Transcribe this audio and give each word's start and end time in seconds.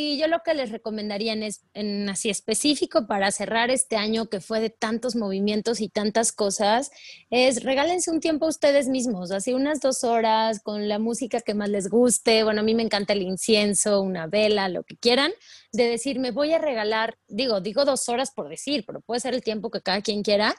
Y 0.00 0.16
yo 0.16 0.28
lo 0.28 0.44
que 0.44 0.54
les 0.54 0.70
recomendaría 0.70 1.32
en, 1.32 1.42
en, 1.74 2.08
así 2.08 2.30
específico 2.30 3.08
para 3.08 3.32
cerrar 3.32 3.68
este 3.72 3.96
año 3.96 4.26
que 4.26 4.40
fue 4.40 4.60
de 4.60 4.70
tantos 4.70 5.16
movimientos 5.16 5.80
y 5.80 5.88
tantas 5.88 6.30
cosas, 6.30 6.92
es 7.30 7.64
regálense 7.64 8.12
un 8.12 8.20
tiempo 8.20 8.46
a 8.46 8.48
ustedes 8.48 8.86
mismos, 8.86 9.32
así 9.32 9.54
unas 9.54 9.80
dos 9.80 10.04
horas 10.04 10.60
con 10.62 10.86
la 10.86 11.00
música 11.00 11.40
que 11.40 11.54
más 11.54 11.68
les 11.68 11.88
guste. 11.88 12.44
Bueno, 12.44 12.60
a 12.60 12.62
mí 12.62 12.76
me 12.76 12.84
encanta 12.84 13.12
el 13.12 13.22
incienso, 13.22 14.00
una 14.00 14.28
vela, 14.28 14.68
lo 14.68 14.84
que 14.84 14.96
quieran, 14.96 15.32
de 15.72 15.88
decir, 15.88 16.20
me 16.20 16.30
voy 16.30 16.52
a 16.52 16.58
regalar, 16.58 17.18
digo, 17.26 17.60
digo 17.60 17.84
dos 17.84 18.08
horas 18.08 18.30
por 18.30 18.48
decir, 18.48 18.84
pero 18.86 19.00
puede 19.00 19.18
ser 19.18 19.34
el 19.34 19.42
tiempo 19.42 19.68
que 19.68 19.82
cada 19.82 20.00
quien 20.00 20.22
quiera 20.22 20.54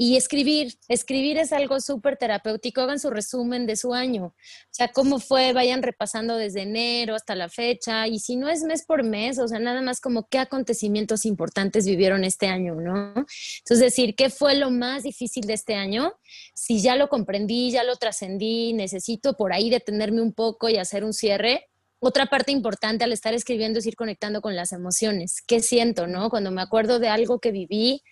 y 0.00 0.16
escribir, 0.16 0.78
escribir 0.86 1.38
es 1.38 1.52
algo 1.52 1.80
súper 1.80 2.16
terapéutico. 2.16 2.82
Hagan 2.82 3.00
su 3.00 3.10
resumen 3.10 3.66
de 3.66 3.74
su 3.74 3.92
año. 3.92 4.26
O 4.26 4.34
sea, 4.70 4.92
cómo 4.92 5.18
fue, 5.18 5.52
vayan 5.52 5.82
repasando 5.82 6.36
desde 6.36 6.62
enero 6.62 7.16
hasta 7.16 7.34
la 7.34 7.48
fecha. 7.48 8.06
Y 8.06 8.20
si 8.20 8.36
no 8.36 8.48
es 8.48 8.62
mes 8.62 8.84
por 8.86 9.02
mes, 9.02 9.40
o 9.40 9.48
sea, 9.48 9.58
nada 9.58 9.82
más 9.82 10.00
como 10.00 10.28
qué 10.28 10.38
acontecimientos 10.38 11.26
importantes 11.26 11.84
vivieron 11.84 12.22
este 12.22 12.46
año, 12.46 12.76
¿no? 12.76 13.08
Entonces, 13.08 13.80
decir, 13.80 14.14
¿qué 14.14 14.30
fue 14.30 14.54
lo 14.54 14.70
más 14.70 15.02
difícil 15.02 15.48
de 15.48 15.54
este 15.54 15.74
año? 15.74 16.12
Si 16.54 16.80
ya 16.80 16.94
lo 16.94 17.08
comprendí, 17.08 17.72
ya 17.72 17.82
lo 17.82 17.96
trascendí, 17.96 18.74
necesito 18.74 19.36
por 19.36 19.52
ahí 19.52 19.68
detenerme 19.68 20.22
un 20.22 20.32
poco 20.32 20.68
y 20.68 20.76
hacer 20.76 21.02
un 21.02 21.12
cierre. 21.12 21.66
Otra 21.98 22.26
parte 22.26 22.52
importante 22.52 23.02
al 23.02 23.10
estar 23.10 23.34
escribiendo 23.34 23.80
es 23.80 23.86
ir 23.86 23.96
conectando 23.96 24.42
con 24.42 24.54
las 24.54 24.70
emociones. 24.70 25.42
¿Qué 25.44 25.60
siento, 25.60 26.06
no? 26.06 26.30
Cuando 26.30 26.52
me 26.52 26.62
acuerdo 26.62 27.00
de 27.00 27.08
algo 27.08 27.40
que 27.40 27.50
viví, 27.50 28.04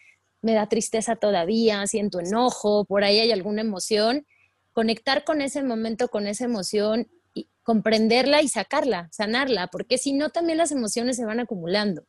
me 0.46 0.54
da 0.54 0.68
tristeza 0.68 1.16
todavía, 1.16 1.86
siento 1.86 2.20
enojo, 2.20 2.84
por 2.84 3.02
ahí 3.02 3.18
hay 3.18 3.32
alguna 3.32 3.62
emoción, 3.62 4.24
conectar 4.72 5.24
con 5.24 5.42
ese 5.42 5.62
momento, 5.62 6.08
con 6.08 6.26
esa 6.28 6.44
emoción, 6.44 7.08
y 7.34 7.50
comprenderla 7.64 8.40
y 8.42 8.48
sacarla, 8.48 9.08
sanarla, 9.10 9.66
porque 9.66 9.98
si 9.98 10.12
no 10.12 10.30
también 10.30 10.56
las 10.56 10.70
emociones 10.70 11.16
se 11.16 11.26
van 11.26 11.40
acumulando. 11.40 12.04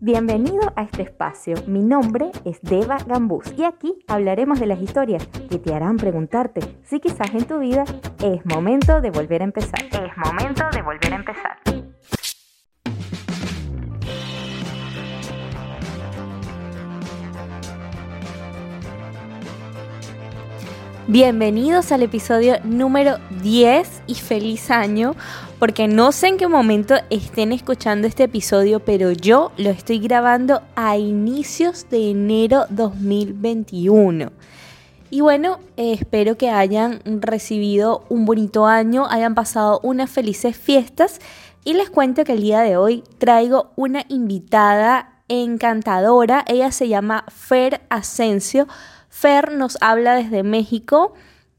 Bienvenido 0.00 0.72
a 0.76 0.82
este 0.82 1.02
espacio. 1.02 1.56
Mi 1.66 1.80
nombre 1.80 2.30
es 2.44 2.60
Deva 2.62 2.98
Gambús 3.06 3.52
y 3.56 3.64
aquí 3.64 3.94
hablaremos 4.06 4.58
de 4.60 4.66
las 4.66 4.80
historias 4.80 5.26
que 5.50 5.58
te 5.58 5.74
harán 5.74 5.96
preguntarte 5.96 6.60
si 6.84 7.00
quizás 7.00 7.34
en 7.34 7.44
tu 7.44 7.58
vida 7.58 7.84
es 8.24 8.44
momento 8.46 9.00
de 9.00 9.10
volver 9.10 9.42
a 9.42 9.44
empezar. 9.44 9.80
Es 9.84 10.16
momento 10.16 10.64
de 10.72 10.82
volver 10.82 11.12
a 11.12 11.16
empezar. 11.16 11.81
Bienvenidos 21.12 21.92
al 21.92 22.02
episodio 22.02 22.54
número 22.64 23.18
10 23.42 24.04
y 24.06 24.14
feliz 24.14 24.70
año, 24.70 25.14
porque 25.58 25.86
no 25.86 26.10
sé 26.10 26.28
en 26.28 26.38
qué 26.38 26.48
momento 26.48 26.94
estén 27.10 27.52
escuchando 27.52 28.08
este 28.08 28.22
episodio, 28.22 28.80
pero 28.80 29.12
yo 29.12 29.52
lo 29.58 29.68
estoy 29.68 29.98
grabando 29.98 30.62
a 30.74 30.96
inicios 30.96 31.86
de 31.90 32.12
enero 32.12 32.64
2021. 32.70 34.32
Y 35.10 35.20
bueno, 35.20 35.60
eh, 35.76 35.92
espero 35.92 36.38
que 36.38 36.48
hayan 36.48 37.02
recibido 37.04 38.06
un 38.08 38.24
bonito 38.24 38.64
año, 38.64 39.06
hayan 39.06 39.34
pasado 39.34 39.80
unas 39.82 40.08
felices 40.08 40.56
fiestas 40.56 41.20
y 41.62 41.74
les 41.74 41.90
cuento 41.90 42.24
que 42.24 42.32
el 42.32 42.40
día 42.40 42.60
de 42.60 42.78
hoy 42.78 43.04
traigo 43.18 43.72
una 43.76 44.06
invitada 44.08 45.12
encantadora, 45.28 46.42
ella 46.48 46.72
se 46.72 46.88
llama 46.88 47.26
Fer 47.28 47.82
Asensio 47.90 48.66
Fer 49.12 49.52
nos 49.52 49.76
habla 49.82 50.14
desde 50.14 50.42
México 50.42 51.12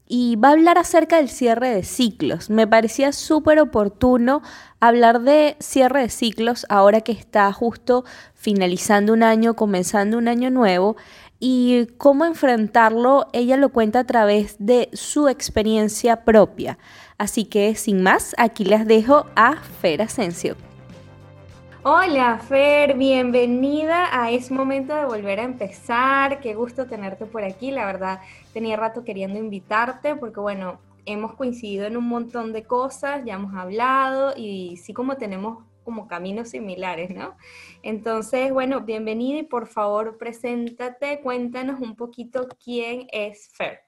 y 0.08 0.34
va 0.34 0.48
a 0.48 0.52
hablar 0.52 0.76
acerca 0.76 1.16
del 1.16 1.28
cierre 1.28 1.70
de 1.70 1.84
ciclos. 1.84 2.50
Me 2.50 2.66
parecía 2.66 3.12
súper 3.12 3.60
oportuno 3.60 4.42
hablar 4.80 5.20
de 5.22 5.56
cierre 5.60 6.02
de 6.02 6.08
ciclos 6.08 6.66
ahora 6.68 7.00
que 7.00 7.12
está 7.12 7.50
justo 7.52 8.04
finalizando 8.34 9.12
un 9.12 9.22
año, 9.22 9.54
comenzando 9.54 10.18
un 10.18 10.26
año 10.26 10.50
nuevo 10.50 10.96
y 11.38 11.86
cómo 11.96 12.24
enfrentarlo, 12.24 13.28
ella 13.32 13.56
lo 13.56 13.68
cuenta 13.68 14.00
a 14.00 14.04
través 14.04 14.56
de 14.58 14.90
su 14.92 15.28
experiencia 15.28 16.24
propia. 16.24 16.76
Así 17.18 17.44
que 17.44 17.76
sin 17.76 18.02
más, 18.02 18.34
aquí 18.36 18.64
les 18.64 18.84
dejo 18.84 19.26
a 19.36 19.62
Fer 19.80 20.02
Asensio. 20.02 20.56
Hola 21.86 22.38
Fer, 22.38 22.96
bienvenida 22.96 24.08
a 24.10 24.30
Es 24.30 24.50
Momento 24.50 24.94
de 24.94 25.04
Volver 25.04 25.38
a 25.38 25.42
Empezar. 25.42 26.40
Qué 26.40 26.54
gusto 26.54 26.86
tenerte 26.86 27.26
por 27.26 27.44
aquí. 27.44 27.70
La 27.70 27.84
verdad, 27.84 28.20
tenía 28.54 28.78
rato 28.78 29.04
queriendo 29.04 29.38
invitarte 29.38 30.16
porque, 30.16 30.40
bueno, 30.40 30.80
hemos 31.04 31.34
coincidido 31.34 31.84
en 31.84 31.98
un 31.98 32.08
montón 32.08 32.54
de 32.54 32.64
cosas, 32.64 33.22
ya 33.26 33.34
hemos 33.34 33.54
hablado 33.54 34.32
y 34.34 34.78
sí 34.78 34.94
como 34.94 35.18
tenemos 35.18 35.62
como 35.84 36.08
caminos 36.08 36.48
similares, 36.48 37.14
¿no? 37.14 37.36
Entonces, 37.82 38.50
bueno, 38.50 38.80
bienvenida 38.80 39.40
y 39.40 39.42
por 39.42 39.66
favor, 39.66 40.16
preséntate, 40.16 41.20
cuéntanos 41.20 41.80
un 41.80 41.96
poquito 41.96 42.48
quién 42.64 43.08
es 43.12 43.50
Fer. 43.52 43.83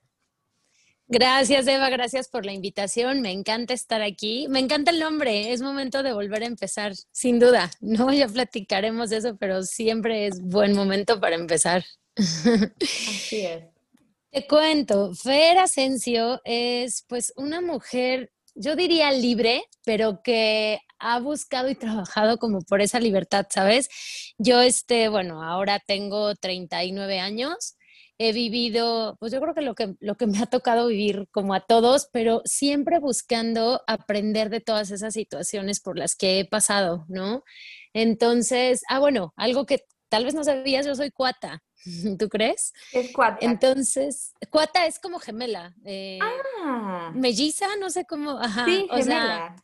Gracias, 1.09 1.69
Eva, 1.69 1.89
gracias 1.89 2.29
por 2.29 2.45
la 2.45 2.53
invitación. 2.53 3.21
Me 3.21 3.31
encanta 3.31 3.73
estar 3.73 4.03
aquí. 4.03 4.47
Me 4.49 4.59
encanta 4.59 4.91
el 4.91 4.99
nombre. 4.99 5.53
Es 5.53 5.63
momento 5.63 6.03
de 6.03 6.13
volver 6.13 6.43
a 6.43 6.47
empezar, 6.47 6.95
sin 7.13 7.39
duda. 7.39 7.71
No, 7.81 8.13
ya 8.13 8.27
platicaremos 8.27 9.11
de 9.11 9.19
eso, 9.19 9.37
pero 9.37 9.63
siempre 9.63 10.27
es 10.27 10.41
buen 10.41 10.75
momento 10.75 11.21
para 11.21 11.37
empezar. 11.37 11.85
Así 12.17 13.41
es. 13.43 13.65
Te 14.31 14.47
cuento, 14.47 15.15
Fer 15.15 15.57
Asensio 15.59 16.43
es 16.45 17.05
pues 17.09 17.33
una 17.37 17.63
mujer, 17.63 18.33
yo 18.55 18.77
diría 18.77 19.11
libre, 19.11 19.65
pero 19.85 20.21
que 20.23 20.81
ha 20.99 21.21
buscado 21.21 21.71
y 21.71 21.75
trabajado 21.75 22.37
como 22.37 22.61
por 22.61 22.83
esa 22.83 23.01
libertad, 23.01 23.47
¿sabes? 23.49 23.89
Yo, 24.37 24.61
este, 24.61 25.09
bueno, 25.09 25.43
ahora 25.43 25.79
tengo 25.79 26.35
39 26.35 27.19
años 27.19 27.77
he 28.19 28.33
vivido, 28.33 29.17
pues 29.21 29.33
yo 29.33 29.41
creo 29.41 29.55
que 29.55 29.61
lo, 29.61 29.75
que 29.75 29.95
lo 30.01 30.17
que 30.17 30.27
me 30.27 30.39
ha 30.39 30.47
tocado 30.47 30.89
vivir 30.89 31.29
como 31.31 31.55
a 31.55 31.61
todos, 31.61 32.09
pero 32.13 32.43
siempre 32.45 32.99
buscando 32.99 33.83
aprender 33.87 34.51
de 34.51 34.61
todas 34.61 34.91
esas 34.91 35.15
situaciones 35.15 35.81
por 35.81 35.99
las 35.99 36.17
que 36.17 36.41
he 36.41 36.45
pasado, 36.45 37.05
¿no? 37.09 37.45
Entonces, 37.93 38.83
ah, 38.89 38.99
bueno, 38.99 39.33
algo 39.37 39.67
que 39.67 39.85
tal 40.09 40.25
vez 40.25 40.35
no 40.35 40.45
sabías, 40.45 40.87
yo 40.87 40.95
soy 40.95 41.11
cuata. 41.11 41.63
¿Tú 42.19 42.29
crees? 42.29 42.73
Es 42.93 43.13
cuata. 43.13 43.39
Entonces, 43.41 44.33
cuata 44.51 44.87
es 44.87 44.99
como 44.99 45.19
gemela. 45.19 45.75
Eh, 45.85 46.19
ah. 46.23 47.13
Melliza, 47.15 47.67
no 47.79 47.91
sé 47.91 48.05
cómo. 48.07 48.39
Ajá, 48.39 48.65
sí, 48.65 48.89
gemela. 48.91 49.57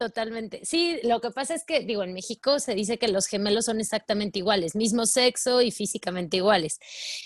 Totalmente. 0.00 0.60
Sí, 0.64 0.98
lo 1.02 1.20
que 1.20 1.30
pasa 1.30 1.54
es 1.54 1.62
que, 1.66 1.80
digo, 1.80 2.02
en 2.02 2.14
México 2.14 2.58
se 2.58 2.74
dice 2.74 2.98
que 2.98 3.06
los 3.08 3.26
gemelos 3.26 3.66
son 3.66 3.80
exactamente 3.80 4.38
iguales, 4.38 4.74
mismo 4.74 5.04
sexo 5.04 5.60
y 5.60 5.70
físicamente 5.72 6.38
iguales. 6.38 6.78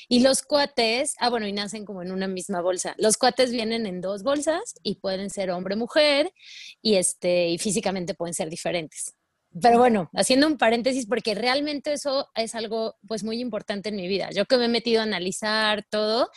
Y 0.09 0.25
los 0.25 0.43
cuates, 0.43 1.15
ah, 1.21 1.31
bueno, 1.31 1.47
y 1.47 1.53
nacen 1.53 1.85
como 1.85 2.03
en 2.03 2.11
una 2.11 2.27
misma 2.27 2.61
bolsa. 2.63 2.97
Los 2.99 3.17
cuates 3.17 3.53
vienen 3.53 3.87
en 3.87 4.01
dos 4.01 4.25
bolsas 4.25 4.75
y 4.83 4.97
pueden 4.97 5.31
ser 5.31 5.53
hombre-mujer 5.53 6.33
y, 6.83 6.97
este, 6.97 7.47
y 7.51 7.59
físicamente 7.59 8.15
pueden 8.15 8.35
ser 8.35 8.51
diferentes. 8.51 9.15
Pero 9.63 9.79
bueno, 9.79 10.11
haciendo 10.15 10.49
un 10.49 10.59
paréntesis, 10.59 11.07
porque 11.07 11.35
realmente 11.35 11.93
eso 11.93 12.29
es 12.35 12.57
algo 12.57 12.97
pues 13.07 13.23
muy 13.23 13.41
importante 13.41 13.91
en 13.91 13.97
mi 13.97 14.09
vida. 14.09 14.31
Yo 14.31 14.47
que 14.47 14.57
me 14.57 14.65
he 14.65 14.69
metido 14.69 15.01
a 15.01 15.05
analizar 15.05 15.87
todo, 15.89 16.29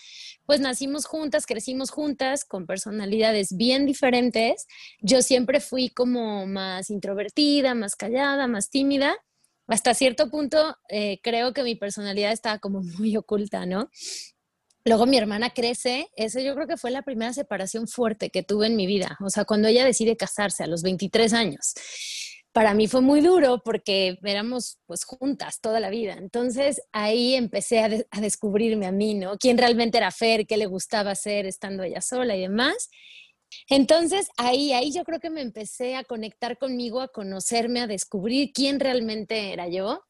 pues 0.46 0.60
nacimos 0.60 1.06
juntas, 1.06 1.48
crecimos 1.48 1.90
juntas, 1.90 2.46
con 2.46 2.68
personalidades 2.68 3.56
bien 3.56 3.88
diferentes. 3.88 4.68
Yo 5.02 5.24
siempre 5.24 5.62
fui 5.62 5.90
como 5.90 6.46
más 6.46 6.92
introvertida, 6.92 7.74
más 7.74 7.96
callada, 7.96 8.46
más 8.46 8.70
tímida. 8.70 9.16
Hasta 9.66 9.96
cierto 9.96 10.30
punto 10.30 10.78
eh, 10.90 11.20
creo 11.24 11.54
que 11.54 11.64
mi 11.64 11.76
personalidad 11.76 12.32
estaba 12.32 12.60
como 12.60 12.82
muy 13.00 13.18
oculta, 13.18 13.66
¿no? 13.66 13.90
Luego 14.86 15.08
mi 15.08 15.18
hermana 15.18 15.50
crece, 15.50 16.08
eso 16.16 16.40
yo 16.40 16.54
creo 16.54 16.68
que 16.68 16.78
fue 16.78 16.92
la 16.92 17.02
primera 17.02 17.34
separación 17.34 17.88
fuerte 17.88 18.30
que 18.30 18.44
tuve 18.44 18.68
en 18.68 18.78
mi 18.78 18.86
vida, 18.86 19.18
o 19.20 19.30
sea, 19.30 19.44
cuando 19.44 19.68
ella 19.68 19.84
decide 19.84 20.16
casarse 20.16 20.64
a 20.64 20.68
los 20.68 20.82
23 20.82 21.34
años 21.34 21.74
para 22.58 22.74
mí 22.74 22.88
fue 22.88 23.02
muy 23.02 23.22
duro 23.22 23.62
porque 23.64 24.18
éramos 24.24 24.80
pues 24.88 25.06
juntas 25.06 25.62
toda 25.62 25.80
la 25.80 25.92
vida. 25.92 26.14
Entonces 26.14 26.82
ahí 26.92 27.36
empecé 27.36 27.82
a, 27.82 28.20
descubrirme 28.20 28.88
a 28.88 28.92
mí, 28.92 29.14
¿no? 29.14 29.38
¿Quién 29.38 29.60
realmente 29.60 30.00
era 30.00 30.10
Fer? 30.10 30.48
¿Qué 30.48 30.58
le 30.58 30.66
gustaba 30.66 31.12
hacer 31.12 31.46
estando 31.46 31.84
ella 31.84 32.02
sola 32.02 32.36
y 32.36 32.42
demás? 32.42 32.90
Entonces 33.70 34.30
ahí, 34.38 34.74
ahí 34.74 34.92
yo 34.92 35.04
creo 35.04 35.20
que 35.20 35.30
me 35.30 35.42
empecé 35.42 35.96
a 35.96 36.04
conectar 36.04 36.58
conmigo, 36.58 37.02
a 37.02 37.10
conocerme, 37.10 37.82
a 37.82 37.86
descubrir 37.86 38.50
quién 38.54 38.80
realmente 38.80 39.54
era 39.54 39.68
yo. 39.68 40.02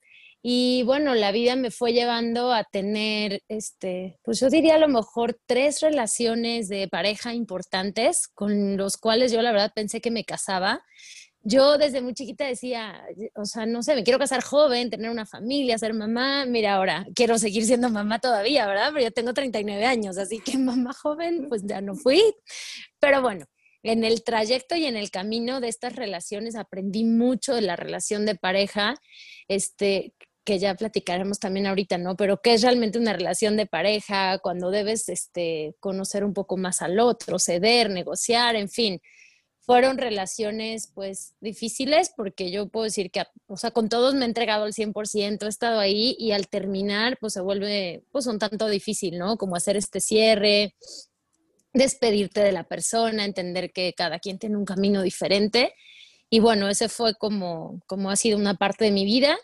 Y 0.42 0.84
bueno, 0.84 1.16
la 1.16 1.34
vida 1.34 1.58
me 1.58 1.70
fue 1.70 1.92
llevando 1.92 2.54
a 2.54 2.64
tener, 2.64 3.42
este, 3.50 4.20
pues 4.24 4.40
yo 4.40 4.50
diría 4.50 4.76
a 4.76 4.80
lo 4.80 4.88
mejor 4.88 5.38
tres 5.48 5.82
relaciones 5.82 6.70
de 6.70 6.88
pareja 6.88 7.34
importantes 7.34 8.30
con 8.30 8.78
los 8.78 8.96
cuales 8.96 9.34
yo 9.34 9.42
la 9.42 9.52
verdad 9.52 9.74
pensé 9.76 10.00
que 10.00 10.12
me 10.12 10.24
casaba 10.24 10.82
yo 11.48 11.78
desde 11.78 12.02
muy 12.02 12.14
chiquita 12.14 12.46
decía, 12.46 13.02
o 13.36 13.46
sea, 13.46 13.66
no 13.66 13.82
sé, 13.82 13.96
me 13.96 14.04
quiero 14.04 14.20
casar 14.20 14.44
joven, 14.44 14.90
tener 14.90 15.10
una 15.10 15.26
familia, 15.26 15.78
ser 15.78 15.94
mamá. 15.94 16.46
Mira, 16.46 16.76
ahora 16.76 17.08
quiero 17.16 17.38
seguir 17.38 17.64
siendo 17.64 17.90
mamá 17.90 18.20
todavía, 18.20 18.68
¿verdad? 18.68 18.90
Pero 18.92 19.06
yo 19.06 19.12
tengo 19.12 19.34
39 19.34 19.86
años, 19.86 20.18
así 20.18 20.40
que 20.40 20.58
mamá 20.58 20.92
joven, 20.94 21.48
pues 21.48 21.64
ya 21.66 21.80
no 21.80 21.96
fui. 21.96 22.22
Pero 23.00 23.22
bueno, 23.22 23.46
en 23.82 24.04
el 24.04 24.24
trayecto 24.24 24.76
y 24.76 24.86
en 24.86 24.98
el 24.98 25.10
camino 25.10 25.62
de 25.62 25.70
estas 25.70 25.96
relaciones 25.96 26.56
aprendí 26.58 27.06
mucho 27.06 27.56
de 27.56 27.62
la 27.62 27.78
relación 27.78 28.26
de 28.26 28.36
pareja, 28.36 28.96
este, 29.48 30.14
que 30.44 30.60
ya 30.60 30.76
platicaremos 30.76 31.40
también 31.40 31.68
ahorita, 31.68 31.98
¿no? 31.98 32.18
Pero 32.18 32.42
qué 32.42 32.56
es 32.56 32.62
realmente 32.62 33.00
una 33.00 33.14
relación 33.14 33.56
de 33.56 33.68
pareja, 33.68 34.40
cuando 34.40 34.70
debes 34.70 35.08
este, 35.08 35.76
conocer 35.80 36.26
un 36.26 36.34
poco 36.34 36.58
más 36.58 36.82
al 36.82 37.00
otro, 37.00 37.40
ceder, 37.40 37.90
negociar, 37.90 38.58
en 38.58 38.68
fin. 38.68 39.02
Fueron 39.68 39.98
relaciones 39.98 40.92
pues 40.96 41.36
difíciles 41.42 42.12
porque 42.16 42.52
yo 42.52 42.70
puedo 42.70 42.86
decir 42.86 43.12
que, 43.12 43.24
o 43.48 43.58
sea, 43.58 43.72
con 43.72 43.90
todos 43.90 44.16
me 44.16 44.24
he 44.24 44.28
entregado 44.28 44.64
al 44.64 44.74
100%, 44.74 45.46
he 45.46 45.50
estado 45.50 45.80
ahí 45.80 46.16
y 46.18 46.32
al 46.32 46.48
terminar 46.48 47.18
pues 47.20 47.34
se 47.34 47.42
vuelve 47.42 48.06
pues 48.14 48.28
un 48.28 48.40
tanto 48.40 48.70
difícil, 48.70 49.20
¿no? 49.20 49.36
Como 49.38 49.58
hacer 49.58 49.76
este 49.76 50.00
cierre, 50.00 50.74
despedirte 51.74 52.40
de 52.40 52.54
la 52.54 52.64
persona, 52.64 53.26
entender 53.26 53.74
que 53.74 53.94
cada 53.94 54.20
quien 54.20 54.40
tiene 54.40 54.56
un 54.56 54.64
camino 54.64 55.02
diferente. 55.02 55.74
Y 56.30 56.40
bueno, 56.40 56.70
ese 56.70 56.88
fue 56.88 57.16
como, 57.16 57.82
como 57.88 58.10
ha 58.10 58.16
sido 58.16 58.38
una 58.38 58.56
parte 58.56 58.86
de 58.86 58.92
mi 58.92 59.04
vida. 59.04 59.38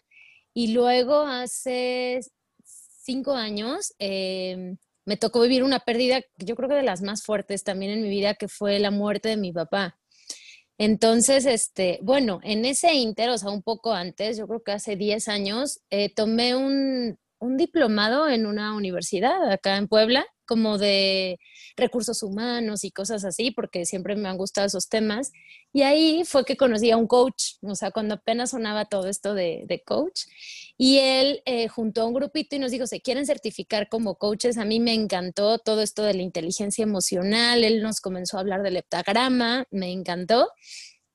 Y 0.54 0.74
luego 0.74 1.22
hace 1.22 2.22
cinco 2.64 3.34
años 3.34 3.94
em, 4.00 4.78
me 5.06 5.18
tocó 5.18 5.42
vivir 5.42 5.64
una 5.64 5.80
pérdida, 5.80 6.22
yo 6.38 6.56
creo 6.56 6.70
que 6.70 6.76
de 6.76 6.84
las 6.84 7.02
más 7.02 7.24
fuertes 7.24 7.66
también 7.66 7.92
en 7.92 8.04
mi 8.04 8.10
vida, 8.10 8.36
que 8.36 8.48
fue 8.48 8.80
la 8.80 8.92
muerte 8.92 9.30
de 9.30 9.38
mi 9.38 9.52
papá. 9.52 10.00
Entonces, 10.86 11.46
este, 11.46 11.98
bueno, 12.02 12.42
en 12.44 12.66
ese 12.66 12.94
inter, 12.94 13.30
o 13.30 13.38
sea, 13.38 13.52
un 13.52 13.64
poco 13.64 13.94
antes, 13.94 14.38
yo 14.38 14.50
creo 14.50 14.64
que 14.64 14.74
hace 14.74 14.98
10 14.98 15.30
años, 15.30 15.80
eh, 15.90 16.14
tomé 16.14 16.58
un, 16.58 17.18
un 17.40 17.56
diplomado 17.56 18.28
en 18.28 18.46
una 18.46 18.76
universidad 18.76 19.50
acá 19.50 19.78
en 19.78 19.88
Puebla, 19.88 20.26
como 20.46 20.78
de 20.78 21.40
recursos 21.76 22.24
humanos 22.24 22.84
y 22.84 22.92
cosas 22.92 23.26
así, 23.26 23.52
porque 23.52 23.86
siempre 23.86 24.16
me 24.16 24.30
han 24.30 24.38
gustado 24.38 24.68
esos 24.68 24.90
temas. 24.90 25.32
Y 25.72 25.82
ahí 25.82 26.24
fue 26.26 26.46
que 26.46 26.58
conocí 26.58 26.92
a 26.92 26.98
un 26.98 27.08
coach, 27.08 27.56
o 27.62 27.76
sea, 27.76 27.92
cuando 27.92 28.16
apenas 28.16 28.52
sonaba 28.52 28.86
todo 28.86 29.08
esto 29.08 29.34
de, 29.34 29.82
coach. 29.86 30.22
Y 30.78 31.00
él 31.00 31.42
eh, 31.46 31.68
juntó 31.68 32.02
a 32.02 32.06
un 32.06 32.14
grupito 32.14 32.56
y 32.56 32.60
nos 32.60 32.72
dijo, 32.72 32.88
¿se 32.88 33.02
quieren 33.02 33.26
certificar 33.26 33.90
como 33.90 34.16
coaches? 34.16 34.58
A 34.58 34.66
mí 34.66 34.80
me 34.80 34.94
encantó 34.94 35.58
todo 35.60 35.82
esto 35.82 36.04
de 36.04 36.14
la 36.14 36.22
inteligencia 36.22 36.84
emocional. 36.84 37.64
Él 37.64 37.82
nos 37.82 38.02
comenzó 38.02 38.38
a 38.38 38.42
hablar 38.42 38.64
del 38.64 38.78
heptagrama, 38.78 39.66
me 39.72 39.92
encantó. 39.92 40.50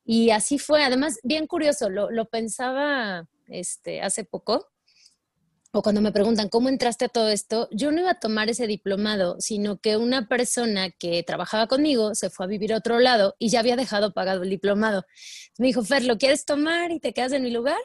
Y 0.05 0.31
así 0.31 0.59
fue. 0.59 0.83
Además, 0.85 1.19
bien 1.23 1.47
curioso, 1.47 1.91
lo, 1.91 2.11
lo 2.11 2.27
pensaba 2.27 3.29
este, 3.47 4.01
hace 4.01 4.25
poco 4.25 4.67
o 5.71 5.83
cuando 5.83 6.01
me 6.01 6.13
preguntan 6.13 6.49
cómo 6.49 6.69
entraste 6.69 7.05
a 7.05 7.09
todo 7.09 7.29
esto, 7.29 7.69
yo 7.71 7.93
no 7.93 8.01
iba 8.01 8.13
a 8.13 8.21
tomar 8.21 8.49
ese 8.49 8.67
diplomado, 8.67 9.37
sino 9.39 9.79
que 9.79 9.97
una 9.97 10.27
persona 10.27 10.91
que 10.91 11.23
trabajaba 11.23 11.67
conmigo 11.67 12.15
se 12.15 12.31
fue 12.31 12.47
a 12.47 12.49
vivir 12.49 12.73
a 12.73 12.79
otro 12.79 12.99
lado 12.99 13.37
y 13.39 13.51
ya 13.51 13.61
había 13.61 13.77
dejado 13.77 14.15
pagado 14.15 14.43
el 14.43 14.51
diplomado. 14.51 15.05
Me 15.59 15.67
dijo, 15.67 15.85
Fer, 15.85 16.05
¿lo 16.05 16.17
quieres 16.17 16.47
tomar 16.47 16.91
y 16.91 17.01
te 17.01 17.13
quedas 17.13 17.33
en 17.33 17.43
mi 17.43 17.51
lugar? 17.51 17.79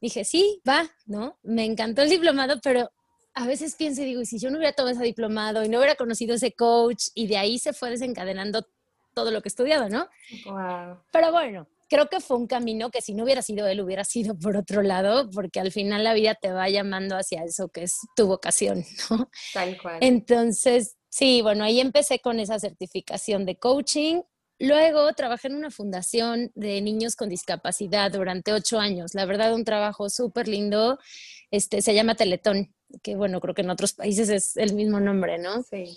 Dije, 0.00 0.24
sí, 0.24 0.60
va, 0.68 0.90
¿no? 1.06 1.38
Me 1.42 1.64
encantó 1.64 2.02
el 2.02 2.10
diplomado, 2.10 2.60
pero 2.62 2.90
a 3.32 3.46
veces 3.46 3.74
pienso 3.74 4.02
y 4.02 4.04
digo, 4.04 4.20
y 4.20 4.26
si 4.26 4.38
yo 4.38 4.50
no 4.50 4.58
hubiera 4.58 4.74
tomado 4.74 4.94
ese 4.94 5.04
diplomado 5.04 5.64
y 5.64 5.68
no 5.68 5.78
hubiera 5.78 5.96
conocido 5.96 6.34
ese 6.34 6.52
coach 6.52 7.06
y 7.14 7.26
de 7.26 7.38
ahí 7.38 7.58
se 7.58 7.72
fue 7.72 7.90
desencadenando 7.90 8.66
todo 9.14 9.30
lo 9.30 9.40
que 9.40 9.48
estudiaba, 9.48 9.88
¿no? 9.88 10.08
Wow. 10.44 10.98
Pero 11.10 11.32
bueno, 11.32 11.68
creo 11.94 12.08
que 12.08 12.18
fue 12.18 12.36
un 12.36 12.48
camino 12.48 12.90
que 12.90 13.00
si 13.00 13.14
no 13.14 13.22
hubiera 13.22 13.40
sido 13.40 13.68
él, 13.68 13.80
hubiera 13.80 14.02
sido 14.02 14.36
por 14.36 14.56
otro 14.56 14.82
lado, 14.82 15.30
porque 15.30 15.60
al 15.60 15.70
final 15.70 16.02
la 16.02 16.12
vida 16.12 16.34
te 16.34 16.50
va 16.50 16.68
llamando 16.68 17.16
hacia 17.16 17.44
eso 17.44 17.68
que 17.68 17.84
es 17.84 18.00
tu 18.16 18.26
vocación, 18.26 18.84
¿no? 19.10 19.30
Tal 19.52 19.80
cual. 19.80 19.98
Entonces, 20.00 20.96
sí, 21.08 21.40
bueno, 21.40 21.62
ahí 21.62 21.78
empecé 21.78 22.18
con 22.18 22.40
esa 22.40 22.58
certificación 22.58 23.46
de 23.46 23.60
coaching. 23.60 24.22
Luego 24.58 25.12
trabajé 25.12 25.46
en 25.46 25.54
una 25.54 25.70
fundación 25.70 26.50
de 26.56 26.80
niños 26.80 27.14
con 27.14 27.28
discapacidad 27.28 28.10
durante 28.10 28.52
ocho 28.52 28.80
años. 28.80 29.14
La 29.14 29.24
verdad, 29.24 29.54
un 29.54 29.64
trabajo 29.64 30.10
súper 30.10 30.48
lindo. 30.48 30.98
Este, 31.52 31.80
se 31.80 31.94
llama 31.94 32.16
Teletón, 32.16 32.74
que 33.04 33.14
bueno, 33.14 33.38
creo 33.38 33.54
que 33.54 33.62
en 33.62 33.70
otros 33.70 33.92
países 33.92 34.30
es 34.30 34.56
el 34.56 34.74
mismo 34.74 34.98
nombre, 34.98 35.38
¿no? 35.38 35.62
Sí. 35.62 35.96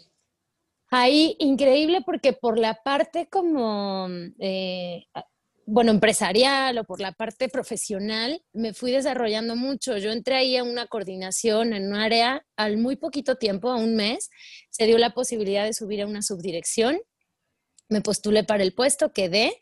Ahí 0.92 1.36
increíble 1.40 2.02
porque 2.06 2.34
por 2.34 2.60
la 2.60 2.84
parte 2.84 3.28
como 3.30 4.08
eh, 4.38 5.08
bueno, 5.68 5.92
empresarial 5.92 6.78
o 6.78 6.86
por 6.86 7.02
la 7.02 7.12
parte 7.12 7.50
profesional, 7.50 8.42
me 8.54 8.74
fui 8.74 8.94
desarrollando 8.94 9.58
mucho. 9.58 9.98
Yo 9.98 10.12
entré 10.12 10.36
ahí 10.36 10.56
a 10.56 10.64
una 10.64 10.88
coordinación 10.88 11.74
en 11.74 11.88
un 11.90 11.96
área 11.96 12.46
al 12.56 12.78
muy 12.78 12.96
poquito 12.96 13.36
tiempo, 13.36 13.70
a 13.70 13.76
un 13.76 13.98
mes, 13.98 14.30
se 14.70 14.86
dio 14.86 14.98
la 14.98 15.14
posibilidad 15.14 15.66
de 15.66 15.74
subir 15.74 16.02
a 16.02 16.08
una 16.08 16.22
subdirección. 16.22 16.98
Me 17.90 18.00
postulé 18.00 18.46
para 18.46 18.64
el 18.64 18.74
puesto, 18.74 19.12
quedé. 19.12 19.60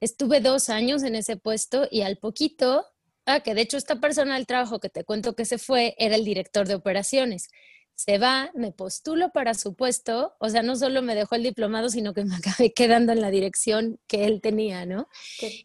Estuve 0.00 0.40
dos 0.40 0.68
años 0.68 1.02
en 1.02 1.16
ese 1.16 1.36
puesto 1.36 1.88
y 1.90 2.02
al 2.02 2.18
poquito, 2.18 2.86
ah, 3.26 3.40
que 3.40 3.54
de 3.54 3.62
hecho 3.62 3.78
esta 3.78 4.00
persona 4.00 4.36
del 4.36 4.46
trabajo 4.46 4.78
que 4.78 4.90
te 4.90 5.02
cuento 5.02 5.34
que 5.34 5.44
se 5.44 5.58
fue 5.58 5.96
era 5.98 6.14
el 6.14 6.24
director 6.24 6.68
de 6.68 6.76
operaciones 6.76 7.48
se 7.98 8.16
va, 8.18 8.52
me 8.54 8.70
postulo 8.70 9.30
para 9.32 9.54
su 9.54 9.74
puesto, 9.74 10.36
o 10.38 10.48
sea, 10.48 10.62
no 10.62 10.76
solo 10.76 11.02
me 11.02 11.16
dejó 11.16 11.34
el 11.34 11.42
diplomado, 11.42 11.88
sino 11.88 12.14
que 12.14 12.24
me 12.24 12.36
acabé 12.36 12.72
quedando 12.72 13.12
en 13.12 13.20
la 13.20 13.32
dirección 13.32 13.98
que 14.06 14.24
él 14.24 14.40
tenía, 14.40 14.86
¿no? 14.86 15.08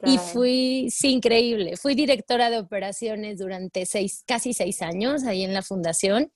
Y 0.03 0.17
fui, 0.17 0.87
sí, 0.89 1.11
increíble, 1.11 1.77
fui 1.77 1.93
directora 1.93 2.49
de 2.49 2.57
operaciones 2.57 3.37
durante 3.37 3.85
seis, 3.85 4.23
casi 4.25 4.53
seis 4.55 4.81
años 4.81 5.25
ahí 5.25 5.43
en 5.43 5.53
la 5.53 5.61
fundación. 5.61 6.31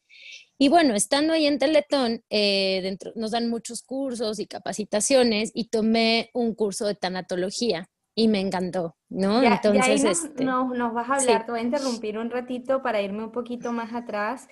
Y 0.59 0.69
bueno, 0.69 0.94
estando 0.94 1.33
ahí 1.33 1.47
en 1.47 1.57
Teletón, 1.57 2.23
eh, 2.29 2.79
dentro, 2.83 3.11
nos 3.15 3.31
dan 3.31 3.50
muchos 3.50 3.81
cursos 3.81 4.38
y 4.38 4.45
capacitaciones 4.45 5.50
y 5.55 5.69
tomé 5.69 6.29
un 6.33 6.53
curso 6.53 6.85
de 6.85 6.93
tanatología 6.93 7.89
y 8.13 8.27
me 8.27 8.39
encantó, 8.39 8.95
¿no? 9.09 9.41
Entonces, 9.41 10.03
nos, 10.03 10.23
este, 10.23 10.43
nos, 10.43 10.93
vas 10.93 11.09
a 11.09 11.15
hablar, 11.15 11.45
te 11.45 11.51
voy 11.51 11.61
a 11.61 11.63
interrumpir 11.63 12.17
un 12.19 12.29
ratito 12.29 12.83
para 12.83 13.01
irme 13.01 13.23
un 13.23 13.31
poquito 13.31 13.71
más 13.71 13.93
atrás. 13.93 14.47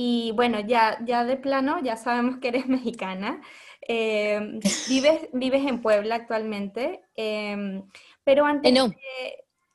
Y 0.00 0.30
bueno, 0.30 0.60
ya, 0.60 0.96
ya 1.04 1.24
de 1.24 1.36
plano, 1.36 1.80
ya 1.82 1.96
sabemos 1.96 2.38
que 2.38 2.48
eres 2.48 2.68
mexicana. 2.68 3.42
Em, 3.80 4.60
vives, 4.88 5.28
vives 5.32 5.66
en 5.66 5.82
Puebla 5.82 6.14
actualmente, 6.14 7.00
em, 7.16 7.82
pero 8.22 8.44
antes... 8.44 8.72
no. 8.72 8.94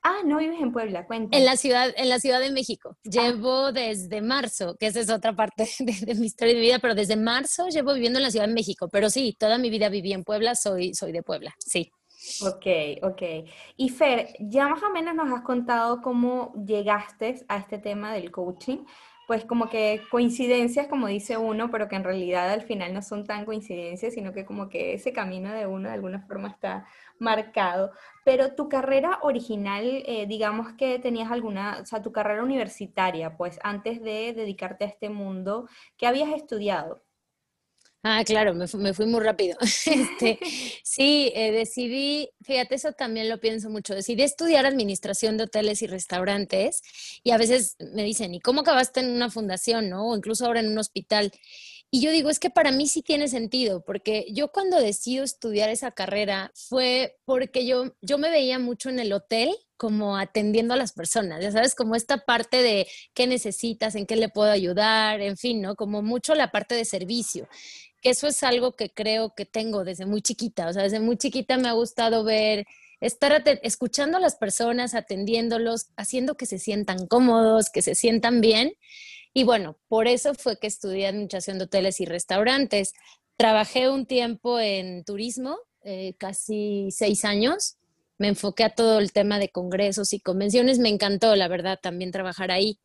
Ah, 0.02 0.20
no 0.24 0.38
vives 0.38 0.60
en 0.60 0.72
Puebla, 0.72 1.06
cuéntame. 1.06 1.38
En 1.38 1.44
la 1.44 1.56
ciudad, 1.56 1.92
en 1.96 2.08
la 2.08 2.20
Ciudad 2.20 2.40
de 2.40 2.50
México. 2.50 2.96
Ah. 2.96 3.10
Llevo 3.10 3.72
desde 3.72 4.22
marzo, 4.22 4.76
que 4.78 4.86
esa 4.86 5.00
es 5.00 5.10
otra 5.10 5.34
parte 5.36 5.66
de, 5.78 6.14
mi 6.14 6.26
historia 6.26 6.54
de 6.54 6.60
vida, 6.60 6.78
pero 6.78 6.94
desde 6.94 7.16
marzo 7.16 7.68
llevo 7.68 7.92
viviendo 7.92 8.18
en 8.18 8.22
la 8.22 8.30
Ciudad 8.30 8.46
de 8.46 8.54
México. 8.54 8.88
Pero 8.90 9.10
sí, 9.10 9.36
toda 9.38 9.58
mi 9.58 9.68
vida 9.68 9.90
viví 9.90 10.14
en 10.14 10.24
Puebla, 10.24 10.54
soy, 10.54 10.94
soy 10.94 11.12
de 11.12 11.22
Puebla, 11.22 11.54
sí. 11.58 11.92
Ok, 12.46 12.66
ok. 13.02 13.22
Y 13.76 13.90
Fer, 13.90 14.34
ya 14.40 14.68
más 14.68 14.82
o 14.82 14.90
menos 14.90 15.14
nos 15.14 15.30
has 15.30 15.42
contado 15.42 16.00
cómo 16.00 16.54
llegaste 16.66 17.44
a 17.48 17.58
este 17.58 17.76
tema 17.76 18.14
del 18.14 18.30
coaching, 18.30 18.78
pues 19.26 19.44
como 19.44 19.68
que 19.68 20.02
coincidencias, 20.10 20.88
como 20.88 21.06
dice 21.06 21.36
uno, 21.36 21.70
pero 21.70 21.88
que 21.88 21.96
en 21.96 22.04
realidad 22.04 22.50
al 22.50 22.62
final 22.62 22.92
no 22.94 23.02
son 23.02 23.24
tan 23.26 23.44
coincidencias, 23.44 24.14
sino 24.14 24.32
que 24.32 24.44
como 24.44 24.68
que 24.68 24.94
ese 24.94 25.12
camino 25.12 25.52
de 25.52 25.66
uno 25.66 25.88
de 25.88 25.94
alguna 25.94 26.20
forma 26.26 26.48
está 26.48 26.86
marcado. 27.18 27.92
Pero 28.24 28.54
tu 28.54 28.68
carrera 28.68 29.18
original, 29.22 29.84
eh, 30.06 30.26
digamos 30.26 30.72
que 30.74 30.98
tenías 30.98 31.30
alguna, 31.30 31.80
o 31.82 31.86
sea, 31.86 32.02
tu 32.02 32.12
carrera 32.12 32.42
universitaria, 32.42 33.36
pues 33.36 33.58
antes 33.62 34.02
de 34.02 34.32
dedicarte 34.34 34.84
a 34.84 34.88
este 34.88 35.10
mundo, 35.10 35.68
¿qué 35.96 36.06
habías 36.06 36.30
estudiado? 36.32 37.03
Ah, 38.06 38.22
claro, 38.22 38.52
me, 38.52 38.92
fui 38.92 39.06
muy 39.06 39.20
rápido. 39.20 39.56
Este, 39.86 40.38
sí, 40.82 41.32
eh, 41.34 41.52
decidí, 41.52 42.28
fíjate, 42.42 42.74
eso 42.74 42.92
también 42.92 43.30
lo 43.30 43.40
pienso 43.40 43.70
mucho, 43.70 43.94
decidí 43.94 44.22
estudiar 44.22 44.66
administración 44.66 45.38
de 45.38 45.44
hoteles 45.44 45.80
y 45.80 45.86
restaurantes 45.86 46.82
y 47.22 47.30
a 47.30 47.38
veces 47.38 47.76
me 47.94 48.04
dicen, 48.04 48.34
¿y 48.34 48.40
cómo 48.40 48.60
acabaste 48.60 49.00
en 49.00 49.10
una 49.10 49.30
fundación, 49.30 49.88
no? 49.88 50.10
O 50.10 50.16
incluso 50.16 50.44
ahora 50.44 50.60
en 50.60 50.68
un 50.68 50.78
hospital. 50.78 51.32
Y 51.94 52.00
yo 52.00 52.10
digo, 52.10 52.28
es 52.28 52.40
que 52.40 52.50
para 52.50 52.72
mí 52.72 52.88
sí 52.88 53.02
tiene 53.02 53.28
sentido, 53.28 53.84
porque 53.84 54.26
yo 54.32 54.48
cuando 54.48 54.80
decido 54.80 55.22
estudiar 55.22 55.70
esa 55.70 55.92
carrera 55.92 56.50
fue 56.56 57.18
porque 57.24 57.66
yo, 57.66 57.94
yo 58.00 58.18
me 58.18 58.30
veía 58.30 58.58
mucho 58.58 58.90
en 58.90 58.98
el 58.98 59.12
hotel 59.12 59.54
como 59.76 60.16
atendiendo 60.16 60.74
a 60.74 60.76
las 60.76 60.92
personas, 60.92 61.40
ya 61.40 61.52
sabes, 61.52 61.76
como 61.76 61.94
esta 61.94 62.24
parte 62.24 62.62
de 62.62 62.88
qué 63.14 63.28
necesitas, 63.28 63.94
en 63.94 64.06
qué 64.06 64.16
le 64.16 64.28
puedo 64.28 64.50
ayudar, 64.50 65.20
en 65.20 65.36
fin, 65.36 65.62
¿no? 65.62 65.76
Como 65.76 66.02
mucho 66.02 66.34
la 66.34 66.50
parte 66.50 66.74
de 66.74 66.84
servicio 66.84 67.46
que 68.02 68.10
eso 68.10 68.26
es 68.26 68.42
algo 68.42 68.74
que 68.74 68.90
creo 68.90 69.32
que 69.36 69.46
tengo 69.46 69.84
desde 69.84 70.04
muy 70.04 70.20
chiquita, 70.20 70.66
o 70.66 70.72
sea, 70.72 70.82
desde 70.82 70.98
muy 70.98 71.16
chiquita 71.16 71.58
me 71.58 71.68
ha 71.68 71.72
gustado 71.74 72.24
ver, 72.24 72.66
estar 73.00 73.40
escuchando 73.62 74.16
a 74.18 74.20
las 74.20 74.34
personas, 74.34 74.94
atendiéndolos, 74.96 75.90
haciendo 75.96 76.36
que 76.36 76.46
se 76.46 76.58
sientan 76.58 77.06
cómodos, 77.06 77.70
que 77.70 77.82
se 77.82 77.94
sientan 77.94 78.40
bien. 78.40 78.74
Y 79.36 79.42
bueno, 79.42 79.76
por 79.88 80.06
eso 80.06 80.32
fue 80.34 80.58
que 80.58 80.68
estudié 80.68 81.08
administración 81.08 81.58
de 81.58 81.64
hoteles 81.64 82.00
y 82.00 82.06
restaurantes. 82.06 82.92
Trabajé 83.36 83.88
un 83.88 84.06
tiempo 84.06 84.60
en 84.60 85.04
turismo, 85.04 85.58
eh, 85.82 86.14
casi 86.18 86.88
seis 86.92 87.24
años. 87.24 87.76
Me 88.16 88.28
enfoqué 88.28 88.62
a 88.62 88.70
todo 88.70 89.00
el 89.00 89.12
tema 89.12 89.40
de 89.40 89.48
congresos 89.48 90.12
y 90.12 90.20
convenciones. 90.20 90.78
Me 90.78 90.88
encantó, 90.88 91.34
la 91.34 91.48
verdad, 91.48 91.80
también 91.82 92.12
trabajar 92.12 92.52
ahí. 92.52 92.78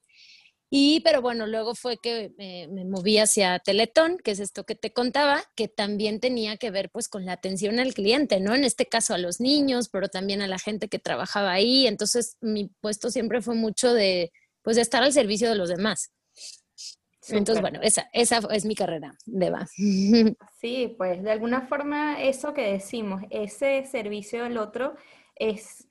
Y, 0.72 1.02
pero 1.02 1.22
bueno, 1.22 1.46
luego 1.46 1.76
fue 1.76 1.98
que 1.98 2.32
me, 2.38 2.68
me 2.68 2.84
moví 2.86 3.20
hacia 3.20 3.60
Teletón, 3.60 4.18
que 4.18 4.32
es 4.32 4.40
esto 4.40 4.66
que 4.66 4.76
te 4.76 4.92
contaba, 4.92 5.44
que 5.56 5.68
también 5.68 6.20
tenía 6.20 6.58
que 6.58 6.72
ver 6.72 6.90
pues 6.92 7.10
con 7.10 7.26
la 7.26 7.34
atención 7.34 7.80
al 7.80 7.94
cliente, 7.94 8.40
¿no? 8.40 8.56
En 8.56 8.64
este 8.64 8.88
caso 8.88 9.14
a 9.14 9.20
los 9.20 9.40
niños, 9.40 9.90
pero 9.90 10.10
también 10.10 10.42
a 10.42 10.48
la 10.48 10.60
gente 10.60 10.88
que 10.90 11.00
trabajaba 11.00 11.54
ahí. 11.54 11.86
Entonces, 11.88 12.38
mi 12.42 12.72
puesto 12.82 13.12
siempre 13.12 13.42
fue 13.42 13.56
mucho 13.56 13.94
de, 13.94 14.32
pues, 14.64 14.76
de 14.78 14.82
estar 14.84 15.04
al 15.04 15.14
servicio 15.14 15.50
de 15.50 15.56
los 15.56 15.70
demás. 15.70 16.12
Entonces, 17.38 17.62
bueno, 17.62 17.80
esa, 17.82 18.10
esa 18.14 18.40
es 18.52 18.66
mi 18.66 18.76
carrera, 18.76 19.16
Deba. 19.26 19.68
Sí, 20.60 20.94
pues 20.98 21.24
de 21.24 21.32
alguna 21.32 21.62
forma 21.62 22.22
eso 22.22 22.54
que 22.54 22.74
decimos, 22.74 23.24
ese 23.30 23.86
servicio 23.86 24.44
del 24.44 24.58
otro 24.58 24.96
es 25.36 25.88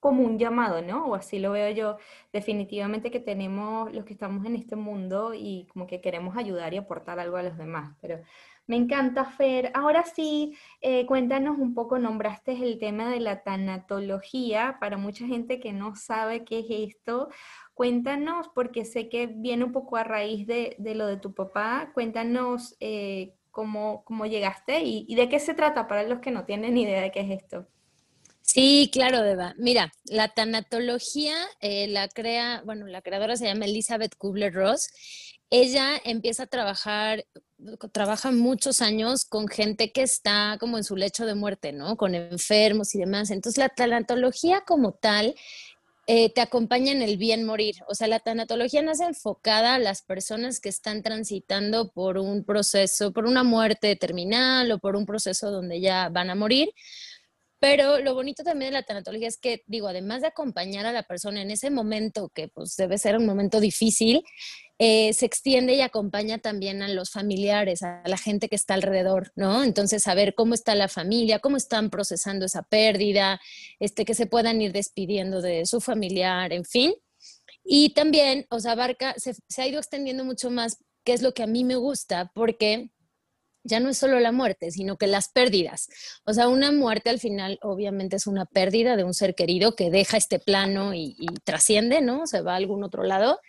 como 0.00 0.24
un 0.24 0.38
llamado, 0.38 0.82
¿no? 0.82 1.06
O 1.06 1.14
así 1.14 1.38
lo 1.38 1.52
veo 1.52 1.70
yo. 1.70 1.96
Definitivamente 2.32 3.10
que 3.10 3.20
tenemos 3.20 3.92
los 3.92 4.04
que 4.04 4.12
estamos 4.12 4.44
en 4.44 4.56
este 4.56 4.76
mundo 4.76 5.34
y 5.34 5.66
como 5.72 5.86
que 5.86 6.00
queremos 6.00 6.36
ayudar 6.36 6.74
y 6.74 6.78
aportar 6.78 7.20
algo 7.20 7.36
a 7.36 7.42
los 7.42 7.56
demás. 7.56 7.96
Pero 8.00 8.20
me 8.66 8.76
encanta, 8.76 9.24
Fer. 9.24 9.70
Ahora 9.74 10.04
sí, 10.04 10.54
eh, 10.80 11.06
cuéntanos 11.06 11.58
un 11.58 11.74
poco, 11.74 11.98
nombraste 11.98 12.52
el 12.52 12.78
tema 12.78 13.10
de 13.10 13.20
la 13.20 13.42
tanatología 13.42 14.76
para 14.80 14.98
mucha 14.98 15.26
gente 15.26 15.58
que 15.58 15.72
no 15.72 15.94
sabe 15.94 16.44
qué 16.44 16.58
es 16.60 16.66
esto. 16.68 17.30
Cuéntanos, 17.78 18.48
porque 18.56 18.84
sé 18.84 19.08
que 19.08 19.28
viene 19.28 19.62
un 19.62 19.70
poco 19.70 19.96
a 19.96 20.02
raíz 20.02 20.48
de, 20.48 20.74
lo 20.80 21.06
de 21.06 21.16
tu 21.16 21.32
papá. 21.32 21.92
Cuéntanos 21.94 22.74
eh, 22.80 23.36
cómo, 23.52 24.02
cómo, 24.04 24.26
llegaste 24.26 24.80
y, 24.82 25.14
de 25.14 25.28
qué 25.28 25.38
se 25.38 25.54
trata 25.54 25.86
para 25.86 26.02
los 26.02 26.18
que 26.18 26.32
no 26.32 26.44
tienen 26.44 26.74
ni 26.74 26.82
idea 26.82 27.00
de 27.00 27.12
qué 27.12 27.20
es 27.20 27.40
esto. 27.40 27.68
Sí, 28.42 28.90
claro, 28.92 29.22
Deba. 29.22 29.54
Mira, 29.58 29.92
la 30.06 30.26
tanatología 30.26 31.36
eh, 31.60 31.86
la 31.86 32.08
crea, 32.08 32.62
bueno, 32.64 32.88
la 32.88 33.00
creadora 33.00 33.36
se 33.36 33.44
llama 33.44 33.66
Elizabeth 33.66 34.16
Kubler-Ross. 34.16 34.90
Ella 35.48 36.00
empieza 36.04 36.42
a 36.42 36.46
trabajar, 36.48 37.26
trabaja 37.92 38.32
muchos 38.32 38.82
años 38.82 39.24
con 39.24 39.46
gente 39.46 39.92
que 39.92 40.02
está 40.02 40.56
como 40.58 40.78
en 40.78 40.84
su 40.84 40.96
lecho 40.96 41.26
de 41.26 41.36
muerte, 41.36 41.72
¿no? 41.72 41.96
Con 41.96 42.16
enfermos 42.16 42.92
y 42.96 42.98
demás. 42.98 43.30
Entonces, 43.30 43.56
la 43.56 43.68
tanatología 43.68 44.62
como 44.62 44.94
tal 44.94 45.36
eh, 46.10 46.32
te 46.32 46.40
acompaña 46.40 46.90
en 46.90 47.02
el 47.02 47.18
bien 47.18 47.44
morir. 47.44 47.76
O 47.86 47.94
sea, 47.94 48.08
la 48.08 48.18
tanatología 48.18 48.80
nace 48.80 49.04
enfocada 49.04 49.74
a 49.74 49.78
las 49.78 50.00
personas 50.00 50.58
que 50.58 50.70
están 50.70 51.02
transitando 51.02 51.92
por 51.92 52.16
un 52.16 52.44
proceso, 52.44 53.12
por 53.12 53.26
una 53.26 53.44
muerte 53.44 53.94
terminal 53.94 54.72
o 54.72 54.78
por 54.78 54.96
un 54.96 55.04
proceso 55.04 55.50
donde 55.50 55.82
ya 55.82 56.08
van 56.08 56.30
a 56.30 56.34
morir 56.34 56.70
pero 57.60 57.98
lo 57.98 58.14
bonito 58.14 58.44
también 58.44 58.70
de 58.70 58.78
la 58.78 58.84
tanatología 58.84 59.26
es 59.26 59.36
que, 59.36 59.64
digo, 59.66 59.88
además 59.88 60.20
de 60.20 60.28
acompañar 60.28 60.86
a 60.86 60.92
la 60.92 61.02
persona 61.02 61.42
en 61.42 61.50
ese 61.50 61.70
momento, 61.70 62.30
que 62.32 62.48
pues 62.48 62.76
debe 62.76 62.98
ser 62.98 63.16
un 63.16 63.26
momento 63.26 63.58
difícil, 63.58 64.22
eh, 64.78 65.12
se 65.12 65.26
extiende 65.26 65.74
y 65.74 65.80
acompaña 65.80 66.38
también 66.38 66.82
a 66.82 66.88
los 66.88 67.10
familiares, 67.10 67.82
a 67.82 68.02
la 68.06 68.16
gente 68.16 68.48
que 68.48 68.54
está 68.54 68.74
alrededor, 68.74 69.32
¿no? 69.34 69.64
Entonces, 69.64 70.04
saber 70.04 70.34
cómo 70.36 70.54
está 70.54 70.76
la 70.76 70.86
familia, 70.86 71.40
cómo 71.40 71.56
están 71.56 71.90
procesando 71.90 72.46
esa 72.46 72.62
pérdida, 72.62 73.40
este, 73.80 74.04
que 74.04 74.14
se 74.14 74.26
puedan 74.26 74.62
ir 74.62 74.72
despidiendo 74.72 75.42
de 75.42 75.66
su 75.66 75.80
familiar, 75.80 76.52
en 76.52 76.64
fin. 76.64 76.94
Y 77.64 77.90
también, 77.90 78.46
o 78.50 78.60
sea, 78.60 78.72
abarca, 78.72 79.14
se, 79.16 79.34
se 79.48 79.62
ha 79.62 79.66
ido 79.66 79.78
extendiendo 79.80 80.24
mucho 80.24 80.50
más, 80.50 80.78
que 81.04 81.12
es 81.12 81.22
lo 81.22 81.34
que 81.34 81.42
a 81.42 81.48
mí 81.48 81.64
me 81.64 81.76
gusta, 81.76 82.30
porque 82.34 82.90
ya 83.64 83.80
no 83.80 83.90
es 83.90 83.98
solo 83.98 84.18
la 84.20 84.32
muerte, 84.32 84.70
sino 84.70 84.96
que 84.96 85.06
las 85.06 85.28
pérdidas. 85.28 85.88
O 86.24 86.32
sea, 86.32 86.48
una 86.48 86.72
muerte 86.72 87.10
al 87.10 87.20
final 87.20 87.58
obviamente 87.62 88.16
es 88.16 88.26
una 88.26 88.46
pérdida 88.46 88.96
de 88.96 89.04
un 89.04 89.14
ser 89.14 89.34
querido 89.34 89.74
que 89.74 89.90
deja 89.90 90.16
este 90.16 90.38
plano 90.38 90.94
y, 90.94 91.16
trasciende, 91.44 92.00
¿no? 92.00 92.26
Se 92.26 92.40
va 92.40 92.54
a 92.54 92.56
algún 92.56 92.84
otro 92.84 93.02
lado. 93.02 93.40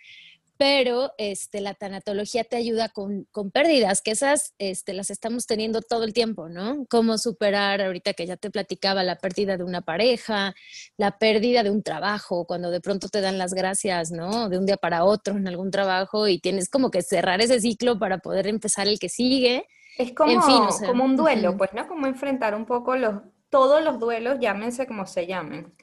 Pero 0.56 1.14
este, 1.16 1.62
la 1.62 1.72
tanatología 1.72 2.44
te 2.44 2.56
ayuda 2.56 2.90
con, 2.90 3.26
pérdidas, 3.50 4.02
que 4.02 4.10
esas 4.10 4.52
este, 4.58 4.92
las 4.92 5.08
estamos 5.08 5.46
teniendo 5.46 5.80
todo 5.80 6.04
el 6.04 6.12
tiempo, 6.12 6.50
¿no? 6.50 6.84
Cómo 6.90 7.16
superar, 7.16 7.80
ahorita 7.80 8.12
que 8.12 8.26
ya 8.26 8.36
te 8.36 8.50
platicaba, 8.50 9.02
la 9.02 9.16
pérdida 9.16 9.56
de 9.56 9.64
una 9.64 9.80
pareja, 9.80 10.54
la 10.98 11.16
pérdida 11.18 11.62
de 11.62 11.70
un 11.70 11.82
trabajo, 11.82 12.44
cuando 12.44 12.70
de 12.70 12.82
pronto 12.82 13.08
te 13.08 13.22
dan 13.22 13.38
las 13.38 13.54
gracias, 13.54 14.10
¿no? 14.10 14.50
De 14.50 14.58
un 14.58 14.66
día 14.66 14.76
para 14.76 15.04
otro 15.04 15.38
en 15.38 15.48
algún 15.48 15.70
trabajo 15.70 16.28
y 16.28 16.38
tienes 16.38 16.68
como 16.68 16.90
que 16.90 17.00
cerrar 17.00 17.40
ese 17.40 17.58
ciclo 17.58 17.98
para 17.98 18.18
poder 18.18 18.46
empezar 18.46 18.86
el 18.86 18.98
que 18.98 19.08
sigue 19.08 19.64
es 19.98 20.12
como, 20.12 20.40
como 20.86 21.04
un 21.04 21.16
duelo, 21.16 21.56
pues, 21.56 21.72
¿no? 21.72 21.86
Como 21.86 22.06
enfrentar 22.06 22.54
un 22.54 22.66
poco 22.66 22.96
los, 22.96 23.22
todos 23.48 23.82
los 23.82 23.98
duelos, 23.98 24.38
llámense 24.40 24.86
como 24.86 25.06
se 25.06 25.26
llamen. 25.26 25.74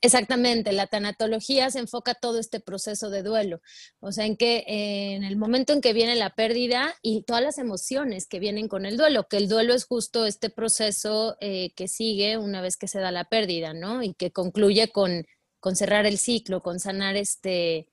Exactamente, 0.00 0.72
la 0.72 0.86
tanatología 0.86 1.70
se 1.70 1.80
enfoca 1.80 2.14
todo 2.14 2.38
este 2.38 2.60
proceso 2.60 3.10
de 3.10 3.24
duelo, 3.24 3.60
o 3.98 4.12
sea, 4.12 4.26
en 4.26 4.36
que 4.36 4.62
en 4.68 5.24
el 5.24 5.36
momento 5.36 5.72
en 5.72 5.80
que 5.80 5.92
viene 5.92 6.14
la 6.14 6.36
pérdida 6.36 6.94
y 7.02 7.24
todas 7.24 7.42
las 7.42 7.58
emociones 7.58 8.28
que 8.28 8.38
vienen 8.38 8.68
con 8.68 8.86
el 8.86 8.96
duelo, 8.96 9.26
que 9.26 9.38
el 9.38 9.48
duelo 9.48 9.74
es 9.74 9.86
justo 9.86 10.24
este 10.24 10.50
proceso 10.50 11.36
eh, 11.40 11.72
que 11.74 11.88
sigue 11.88 12.38
una 12.38 12.60
vez 12.60 12.76
que 12.76 12.86
se 12.86 13.00
da 13.00 13.10
la 13.10 13.24
pérdida, 13.24 13.74
¿no? 13.74 14.04
Y 14.04 14.14
que 14.14 14.30
concluye 14.30 14.88
con, 14.92 15.26
con 15.58 15.74
cerrar 15.74 16.06
el 16.06 16.18
ciclo, 16.18 16.62
con 16.62 16.78
sanar 16.78 17.16
este, 17.16 17.88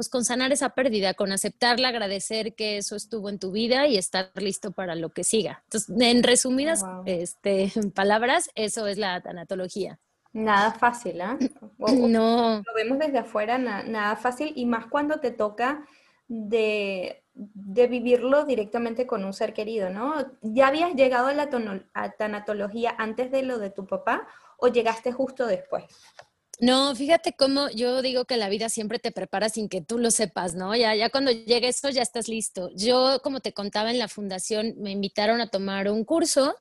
pues 0.00 0.08
con 0.08 0.24
sanar 0.24 0.50
esa 0.50 0.70
pérdida, 0.70 1.12
con 1.12 1.30
aceptarla, 1.30 1.88
agradecer 1.88 2.54
que 2.54 2.78
eso 2.78 2.96
estuvo 2.96 3.28
en 3.28 3.38
tu 3.38 3.52
vida 3.52 3.86
y 3.86 3.98
estar 3.98 4.30
listo 4.36 4.70
para 4.70 4.94
lo 4.94 5.10
que 5.10 5.24
siga. 5.24 5.60
Entonces, 5.64 5.94
en 6.00 6.22
resumidas 6.22 6.86
este, 7.04 7.70
palabras, 7.94 8.48
eso 8.54 8.86
es 8.86 8.96
la 8.96 9.20
tanatología. 9.20 9.98
Nada 10.32 10.72
fácil, 10.72 11.20
¿ah? 11.20 11.36
no. 11.78 12.62
Lo 12.66 12.74
vemos 12.74 12.98
desde 12.98 13.18
afuera, 13.18 13.58
nada 13.58 14.16
fácil, 14.16 14.54
y 14.56 14.64
más 14.64 14.86
cuando 14.86 15.20
te 15.20 15.32
toca 15.32 15.86
de, 16.26 17.22
vivirlo 17.34 18.46
directamente 18.46 19.06
con 19.06 19.22
un 19.26 19.34
ser 19.34 19.52
querido, 19.52 19.90
¿no? 19.90 20.14
¿Ya 20.40 20.68
habías 20.68 20.94
llegado 20.94 21.26
a 21.26 21.34
la 21.34 21.50
tanatología 22.16 22.94
antes 22.96 23.30
de 23.30 23.42
lo 23.42 23.58
de 23.58 23.68
tu 23.68 23.84
papá 23.84 24.26
o 24.56 24.68
llegaste 24.68 25.12
justo 25.12 25.46
después? 25.46 25.84
No, 26.62 26.94
fíjate 26.94 27.32
cómo 27.32 27.70
yo 27.70 28.02
digo 28.02 28.26
que 28.26 28.36
la 28.36 28.50
vida 28.50 28.68
siempre 28.68 28.98
te 28.98 29.12
prepara 29.12 29.48
sin 29.48 29.70
que 29.70 29.80
tú 29.80 29.98
lo 29.98 30.10
sepas, 30.10 30.54
¿no? 30.54 30.76
Ya, 30.76 30.94
ya 30.94 31.08
cuando 31.08 31.30
llegue 31.30 31.68
eso 31.68 31.88
ya 31.88 32.02
estás 32.02 32.28
listo. 32.28 32.68
Yo, 32.76 33.20
como 33.22 33.40
te 33.40 33.54
contaba 33.54 33.90
en 33.90 33.98
la 33.98 34.08
fundación, 34.08 34.74
me 34.76 34.90
invitaron 34.90 35.40
a 35.40 35.48
tomar 35.48 35.90
un 35.90 36.04
curso, 36.04 36.54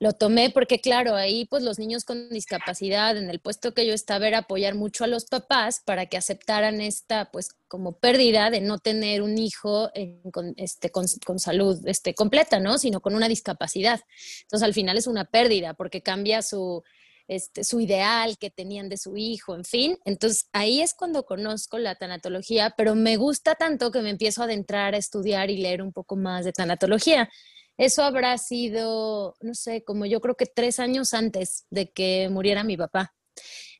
lo 0.00 0.12
tomé 0.12 0.50
porque, 0.50 0.80
claro, 0.82 1.14
ahí 1.14 1.46
pues 1.46 1.62
los 1.62 1.78
niños 1.78 2.04
con 2.04 2.28
discapacidad, 2.28 3.16
en 3.16 3.30
el 3.30 3.40
puesto 3.40 3.72
que 3.72 3.86
yo 3.86 3.94
estaba, 3.94 4.28
era 4.28 4.40
apoyar 4.40 4.74
mucho 4.74 5.04
a 5.04 5.06
los 5.06 5.24
papás 5.24 5.80
para 5.82 6.04
que 6.06 6.18
aceptaran 6.18 6.82
esta, 6.82 7.30
pues, 7.30 7.48
como 7.68 7.98
pérdida 7.98 8.50
de 8.50 8.60
no 8.60 8.78
tener 8.78 9.22
un 9.22 9.38
hijo 9.38 9.90
con, 10.30 10.52
este, 10.58 10.90
con, 10.90 11.08
salud 11.38 11.80
este, 11.86 12.14
completa, 12.14 12.60
¿no? 12.60 12.76
Sino 12.76 13.00
con 13.00 13.14
una 13.14 13.28
discapacidad. 13.28 14.00
Entonces, 14.42 14.66
al 14.66 14.74
final 14.74 14.98
es 14.98 15.06
una 15.06 15.24
pérdida 15.24 15.72
porque 15.72 16.02
cambia 16.02 16.42
su 16.42 16.82
este, 17.28 17.62
su 17.62 17.80
ideal 17.80 18.38
que 18.38 18.50
tenían 18.50 18.88
de 18.88 18.96
su 18.96 19.16
hijo, 19.16 19.54
en 19.54 19.64
fin. 19.64 19.98
Entonces 20.04 20.48
ahí 20.52 20.80
es 20.80 20.94
cuando 20.94 21.24
conozco 21.24 21.78
la 21.78 21.94
tanatología, 21.94 22.74
pero 22.76 22.94
me 22.94 23.16
gusta 23.16 23.54
tanto 23.54 23.90
que 23.90 24.00
me 24.00 24.10
empiezo 24.10 24.42
a 24.42 24.46
adentrar 24.46 24.94
a 24.94 24.98
estudiar 24.98 25.50
y 25.50 25.58
leer 25.58 25.82
un 25.82 25.92
poco 25.92 26.16
más 26.16 26.44
de 26.44 26.52
tanatología. 26.52 27.28
Eso 27.76 28.02
habrá 28.02 28.36
sido, 28.38 29.36
no 29.40 29.54
sé, 29.54 29.84
como 29.84 30.06
yo 30.06 30.20
creo 30.20 30.34
que 30.34 30.46
tres 30.46 30.80
años 30.80 31.14
antes 31.14 31.66
de 31.70 31.92
que 31.92 32.28
muriera 32.30 32.64
mi 32.64 32.76
papá. 32.76 33.14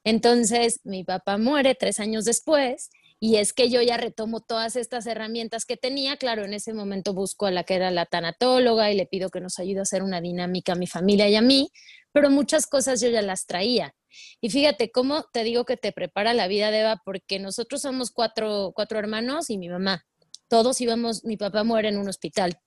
Entonces, 0.04 0.80
mi 0.84 1.02
papá 1.02 1.38
muere 1.38 1.74
tres 1.74 1.98
años 1.98 2.24
después 2.24 2.90
y 3.20 3.36
es 3.36 3.52
que 3.52 3.68
yo 3.68 3.82
ya 3.82 3.96
retomo 3.96 4.40
todas 4.40 4.76
estas 4.76 5.06
herramientas 5.06 5.64
que 5.64 5.76
tenía. 5.76 6.16
Claro, 6.16 6.44
en 6.44 6.54
ese 6.54 6.72
momento 6.72 7.14
busco 7.14 7.46
a 7.46 7.50
la 7.50 7.64
que 7.64 7.74
era 7.74 7.90
la 7.90 8.06
tanatóloga 8.06 8.92
y 8.92 8.96
le 8.96 9.06
pido 9.06 9.30
que 9.30 9.40
nos 9.40 9.58
ayude 9.58 9.80
a 9.80 9.82
hacer 9.82 10.02
una 10.02 10.20
dinámica 10.20 10.72
a 10.72 10.76
mi 10.76 10.86
familia 10.86 11.28
y 11.28 11.34
a 11.34 11.42
mí, 11.42 11.70
pero 12.12 12.30
muchas 12.30 12.66
cosas 12.66 13.00
yo 13.00 13.08
ya 13.08 13.22
las 13.22 13.46
traía. 13.46 13.94
Y 14.40 14.50
fíjate 14.50 14.90
cómo 14.92 15.24
te 15.32 15.42
digo 15.42 15.64
que 15.64 15.76
te 15.76 15.92
prepara 15.92 16.32
la 16.32 16.46
vida, 16.46 16.70
de 16.70 16.80
Eva, 16.80 17.02
porque 17.04 17.40
nosotros 17.40 17.82
somos 17.82 18.10
cuatro, 18.10 18.72
cuatro 18.74 18.98
hermanos 18.98 19.50
y 19.50 19.58
mi 19.58 19.68
mamá. 19.68 20.06
Todos 20.48 20.80
íbamos, 20.80 21.24
mi 21.24 21.36
papá 21.36 21.64
muere 21.64 21.88
en 21.88 21.98
un 21.98 22.08
hospital, 22.08 22.58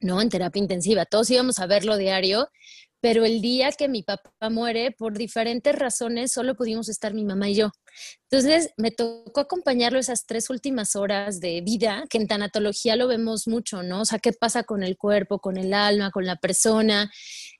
¿no? 0.00 0.20
En 0.20 0.28
terapia 0.28 0.60
intensiva. 0.60 1.06
Todos 1.06 1.30
íbamos 1.30 1.60
a 1.60 1.66
verlo 1.66 1.96
diario 1.96 2.48
pero 3.00 3.24
el 3.24 3.40
día 3.40 3.70
que 3.72 3.88
mi 3.88 4.02
papá 4.02 4.50
muere, 4.50 4.90
por 4.90 5.16
diferentes 5.16 5.74
razones, 5.74 6.32
solo 6.32 6.54
pudimos 6.54 6.88
estar 6.88 7.14
mi 7.14 7.24
mamá 7.24 7.48
y 7.48 7.56
yo. 7.56 7.70
Entonces, 8.30 8.70
me 8.76 8.90
tocó 8.90 9.40
acompañarlo 9.40 9.98
esas 9.98 10.26
tres 10.26 10.50
últimas 10.50 10.96
horas 10.96 11.40
de 11.40 11.60
vida, 11.60 12.04
que 12.10 12.18
en 12.18 12.26
tanatología 12.26 12.96
lo 12.96 13.08
vemos 13.08 13.46
mucho, 13.46 13.82
¿no? 13.82 14.02
O 14.02 14.04
sea, 14.04 14.18
qué 14.18 14.32
pasa 14.32 14.64
con 14.64 14.82
el 14.82 14.96
cuerpo, 14.96 15.38
con 15.38 15.56
el 15.56 15.72
alma, 15.74 16.10
con 16.10 16.26
la 16.26 16.36
persona, 16.36 17.10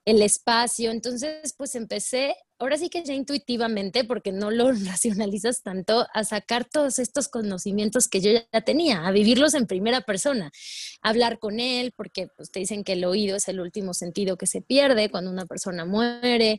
el 0.07 0.23
espacio. 0.23 0.91
Entonces, 0.91 1.55
pues 1.59 1.75
empecé 1.75 2.37
ahora 2.59 2.79
sí 2.79 2.89
que 2.89 3.05
ya 3.05 3.13
intuitivamente, 3.13 4.05
porque 4.05 4.33
no 4.33 4.51
lo 4.51 4.73
racionalizas 4.87 5.63
tanto, 5.63 6.07
a 6.13 6.25
sacar 6.25 6.65
todos 6.65 6.99
estos 6.99 7.29
conocimientos 7.29 8.09
que 8.09 8.21
yo 8.21 8.31
ya 8.33 8.61
tenía, 8.63 9.07
a 9.07 9.11
vivirlos 9.11 9.55
en 9.55 9.67
primera 9.67 10.01
persona, 10.01 10.51
a 11.03 11.09
hablar 11.09 11.39
con 11.39 11.61
él, 11.61 11.93
porque 11.95 12.29
pues, 12.37 12.51
te 12.51 12.61
dicen 12.61 12.85
que 12.85 12.95
el 12.95 13.05
oído 13.05 13.37
es 13.37 13.49
el 13.49 13.61
último 13.61 13.95
sentido 13.95 14.37
que 14.37 14.47
se 14.47 14.63
pierde 14.63 15.11
cuando 15.11 15.31
una 15.31 15.47
persona 15.47 15.85
muere, 15.85 16.59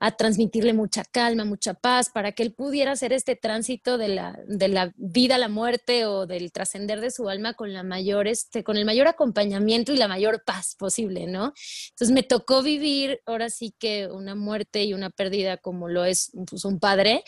a 0.00 0.12
transmitirle 0.12 0.72
mucha 0.72 1.04
calma, 1.04 1.44
mucha 1.44 1.74
paz, 1.74 2.10
para 2.10 2.32
que 2.32 2.42
él 2.42 2.52
pudiera 2.52 2.92
hacer 2.92 3.12
este 3.12 3.36
tránsito 3.36 3.98
de 3.98 4.08
la, 4.08 4.38
de 4.46 4.68
la 4.68 4.92
vida 4.96 5.34
a 5.34 5.38
la 5.38 5.48
muerte 5.48 6.06
o 6.06 6.26
del 6.26 6.52
trascender 6.52 7.00
de 7.00 7.10
su 7.10 7.28
alma 7.28 7.54
con 7.54 7.72
la 7.72 7.82
mayor, 7.82 8.28
este, 8.28 8.62
con 8.62 8.76
el 8.76 8.84
mayor 8.84 9.08
acompañamiento 9.08 9.92
y 9.92 9.96
la 9.96 10.08
mayor 10.08 10.44
paz 10.44 10.76
posible, 10.78 11.26
¿no? 11.26 11.52
Entonces 11.90 12.12
me 12.12 12.22
tocó 12.22 12.62
vivir 12.62 13.20
ahora 13.26 13.50
sí 13.50 13.74
que 13.78 14.08
una 14.08 14.34
muerte 14.34 14.84
y 14.84 14.94
una 14.94 15.10
pérdida 15.10 15.56
como 15.56 15.88
lo 15.88 16.04
es 16.04 16.30
pues, 16.48 16.64
un 16.64 16.78
padre 16.78 17.24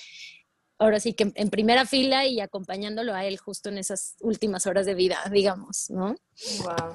ahora 0.80 0.98
sí 0.98 1.12
que 1.12 1.30
en 1.34 1.50
primera 1.50 1.86
fila 1.86 2.26
y 2.26 2.40
acompañándolo 2.40 3.14
a 3.14 3.24
él 3.24 3.36
justo 3.36 3.68
en 3.68 3.78
esas 3.78 4.16
últimas 4.20 4.66
horas 4.66 4.86
de 4.86 4.94
vida, 4.94 5.18
digamos, 5.30 5.90
¿no? 5.90 6.16
Wow. 6.64 6.94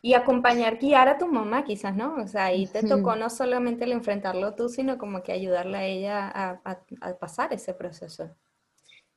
Y 0.00 0.14
acompañar, 0.14 0.78
guiar 0.78 1.08
a 1.08 1.18
tu 1.18 1.28
mamá 1.28 1.64
quizás, 1.64 1.94
¿no? 1.94 2.16
O 2.16 2.26
sea, 2.26 2.46
ahí 2.46 2.66
te 2.66 2.82
tocó 2.82 3.14
no 3.16 3.28
solamente 3.28 3.84
el 3.84 3.92
enfrentarlo 3.92 4.54
tú, 4.54 4.68
sino 4.70 4.96
como 4.96 5.22
que 5.22 5.32
ayudarla 5.32 5.80
a 5.80 5.84
ella 5.84 6.32
a, 6.34 6.60
a 7.02 7.18
pasar 7.18 7.52
ese 7.52 7.74
proceso. 7.74 8.34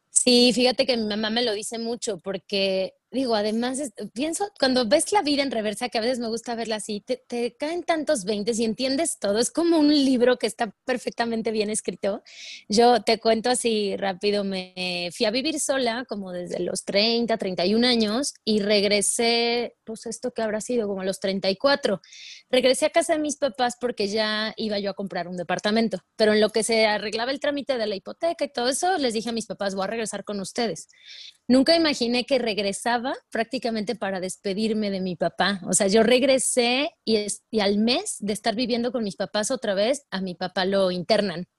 Sí, 0.09 0.51
fíjate 0.53 0.85
que 0.85 0.97
mi 0.97 1.07
mamá 1.07 1.29
me 1.29 1.43
lo 1.43 1.53
dice 1.53 1.79
mucho 1.79 2.19
porque 2.19 2.93
digo, 3.11 3.35
además, 3.35 3.79
pienso, 4.13 4.51
cuando 4.57 4.87
ves 4.87 5.11
la 5.11 5.21
vida 5.21 5.43
en 5.43 5.51
reversa, 5.51 5.89
que 5.89 5.97
a 5.97 6.01
veces 6.01 6.19
me 6.19 6.29
gusta 6.29 6.55
verla 6.55 6.77
así, 6.77 7.01
te, 7.01 7.17
te, 7.17 7.55
caen 7.57 7.83
tantos 7.83 8.23
veintes 8.23 8.57
y 8.59 8.65
entiendes 8.65 9.19
todo. 9.19 9.39
Es 9.39 9.51
como 9.51 9.77
un 9.77 9.89
libro 9.89 10.37
que 10.37 10.47
está 10.47 10.73
perfectamente 10.85 11.51
bien 11.51 11.69
escrito. 11.69 12.23
Yo 12.69 13.01
te 13.03 13.19
cuento 13.19 13.49
así 13.49 13.95
rápido, 13.97 14.43
me 14.43 15.09
fui 15.15 15.25
a 15.25 15.31
vivir 15.31 15.59
sola 15.59 16.05
como 16.07 16.31
desde 16.31 16.59
los 16.59 16.85
30, 16.85 17.37
31 17.37 17.85
años 17.85 18.33
y 18.45 18.59
regresé, 18.59 19.75
pues 19.83 20.05
esto 20.05 20.31
que 20.31 20.41
habrá 20.41 20.61
sido 20.61 20.87
como 20.87 21.03
los 21.03 21.19
34. 21.19 22.01
Regresé 22.49 22.85
a 22.85 22.89
casa 22.91 23.13
de 23.13 23.19
mis 23.19 23.37
papás 23.37 23.75
porque 23.79 24.07
ya 24.07 24.53
iba 24.57 24.79
yo 24.79 24.91
a 24.91 24.93
comprar 24.93 25.27
un 25.27 25.37
departamento, 25.37 25.99
pero 26.15 26.33
en 26.33 26.41
lo 26.41 26.49
que 26.49 26.63
se 26.63 26.85
arreglaba 26.85 27.31
el 27.31 27.39
trámite 27.39 27.77
de 27.77 27.87
la 27.87 27.95
hipoteca 27.95 28.45
y 28.45 28.51
todo 28.51 28.69
eso, 28.69 28.97
les 28.97 29.13
dije 29.13 29.29
a 29.29 29.33
mis 29.33 29.47
papás, 29.47 29.75
voy 29.75 29.83
a 29.83 29.87
regresar 29.87 30.23
con 30.23 30.39
ustedes. 30.39 30.87
Nunca 31.51 31.75
imaginé 31.75 32.23
que 32.23 32.39
regresaba 32.39 33.13
prácticamente 33.29 33.93
para 33.93 34.21
despedirme 34.21 34.89
de 34.89 35.01
mi 35.01 35.17
papá. 35.17 35.59
O 35.67 35.73
sea, 35.73 35.87
yo 35.87 36.01
regresé 36.01 36.91
y, 37.03 37.25
y 37.49 37.59
al 37.59 37.77
mes 37.77 38.15
de 38.19 38.31
estar 38.31 38.55
viviendo 38.55 38.93
con 38.93 39.03
mis 39.03 39.17
papás 39.17 39.51
otra 39.51 39.73
vez, 39.73 40.05
a 40.11 40.21
mi 40.21 40.33
papá 40.33 40.63
lo 40.63 40.91
internan. 40.91 41.49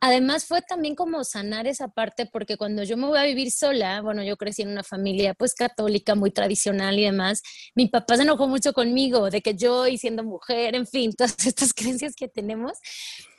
Además 0.00 0.44
fue 0.44 0.62
también 0.62 0.94
como 0.94 1.24
sanar 1.24 1.66
esa 1.66 1.88
parte 1.88 2.26
porque 2.26 2.56
cuando 2.56 2.82
yo 2.82 2.96
me 2.96 3.06
voy 3.06 3.18
a 3.18 3.24
vivir 3.24 3.50
sola, 3.50 4.02
bueno, 4.02 4.22
yo 4.22 4.36
crecí 4.36 4.62
en 4.62 4.68
una 4.68 4.82
familia 4.82 5.34
pues 5.34 5.54
católica 5.54 6.14
muy 6.14 6.30
tradicional 6.30 6.98
y 6.98 7.04
demás, 7.04 7.42
mi 7.74 7.88
papá 7.88 8.16
se 8.16 8.22
enojó 8.22 8.46
mucho 8.46 8.72
conmigo 8.72 9.30
de 9.30 9.40
que 9.40 9.54
yo 9.54 9.86
y 9.86 9.98
siendo 9.98 10.22
mujer, 10.22 10.74
en 10.74 10.86
fin, 10.86 11.12
todas 11.16 11.46
estas 11.46 11.72
creencias 11.72 12.14
que 12.14 12.28
tenemos, 12.28 12.78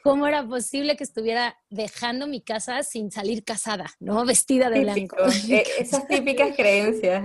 ¿cómo 0.03 0.27
era 0.27 0.47
posible 0.47 0.95
que 0.95 1.03
estuviera 1.03 1.57
dejando 1.69 2.27
mi 2.27 2.41
casa 2.41 2.83
sin 2.83 3.11
salir 3.11 3.43
casada, 3.43 3.93
¿no? 3.99 4.25
Vestida 4.25 4.69
de 4.69 4.81
blanco. 4.81 5.17
Eh, 5.49 5.63
esas 5.77 6.07
típicas 6.07 6.55
creencias. 6.55 7.23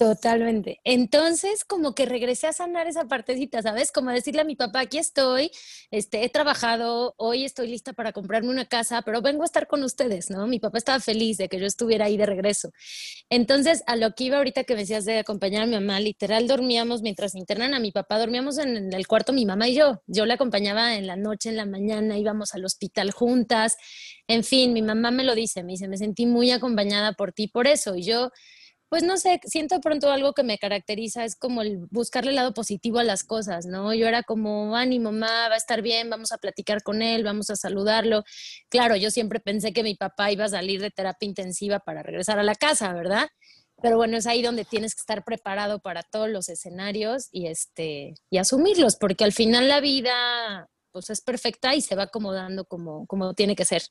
Totalmente. 0.00 0.80
Entonces, 0.84 1.62
como 1.62 1.94
que 1.94 2.06
regresé 2.06 2.46
a 2.46 2.54
sanar 2.54 2.86
esa 2.86 3.04
partecita, 3.04 3.60
¿sabes? 3.60 3.92
Como 3.92 4.10
decirle 4.10 4.40
a 4.40 4.44
mi 4.44 4.56
papá, 4.56 4.80
aquí 4.80 4.96
estoy, 4.96 5.50
este, 5.90 6.24
he 6.24 6.30
trabajado, 6.30 7.14
hoy 7.18 7.44
estoy 7.44 7.68
lista 7.68 7.92
para 7.92 8.12
comprarme 8.12 8.48
una 8.48 8.64
casa, 8.64 9.02
pero 9.02 9.20
vengo 9.20 9.42
a 9.42 9.44
estar 9.44 9.66
con 9.66 9.82
ustedes, 9.82 10.30
¿no? 10.30 10.46
Mi 10.46 10.58
papá 10.58 10.78
estaba 10.78 11.00
feliz 11.00 11.36
de 11.36 11.50
que 11.50 11.60
yo 11.60 11.66
estuviera 11.66 12.06
ahí 12.06 12.16
de 12.16 12.24
regreso. 12.24 12.70
Entonces, 13.28 13.82
a 13.86 13.96
lo 13.96 14.14
que 14.14 14.24
iba 14.24 14.38
ahorita 14.38 14.64
que 14.64 14.72
me 14.72 14.80
decías 14.80 15.04
de 15.04 15.18
acompañar 15.18 15.64
a 15.64 15.66
mi 15.66 15.74
mamá, 15.74 16.00
literal 16.00 16.48
dormíamos 16.48 17.02
mientras 17.02 17.34
internan 17.34 17.74
a 17.74 17.78
mi 17.78 17.92
papá, 17.92 18.18
dormíamos 18.18 18.56
en 18.56 18.94
el 18.94 19.06
cuarto 19.06 19.34
mi 19.34 19.44
mamá 19.44 19.68
y 19.68 19.74
yo. 19.74 20.00
Yo 20.06 20.24
la 20.24 20.32
acompañaba 20.34 20.94
en 20.96 21.06
la 21.06 21.16
noche, 21.16 21.50
en 21.50 21.56
la 21.56 21.66
mañana, 21.66 22.16
íbamos 22.16 22.54
al 22.54 22.64
hospital 22.64 23.10
juntas. 23.10 23.76
En 24.26 24.44
fin, 24.44 24.72
mi 24.72 24.80
mamá 24.80 25.10
me 25.10 25.24
lo 25.24 25.34
dice, 25.34 25.62
me 25.62 25.72
dice, 25.72 25.88
me 25.88 25.98
sentí 25.98 26.24
muy 26.24 26.52
acompañada 26.52 27.12
por 27.12 27.32
ti 27.32 27.48
por 27.48 27.66
eso. 27.66 27.96
Y 27.96 28.04
yo 28.04 28.30
pues 28.90 29.04
no 29.04 29.16
sé, 29.18 29.40
siento 29.44 29.80
pronto 29.80 30.10
algo 30.10 30.32
que 30.32 30.42
me 30.42 30.58
caracteriza, 30.58 31.24
es 31.24 31.36
como 31.36 31.62
el 31.62 31.78
buscarle 31.90 32.30
el 32.30 32.36
lado 32.36 32.52
positivo 32.52 32.98
a 32.98 33.04
las 33.04 33.22
cosas, 33.22 33.64
¿no? 33.66 33.94
Yo 33.94 34.08
era 34.08 34.24
como, 34.24 34.74
ánimo, 34.76 35.12
mamá, 35.12 35.48
va 35.48 35.54
a 35.54 35.56
estar 35.56 35.80
bien, 35.80 36.10
vamos 36.10 36.32
a 36.32 36.38
platicar 36.38 36.82
con 36.82 37.00
él, 37.00 37.22
vamos 37.22 37.50
a 37.50 37.56
saludarlo. 37.56 38.24
Claro, 38.68 38.96
yo 38.96 39.12
siempre 39.12 39.38
pensé 39.38 39.72
que 39.72 39.84
mi 39.84 39.94
papá 39.94 40.32
iba 40.32 40.44
a 40.44 40.48
salir 40.48 40.80
de 40.80 40.90
terapia 40.90 41.28
intensiva 41.28 41.78
para 41.78 42.02
regresar 42.02 42.40
a 42.40 42.42
la 42.42 42.56
casa, 42.56 42.92
¿verdad? 42.92 43.28
Pero 43.80 43.96
bueno, 43.96 44.16
es 44.16 44.26
ahí 44.26 44.42
donde 44.42 44.64
tienes 44.64 44.96
que 44.96 45.00
estar 45.02 45.24
preparado 45.24 45.78
para 45.78 46.02
todos 46.02 46.28
los 46.28 46.48
escenarios 46.48 47.28
y, 47.30 47.46
este, 47.46 48.14
y 48.28 48.38
asumirlos, 48.38 48.96
porque 48.96 49.22
al 49.22 49.32
final 49.32 49.68
la 49.68 49.80
vida 49.80 50.68
pues 50.90 51.10
es 51.10 51.20
perfecta 51.20 51.76
y 51.76 51.80
se 51.80 51.94
va 51.94 52.04
acomodando 52.04 52.64
como, 52.64 53.06
como 53.06 53.34
tiene 53.34 53.54
que 53.54 53.64
ser. 53.64 53.82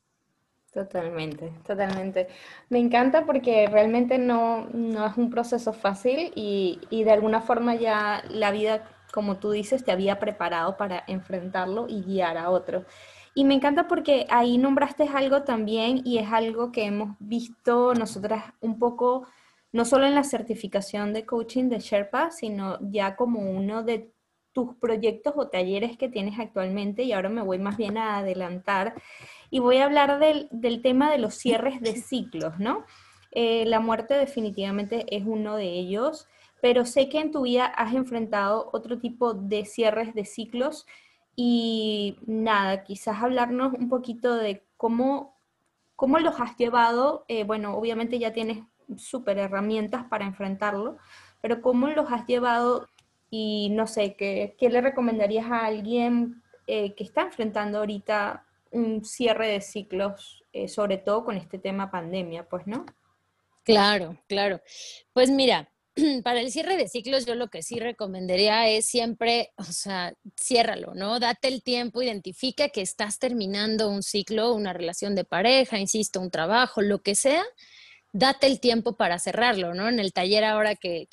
Totalmente, 0.74 1.52
totalmente. 1.66 2.28
Me 2.70 2.78
encanta 2.78 3.26
porque 3.26 3.68
realmente 3.68 4.20
no, 4.20 4.68
no 4.72 5.08
es 5.08 5.18
un 5.18 5.32
proceso 5.32 5.74
fácil 5.74 6.32
y, 6.36 6.80
y, 6.92 7.04
de 7.04 7.12
alguna 7.12 7.42
forma 7.42 7.74
ya 7.74 8.24
la 8.30 8.52
vida, 8.52 8.88
como 9.12 9.38
tú 9.38 9.50
dices, 9.50 9.84
te 9.84 9.92
había 9.92 10.20
preparado 10.20 10.78
para 10.78 11.04
enfrentarlo 11.08 11.88
y 11.90 12.04
guiar 12.04 12.38
a 12.38 12.52
otro. 12.52 12.86
Y 13.34 13.46
me 13.46 13.56
encanta 13.56 13.88
porque 13.88 14.28
ahí 14.30 14.60
nombraste 14.60 15.08
algo 15.08 15.42
también 15.44 16.02
y 16.06 16.20
es 16.20 16.32
algo 16.32 16.72
que 16.72 16.86
hemos 16.86 17.16
visto 17.20 17.96
nosotras 17.96 18.44
un 18.62 18.78
poco, 18.78 19.26
no 19.72 19.86
solo 19.86 20.06
en 20.06 20.14
la 20.14 20.24
certificación 20.24 21.14
de 21.14 21.26
coaching 21.26 21.70
de 21.70 21.80
Sherpa, 21.80 22.30
sino 22.30 22.78
ya 22.82 23.16
como 23.16 23.40
uno 23.40 23.82
de 23.84 24.12
tus 24.54 24.76
proyectos 24.76 25.34
o 25.36 25.48
talleres 25.48 25.98
que 25.98 26.10
tienes 26.10 26.40
actualmente 26.40 27.04
y 27.04 27.14
ahora 27.14 27.30
me 27.30 27.42
voy 27.42 27.60
más 27.60 27.78
bien 27.78 27.98
a 27.98 28.18
adelantar 28.18 28.94
y 29.50 29.60
voy 29.60 29.78
a 29.78 29.86
hablar 29.86 30.20
del, 30.20 30.82
tema 30.82 31.12
de 31.12 31.18
los 31.18 31.36
cierres 31.36 31.82
de 31.82 31.96
ciclos, 31.96 32.60
¿no? 32.60 32.86
Eh, 33.32 33.66
la 33.66 33.80
muerte 33.80 34.16
definitivamente 34.16 35.06
es 35.16 35.24
uno 35.26 35.56
de 35.56 35.68
ellos, 35.68 36.28
pero 36.62 36.86
sé 36.86 37.10
que 37.10 37.20
en 37.20 37.32
tu 37.32 37.44
vida 37.44 37.66
has 37.66 37.94
enfrentado 37.94 38.70
otro 38.74 39.00
tipo 39.00 39.34
de 39.34 39.66
cierres 39.66 40.14
de 40.14 40.26
ciclos 40.26 40.86
y 41.36 42.18
nada, 42.26 42.84
quizás 42.84 43.22
hablarnos 43.22 43.74
un 43.74 43.88
poquito 43.88 44.36
de 44.36 44.66
cómo, 44.78 45.38
cómo 45.96 46.20
los 46.20 46.40
has 46.42 46.58
llevado. 46.58 47.26
Eh, 47.28 47.44
bueno, 47.44 47.76
obviamente 47.76 48.20
ya 48.20 48.34
tienes 48.34 48.64
súper 48.98 49.38
herramientas 49.38 50.06
para 50.06 50.26
enfrentarlo, 50.26 50.98
pero 51.42 51.62
cómo 51.62 51.88
los 51.88 52.12
has 52.12 52.26
llevado 52.26 52.88
y 53.30 53.70
no 53.72 53.88
sé, 53.88 54.16
¿qué, 54.16 54.56
qué 54.60 54.70
le 54.70 54.82
recomendarías 54.82 55.46
a 55.52 55.66
alguien 55.66 56.42
eh, 56.68 56.94
que 56.96 57.04
está 57.04 57.22
enfrentando 57.22 57.80
ahorita 57.80 58.46
un 58.72 59.04
cierre 59.04 59.48
de 59.48 59.62
ciclos, 59.62 60.44
eh, 60.54 60.68
sobre 60.68 60.98
todo 60.98 61.26
con 61.26 61.38
este 61.38 61.60
tema 61.60 61.92
pandemia, 61.92 62.48
pues, 62.48 62.68
¿no? 62.68 62.86
Claro, 63.64 64.18
claro. 64.28 64.62
Pues 65.14 65.30
mira, 65.30 65.72
para 66.24 66.42
el 66.42 66.52
cierre 66.52 66.78
de 66.78 66.88
ciclos 66.88 67.26
yo 67.26 67.36
lo 67.36 67.50
que 67.50 67.62
sí 67.62 67.80
recomendaría 67.80 68.68
es 68.68 68.86
siempre, 68.86 69.52
o 69.58 69.64
sea, 69.64 70.14
ciérralo, 70.40 70.94
¿no? 70.96 71.20
Date 71.20 71.48
el 71.48 71.64
tiempo, 71.64 72.02
identifica 72.02 72.70
que 72.70 72.82
estás 72.82 73.20
terminando 73.20 73.90
un 73.90 74.04
ciclo, 74.04 74.54
una 74.54 74.74
relación 74.74 75.16
de 75.16 75.26
pareja, 75.26 75.80
insisto, 75.80 76.20
un 76.20 76.32
trabajo, 76.32 76.82
lo 76.82 77.02
que 77.02 77.16
sea, 77.16 77.44
date 78.12 78.48
el 78.48 78.60
tiempo 78.60 78.96
para 78.96 79.20
cerrarlo, 79.20 79.76
¿no? 79.76 79.88
En 79.88 80.00
el 80.00 80.14
taller 80.14 80.44
ahora 80.44 80.76
que, 80.76 81.08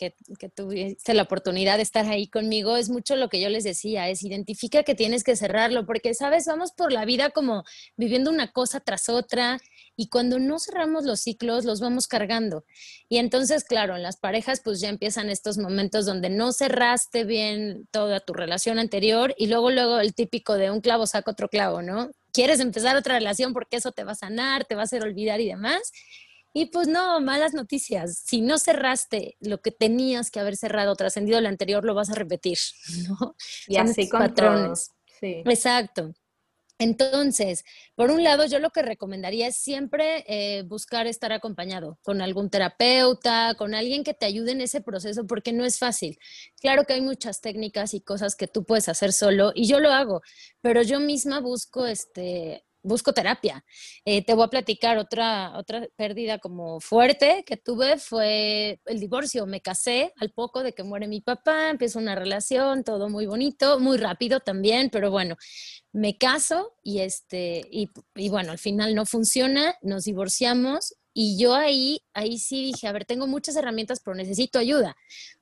tuviste 0.54 1.12
la 1.12 1.22
oportunidad 1.22 1.76
de 1.76 1.82
estar 1.82 2.06
ahí 2.06 2.26
conmigo, 2.26 2.76
es 2.76 2.88
mucho 2.88 3.16
lo 3.16 3.28
que 3.28 3.40
yo 3.40 3.50
les 3.50 3.64
decía, 3.64 4.08
es 4.08 4.22
identifica 4.22 4.82
que 4.82 4.94
tienes 4.94 5.22
que 5.22 5.36
cerrarlo, 5.36 5.84
porque, 5.84 6.14
¿sabes? 6.14 6.46
Vamos 6.46 6.72
por 6.72 6.92
la 6.92 7.04
vida 7.04 7.30
como 7.30 7.64
viviendo 7.96 8.30
una 8.30 8.50
cosa 8.50 8.80
tras 8.80 9.08
otra 9.10 9.58
y 9.94 10.08
cuando 10.08 10.38
no 10.38 10.58
cerramos 10.58 11.04
los 11.04 11.20
ciclos, 11.20 11.64
los 11.64 11.80
vamos 11.80 12.06
cargando. 12.06 12.64
Y 13.08 13.18
entonces, 13.18 13.64
claro, 13.64 13.96
en 13.96 14.02
las 14.02 14.16
parejas 14.16 14.60
pues 14.64 14.80
ya 14.80 14.88
empiezan 14.88 15.28
estos 15.28 15.58
momentos 15.58 16.06
donde 16.06 16.30
no 16.30 16.52
cerraste 16.52 17.24
bien 17.24 17.86
toda 17.90 18.20
tu 18.20 18.32
relación 18.32 18.78
anterior 18.78 19.34
y 19.36 19.48
luego, 19.48 19.70
luego 19.70 20.00
el 20.00 20.14
típico 20.14 20.54
de 20.54 20.70
un 20.70 20.80
clavo 20.80 21.06
saca 21.06 21.30
otro 21.30 21.48
clavo, 21.48 21.82
¿no? 21.82 22.10
Quieres 22.32 22.60
empezar 22.60 22.96
otra 22.96 23.14
relación 23.14 23.52
porque 23.52 23.76
eso 23.76 23.92
te 23.92 24.04
va 24.04 24.12
a 24.12 24.16
sanar, 24.16 24.64
te 24.64 24.74
va 24.74 24.82
a 24.82 24.84
hacer 24.84 25.02
olvidar 25.02 25.40
y 25.40 25.48
demás 25.48 25.92
y 26.56 26.64
pues 26.64 26.88
no, 26.88 27.20
malas 27.20 27.52
noticias. 27.52 28.22
Si 28.24 28.40
no 28.40 28.56
cerraste 28.56 29.36
lo 29.40 29.60
que 29.60 29.72
tenías 29.72 30.30
que 30.30 30.40
haber 30.40 30.56
cerrado, 30.56 30.96
trascendido 30.96 31.38
lo 31.42 31.48
anterior, 31.48 31.84
lo 31.84 31.94
vas 31.94 32.08
a 32.08 32.14
repetir, 32.14 32.56
¿no? 33.08 33.36
Y 33.66 33.76
así 33.76 34.08
con 34.08 34.20
patrones. 34.20 34.90
Sí. 35.20 35.42
Exacto. 35.44 36.14
Entonces, 36.78 37.62
por 37.94 38.10
un 38.10 38.24
lado, 38.24 38.46
yo 38.46 38.58
lo 38.58 38.70
que 38.70 38.80
recomendaría 38.80 39.48
es 39.48 39.56
siempre 39.56 40.24
eh, 40.28 40.62
buscar 40.62 41.06
estar 41.06 41.30
acompañado 41.30 41.98
con 42.00 42.22
algún 42.22 42.48
terapeuta, 42.48 43.54
con 43.58 43.74
alguien 43.74 44.02
que 44.02 44.14
te 44.14 44.24
ayude 44.24 44.52
en 44.52 44.62
ese 44.62 44.80
proceso, 44.80 45.26
porque 45.26 45.52
no 45.52 45.66
es 45.66 45.78
fácil. 45.78 46.18
Claro 46.58 46.84
que 46.84 46.94
hay 46.94 47.02
muchas 47.02 47.42
técnicas 47.42 47.92
y 47.92 48.00
cosas 48.00 48.34
que 48.34 48.48
tú 48.48 48.64
puedes 48.64 48.88
hacer 48.88 49.12
solo, 49.12 49.52
y 49.54 49.66
yo 49.66 49.78
lo 49.78 49.92
hago, 49.92 50.22
pero 50.62 50.80
yo 50.80 51.00
misma 51.00 51.40
busco 51.40 51.86
este, 51.86 52.64
busco 52.86 53.12
terapia. 53.12 53.64
Eh, 54.04 54.24
te 54.24 54.34
voy 54.34 54.44
a 54.44 54.48
platicar 54.48 54.98
otra, 54.98 55.56
otra 55.58 55.86
pérdida 55.96 56.38
como 56.38 56.80
fuerte 56.80 57.44
que 57.46 57.56
tuve 57.56 57.98
fue 57.98 58.80
el 58.86 59.00
divorcio. 59.00 59.46
Me 59.46 59.60
casé 59.60 60.12
al 60.18 60.30
poco 60.30 60.62
de 60.62 60.72
que 60.72 60.82
muere 60.82 61.08
mi 61.08 61.20
papá, 61.20 61.70
empiezo 61.70 61.98
una 61.98 62.14
relación, 62.14 62.84
todo 62.84 63.08
muy 63.08 63.26
bonito, 63.26 63.78
muy 63.80 63.98
rápido 63.98 64.40
también, 64.40 64.90
pero 64.90 65.10
bueno, 65.10 65.36
me 65.92 66.16
caso 66.16 66.74
y 66.82 67.00
este, 67.00 67.62
y, 67.70 67.90
y 68.14 68.28
bueno, 68.28 68.52
al 68.52 68.58
final 68.58 68.94
no 68.94 69.06
funciona, 69.06 69.74
nos 69.82 70.04
divorciamos 70.04 70.94
y 71.18 71.38
yo 71.38 71.54
ahí, 71.54 72.02
ahí 72.12 72.38
sí 72.38 72.62
dije, 72.62 72.86
a 72.88 72.92
ver, 72.92 73.06
tengo 73.06 73.26
muchas 73.26 73.56
herramientas, 73.56 74.00
pero 74.04 74.14
necesito 74.14 74.58
ayuda. 74.58 74.94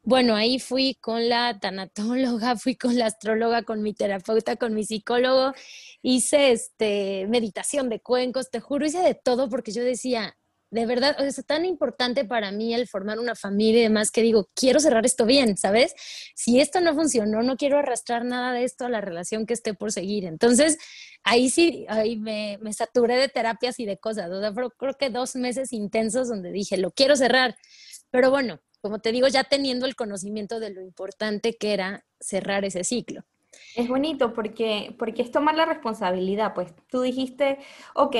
Bueno, 0.05 0.37
ahí 0.37 0.61
fui 0.61 0.95
con 1.01 1.29
la 1.29 1.59
tanatóloga, 1.59 2.55
fui 2.57 2.77
con 2.77 2.97
la 2.97 3.07
astróloga, 3.07 3.65
con 3.65 3.83
mi 3.83 3.93
terapeuta, 3.93 4.55
con 4.55 4.73
mi 4.73 4.85
psicólogo, 4.85 5.53
hice 6.01 6.53
este, 6.53 7.27
meditación 7.29 7.89
de 7.89 7.99
cuencos, 7.99 8.51
te 8.51 8.61
juro, 8.61 8.87
hice 8.87 9.01
de 9.01 9.17
todo 9.17 9.49
porque 9.49 9.73
yo 9.73 9.83
decía, 9.83 10.37
de 10.75 10.87
verdad, 10.87 11.17
es 11.25 11.37
tan 11.47 11.65
importante 11.65 12.25
para 12.25 12.51
mí 12.51 12.75
el 12.75 12.89
formar 12.89 13.21
una 13.21 13.37
familia 13.37 13.79
y 13.79 13.85
demás 13.85 14.11
que 14.11 14.23
digo, 14.23 14.49
quiero 14.55 14.81
cerrar 14.81 15.07
esto 15.07 15.25
bien, 15.25 15.57
¿sabes? 15.57 15.95
Si 16.35 16.61
esto 16.61 16.81
no 16.81 16.97
funcionó, 16.97 17.45
no 17.45 17.57
quiero 17.57 17.79
arrastrar 17.79 18.25
nada 18.25 18.53
de 18.53 18.65
esto 18.65 18.85
a 18.85 18.89
la 18.89 19.01
relación 19.01 19.47
que 19.47 19.55
esté 19.55 19.75
por 19.75 19.93
seguir. 19.93 20.25
Entonces, 20.25 20.79
ahí 21.23 21.49
sí, 21.49 21.87
ahí 21.89 22.17
me, 22.17 22.59
me 22.61 22.73
saturé 22.73 23.17
de 23.19 23.29
terapias 23.29 23.79
y 23.79 23.87
de 23.87 23.99
cosas. 23.99 24.29
O 24.33 24.41
sea, 24.41 24.53
creo 24.77 24.95
que 24.95 25.11
dos 25.11 25.37
meses 25.37 25.73
intensos 25.73 26.29
donde 26.29 26.51
dije, 26.51 26.77
lo 26.77 26.91
quiero 26.91 27.15
cerrar. 27.15 27.57
Pero 28.11 28.31
bueno, 28.31 28.59
como 28.81 28.99
te 28.99 29.13
digo, 29.13 29.29
ya 29.29 29.45
teniendo 29.45 29.87
el 29.87 29.95
conocimiento 29.95 30.59
de 30.59 30.71
lo 30.71 30.81
importante 30.81 31.57
que 31.57 31.73
era 31.73 32.05
cerrar 32.19 32.65
ese 32.65 32.83
ciclo. 32.83 33.25
Es 33.77 33.87
bonito 33.87 34.35
porque, 34.35 34.97
porque 34.99 35.23
es 35.23 35.31
tomar 35.31 35.55
la 35.55 35.67
responsabilidad, 35.67 36.53
pues 36.53 36.75
tú 36.89 37.03
dijiste, 37.03 37.59
ok, 37.95 38.17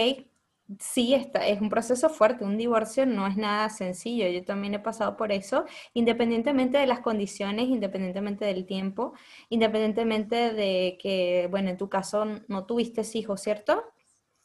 Sí, 0.81 1.13
está, 1.13 1.47
es 1.47 1.61
un 1.61 1.69
proceso 1.69 2.09
fuerte, 2.09 2.43
un 2.45 2.57
divorcio 2.57 3.05
no 3.05 3.27
es 3.27 3.37
nada 3.37 3.69
sencillo, 3.69 4.27
yo 4.29 4.43
también 4.47 4.73
he 4.73 4.79
pasado 4.79 5.15
por 5.17 5.31
eso, 5.31 5.67
independientemente 5.93 6.79
de 6.79 6.87
las 6.87 7.01
condiciones, 7.01 7.69
independientemente 7.69 8.47
del 8.47 8.65
tiempo, 8.65 9.13
independientemente 9.51 10.55
de 10.55 10.97
que, 10.99 11.49
bueno, 11.51 11.69
en 11.69 11.77
tu 11.77 11.91
caso 11.91 12.25
no 12.49 12.65
tuviste 12.65 13.03
hijos, 13.15 13.43
¿cierto? 13.43 13.85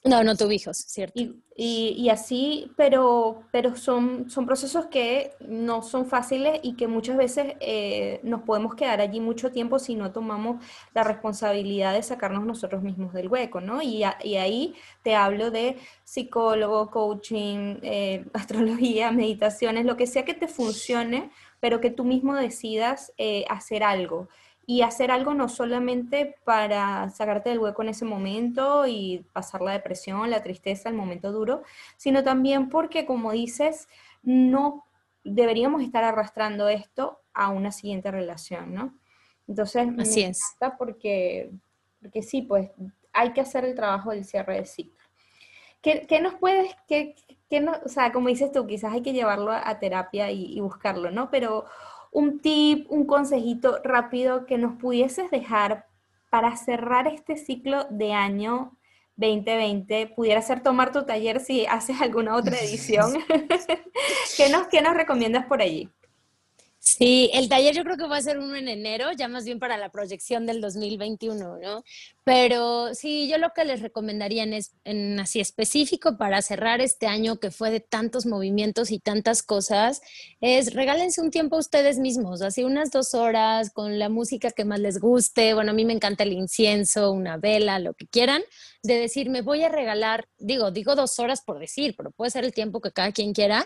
No, 0.06 0.24
no 0.24 0.36
tuve 0.38 0.56
hijos, 0.56 0.78
cierto. 0.78 1.22
Y, 1.62 2.08
así, 2.10 2.72
pero, 2.78 3.44
pero 3.52 3.76
son, 3.76 4.30
son 4.30 4.46
procesos 4.46 4.86
que 4.86 5.34
no 5.42 5.82
son 5.82 6.06
fáciles 6.06 6.62
y 6.64 6.78
que 6.78 6.88
muchas 6.88 7.18
veces 7.18 7.56
eh, 7.60 8.22
nos 8.24 8.44
podemos 8.44 8.76
quedar 8.76 9.02
allí 9.02 9.20
mucho 9.20 9.52
tiempo 9.52 9.78
si 9.78 9.96
no 9.96 10.14
tomamos 10.14 10.64
la 10.94 11.04
responsabilidad 11.04 11.94
de 11.94 12.02
sacarnos 12.02 12.46
nosotros 12.46 12.82
mismos 12.82 13.12
del 13.12 13.28
hueco, 13.28 13.60
¿no? 13.60 13.82
Y, 13.82 14.04
y 14.24 14.36
ahí 14.38 14.74
te 15.04 15.16
hablo 15.16 15.52
de 15.52 15.76
psicólogo, 16.06 16.90
coaching, 16.92 17.80
eh, 17.82 18.26
astrología, 18.34 19.12
meditaciones, 19.12 19.86
lo 19.86 19.98
que 19.98 20.08
sea 20.08 20.24
que 20.24 20.34
te 20.34 20.48
funcione, 20.48 21.30
pero 21.60 21.82
que 21.82 21.92
tú 21.92 22.06
mismo 22.06 22.36
decidas 22.36 23.12
eh, 23.18 23.44
hacer 23.50 23.84
algo 23.84 24.30
y 24.70 24.84
hacer 24.84 25.10
algo 25.10 25.34
no 25.34 25.50
solamente 25.50 26.36
para 26.44 27.10
sacarte 27.10 27.50
del 27.50 27.58
hueco 27.58 27.82
en 27.82 27.90
ese 27.90 28.06
momento 28.06 28.86
y 28.86 29.26
pasar 29.34 29.62
la 29.62 29.72
depresión, 29.72 30.30
la 30.30 30.44
tristeza, 30.44 30.90
el 30.90 30.96
momento 30.96 31.32
duro, 31.32 31.64
sino 31.98 32.24
también 32.24 32.70
porque, 32.70 33.08
como 33.08 33.32
dices, 33.32 33.88
no 34.22 34.86
deberíamos 35.24 35.82
estar 35.82 36.04
arrastrando 36.04 36.70
esto 36.70 37.18
a 37.34 37.50
una 37.50 37.72
siguiente 37.72 38.12
relación, 38.12 38.76
¿no? 38.76 38.94
Entonces, 39.48 39.88
Así 39.98 40.22
es. 40.22 40.40
Porque, 40.78 41.50
porque 42.00 42.22
sí, 42.22 42.44
pues 42.44 42.70
hay 43.12 43.34
que 43.34 43.42
hacer 43.42 43.66
el 43.66 43.74
trabajo 43.74 44.12
del 44.12 44.24
cierre 44.24 44.58
de 44.58 44.66
ciclo. 44.68 45.04
¿Qué, 45.82 46.06
qué 46.08 46.22
nos 46.22 46.36
puedes, 46.36 46.76
qué, 46.88 47.16
qué 47.50 47.60
no, 47.60 47.72
o 47.84 47.90
sea, 47.90 48.12
como 48.12 48.28
dices 48.28 48.52
tú, 48.52 48.68
quizás 48.68 48.94
hay 48.94 49.02
que 49.02 49.14
llevarlo 49.14 49.52
a, 49.52 49.80
terapia 49.80 50.30
y, 50.30 50.46
y 50.56 50.60
buscarlo, 50.60 51.10
¿no? 51.10 51.32
Pero 51.32 51.66
un 52.12 52.40
tip, 52.40 52.86
un 52.90 53.06
consejito 53.06 53.80
rápido 53.84 54.46
que 54.46 54.58
nos 54.58 54.76
pudieses 54.76 55.30
dejar 55.32 55.86
para 56.30 56.56
cerrar 56.58 57.08
este 57.08 57.38
ciclo 57.38 57.86
de 57.90 58.14
año 58.14 58.78
2020? 59.18 60.08
Pudiera 60.16 60.42
ser 60.42 60.62
tomar 60.62 60.92
tu 60.92 61.06
taller 61.06 61.40
si 61.40 61.66
haces 61.66 62.02
alguna 62.02 62.36
otra 62.36 62.58
edición. 62.60 63.14
¿Qué, 64.38 64.50
nos, 64.50 64.68
¿Qué 64.68 64.82
nos 64.82 64.96
recomiendas 64.96 65.46
por 65.46 65.62
allí? 65.62 65.90
Sí, 67.00 67.32
el 67.34 67.48
taller 67.48 67.74
yo 67.74 67.86
creo 67.86 67.96
que 67.96 68.08
va 68.10 68.18
a 68.18 68.22
ser 68.22 68.40
uno 68.40 68.58
en 68.58 68.68
enero, 68.68 69.14
ya 69.14 69.30
más 69.30 69.46
bien 69.46 69.58
para 69.58 69.78
la 69.78 69.90
proyección 69.90 70.46
del 70.46 70.60
2021, 70.60 71.58
¿no? 71.58 71.84
Pero 72.26 72.94
sí, 72.94 73.30
yo 73.30 73.38
lo 73.38 73.52
que 73.56 73.64
les 73.64 73.82
recomendaría 73.82 74.44
en, 74.44 74.60
en 74.84 75.18
así 75.18 75.40
específico 75.40 76.18
para 76.18 76.42
cerrar 76.42 76.82
este 76.82 77.08
año 77.08 77.40
que 77.40 77.52
fue 77.52 77.72
de 77.72 77.80
tantos 77.80 78.26
movimientos 78.26 78.92
y 78.92 79.00
tantas 79.00 79.44
cosas, 79.44 80.02
es 80.42 80.74
regálense 80.74 81.22
un 81.22 81.32
tiempo 81.32 81.56
a 81.56 81.60
ustedes 81.60 82.00
mismos, 82.00 82.42
así 82.42 82.66
unas 82.66 82.92
dos 82.92 83.14
horas 83.14 83.72
con 83.72 83.98
la 83.98 84.10
música 84.10 84.52
que 84.52 84.66
más 84.66 84.82
les 84.82 85.00
guste. 85.00 85.54
Bueno, 85.54 85.72
a 85.72 85.76
mí 85.76 85.86
me 85.86 85.94
encanta 85.94 86.24
el 86.24 86.34
incienso, 86.34 87.14
una 87.14 87.38
vela, 87.38 87.80
lo 87.80 87.94
que 87.94 88.08
quieran, 88.08 88.42
de 88.84 88.96
decir, 89.00 89.30
me 89.30 89.42
voy 89.42 89.64
a 89.64 89.70
regalar, 89.70 90.28
digo, 90.38 90.72
digo 90.72 90.96
dos 90.96 91.18
horas 91.20 91.44
por 91.46 91.60
decir, 91.60 91.96
pero 91.96 92.12
puede 92.12 92.32
ser 92.32 92.44
el 92.44 92.54
tiempo 92.54 92.82
que 92.82 92.92
cada 92.92 93.14
quien 93.14 93.32
quiera 93.32 93.66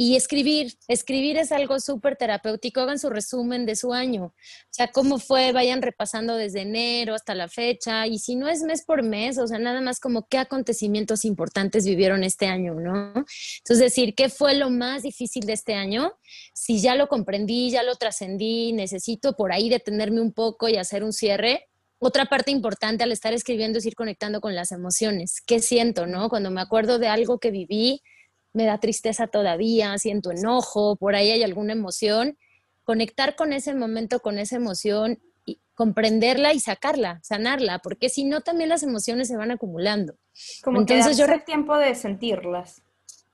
y 0.00 0.14
escribir, 0.14 0.74
escribir 0.86 1.38
es 1.38 1.50
algo 1.50 1.80
súper 1.80 2.14
terapéutico, 2.14 2.80
hagan 2.80 3.00
su 3.00 3.10
resumen 3.10 3.66
de 3.66 3.74
su 3.74 3.92
año, 3.92 4.26
o 4.26 4.34
sea, 4.70 4.92
cómo 4.92 5.18
fue, 5.18 5.50
vayan 5.50 5.82
repasando 5.82 6.36
desde 6.36 6.60
enero 6.60 7.14
hasta 7.14 7.34
la 7.34 7.48
fecha, 7.48 8.06
y 8.06 8.20
si 8.20 8.36
no 8.36 8.48
es 8.48 8.62
mes 8.62 8.84
por 8.84 9.02
mes, 9.02 9.38
o 9.38 9.48
sea, 9.48 9.58
nada 9.58 9.80
más 9.80 9.98
como 9.98 10.28
qué 10.28 10.38
acontecimientos 10.38 11.24
importantes 11.24 11.84
vivieron 11.84 12.22
este 12.22 12.46
año, 12.46 12.74
¿no? 12.74 13.12
Entonces, 13.12 13.80
decir, 13.80 14.14
¿qué 14.14 14.28
fue 14.28 14.54
lo 14.54 14.70
más 14.70 15.02
difícil 15.02 15.44
de 15.46 15.54
este 15.54 15.74
año? 15.74 16.12
Si 16.54 16.80
ya 16.80 16.94
lo 16.94 17.08
comprendí, 17.08 17.72
ya 17.72 17.82
lo 17.82 17.96
trascendí, 17.96 18.72
necesito 18.72 19.34
por 19.34 19.50
ahí 19.50 19.68
detenerme 19.68 20.20
un 20.20 20.32
poco 20.32 20.68
y 20.68 20.76
hacer 20.76 21.02
un 21.02 21.12
cierre, 21.12 21.66
otra 21.98 22.26
parte 22.26 22.52
importante 22.52 23.02
al 23.02 23.10
estar 23.10 23.32
escribiendo 23.32 23.80
es 23.80 23.86
ir 23.86 23.96
conectando 23.96 24.40
con 24.40 24.54
las 24.54 24.70
emociones. 24.70 25.42
¿Qué 25.44 25.58
siento, 25.58 26.06
no? 26.06 26.28
Cuando 26.28 26.52
me 26.52 26.60
acuerdo 26.60 27.00
de 27.00 27.08
algo 27.08 27.40
que 27.40 27.50
viví, 27.50 28.00
me 28.58 28.64
da 28.64 28.78
tristeza 28.78 29.28
todavía, 29.28 29.96
siento 29.98 30.32
enojo, 30.32 30.96
por 30.96 31.14
ahí 31.14 31.30
hay 31.30 31.44
alguna 31.44 31.74
emoción, 31.74 32.36
conectar 32.82 33.36
con 33.36 33.52
ese 33.52 33.72
momento, 33.72 34.18
con 34.18 34.36
esa 34.36 34.56
emoción, 34.56 35.20
y 35.46 35.60
comprenderla 35.74 36.52
y 36.54 36.58
sacarla, 36.58 37.20
sanarla, 37.22 37.78
porque 37.78 38.08
si 38.08 38.24
no 38.24 38.40
también 38.40 38.68
las 38.68 38.82
emociones 38.82 39.28
se 39.28 39.36
van 39.36 39.52
acumulando. 39.52 40.16
Como 40.64 40.80
Entonces 40.80 41.16
yo 41.16 41.26
yo 41.26 41.44
tiempo 41.44 41.76
de 41.78 41.94
sentirlas. 41.94 42.82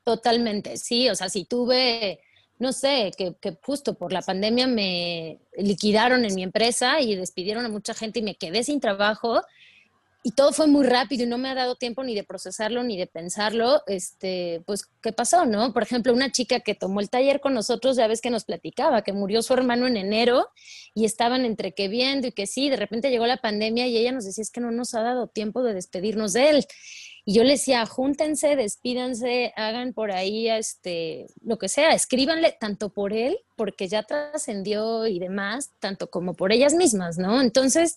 Totalmente, 0.04 0.76
sí, 0.76 1.08
o 1.08 1.14
sea, 1.14 1.30
si 1.30 1.46
tuve, 1.46 2.20
no 2.58 2.72
sé, 2.72 3.10
que, 3.16 3.34
que 3.40 3.56
justo 3.62 3.94
por 3.94 4.12
la 4.12 4.20
pandemia 4.20 4.66
me 4.66 5.40
liquidaron 5.56 6.26
en 6.26 6.34
mi 6.34 6.42
empresa 6.42 7.00
y 7.00 7.16
despidieron 7.16 7.64
a 7.64 7.70
mucha 7.70 7.94
gente 7.94 8.18
y 8.18 8.22
me 8.22 8.34
quedé 8.34 8.62
sin 8.62 8.78
trabajo, 8.78 9.40
y 10.26 10.30
todo 10.30 10.52
fue 10.52 10.66
muy 10.66 10.86
rápido 10.86 11.24
y 11.24 11.26
no 11.26 11.36
me 11.36 11.50
ha 11.50 11.54
dado 11.54 11.76
tiempo 11.76 12.02
ni 12.02 12.14
de 12.14 12.24
procesarlo 12.24 12.82
ni 12.82 12.96
de 12.96 13.06
pensarlo, 13.06 13.82
este, 13.86 14.62
pues, 14.64 14.88
¿qué 15.02 15.12
pasó, 15.12 15.44
no? 15.44 15.74
Por 15.74 15.82
ejemplo, 15.82 16.14
una 16.14 16.32
chica 16.32 16.60
que 16.60 16.74
tomó 16.74 17.00
el 17.00 17.10
taller 17.10 17.42
con 17.42 17.52
nosotros, 17.52 17.98
ya 17.98 18.06
ves 18.06 18.22
que 18.22 18.30
nos 18.30 18.44
platicaba, 18.44 19.02
que 19.02 19.12
murió 19.12 19.42
su 19.42 19.52
hermano 19.52 19.86
en 19.86 19.98
enero 19.98 20.48
y 20.94 21.04
estaban 21.04 21.44
entre 21.44 21.74
que 21.74 21.88
viendo 21.88 22.26
y 22.26 22.32
que 22.32 22.46
sí, 22.46 22.70
de 22.70 22.76
repente 22.76 23.10
llegó 23.10 23.26
la 23.26 23.36
pandemia 23.36 23.86
y 23.86 23.98
ella 23.98 24.12
nos 24.12 24.24
decía, 24.24 24.40
es 24.40 24.50
que 24.50 24.62
no 24.62 24.70
nos 24.70 24.94
ha 24.94 25.02
dado 25.02 25.26
tiempo 25.26 25.62
de 25.62 25.74
despedirnos 25.74 26.32
de 26.32 26.48
él. 26.48 26.66
Y 27.26 27.34
yo 27.34 27.42
le 27.42 27.52
decía, 27.52 27.86
júntense, 27.86 28.54
despídanse, 28.54 29.54
hagan 29.56 29.94
por 29.94 30.12
ahí 30.12 30.48
este, 30.48 31.26
lo 31.42 31.56
que 31.56 31.68
sea, 31.68 31.94
escríbanle 31.94 32.54
tanto 32.60 32.90
por 32.90 33.14
él, 33.14 33.38
porque 33.56 33.88
ya 33.88 34.02
trascendió 34.02 35.06
y 35.06 35.18
demás, 35.18 35.72
tanto 35.78 36.10
como 36.10 36.34
por 36.34 36.52
ellas 36.52 36.74
mismas, 36.74 37.16
¿no? 37.16 37.40
Entonces, 37.40 37.96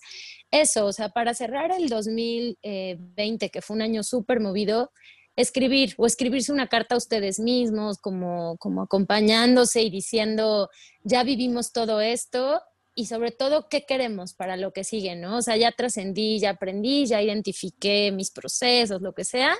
eso, 0.50 0.86
o 0.86 0.92
sea, 0.92 1.10
para 1.10 1.34
cerrar 1.34 1.72
el 1.72 1.90
2020, 1.90 3.50
que 3.50 3.60
fue 3.60 3.76
un 3.76 3.82
año 3.82 4.02
súper 4.02 4.40
movido, 4.40 4.92
escribir 5.36 5.94
o 5.98 6.06
escribirse 6.06 6.50
una 6.50 6.68
carta 6.68 6.94
a 6.94 6.98
ustedes 6.98 7.38
mismos, 7.38 7.98
como, 7.98 8.56
como 8.56 8.82
acompañándose 8.82 9.82
y 9.82 9.90
diciendo, 9.90 10.70
ya 11.04 11.22
vivimos 11.22 11.72
todo 11.72 12.00
esto 12.00 12.62
y 12.98 13.06
sobre 13.06 13.30
todo, 13.30 13.68
¿qué 13.68 13.86
queremos 13.86 14.34
para 14.34 14.56
lo 14.56 14.72
que 14.72 14.82
sigue, 14.82 15.14
no? 15.14 15.36
O 15.36 15.42
sea, 15.42 15.56
ya 15.56 15.70
trascendí, 15.70 16.40
ya 16.40 16.50
aprendí, 16.50 17.06
ya 17.06 17.22
identifiqué 17.22 18.10
mis 18.10 18.32
procesos, 18.32 19.00
lo 19.00 19.12
que 19.12 19.22
sea. 19.22 19.54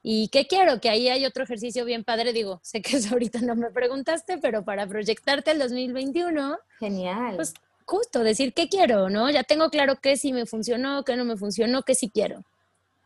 ¿Y 0.00 0.28
qué 0.28 0.46
quiero? 0.46 0.80
Que 0.80 0.88
ahí 0.88 1.08
hay 1.08 1.26
otro 1.26 1.42
ejercicio 1.42 1.84
bien 1.84 2.04
padre, 2.04 2.32
digo, 2.32 2.60
sé 2.62 2.80
que 2.80 2.98
eso 2.98 3.14
ahorita 3.14 3.40
no 3.40 3.56
me 3.56 3.72
preguntaste, 3.72 4.38
pero 4.38 4.64
para 4.64 4.86
proyectarte 4.86 5.50
el 5.50 5.58
2021. 5.58 6.56
Genial. 6.78 7.34
Pues 7.34 7.52
justo 7.84 8.20
decir 8.20 8.54
qué 8.54 8.68
quiero, 8.68 9.10
¿no? 9.10 9.28
Ya 9.28 9.42
tengo 9.42 9.68
claro 9.68 9.96
qué 10.00 10.16
sí 10.16 10.32
me 10.32 10.46
funcionó, 10.46 11.02
qué 11.02 11.16
no 11.16 11.24
me 11.24 11.36
funcionó, 11.36 11.82
qué 11.82 11.96
sí 11.96 12.12
quiero. 12.14 12.44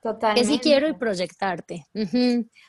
Totalmente. 0.03 0.42
Qué 0.42 0.55
sí 0.55 0.59
quiero 0.59 0.87
y 0.87 0.92
proyectarte. 0.92 1.87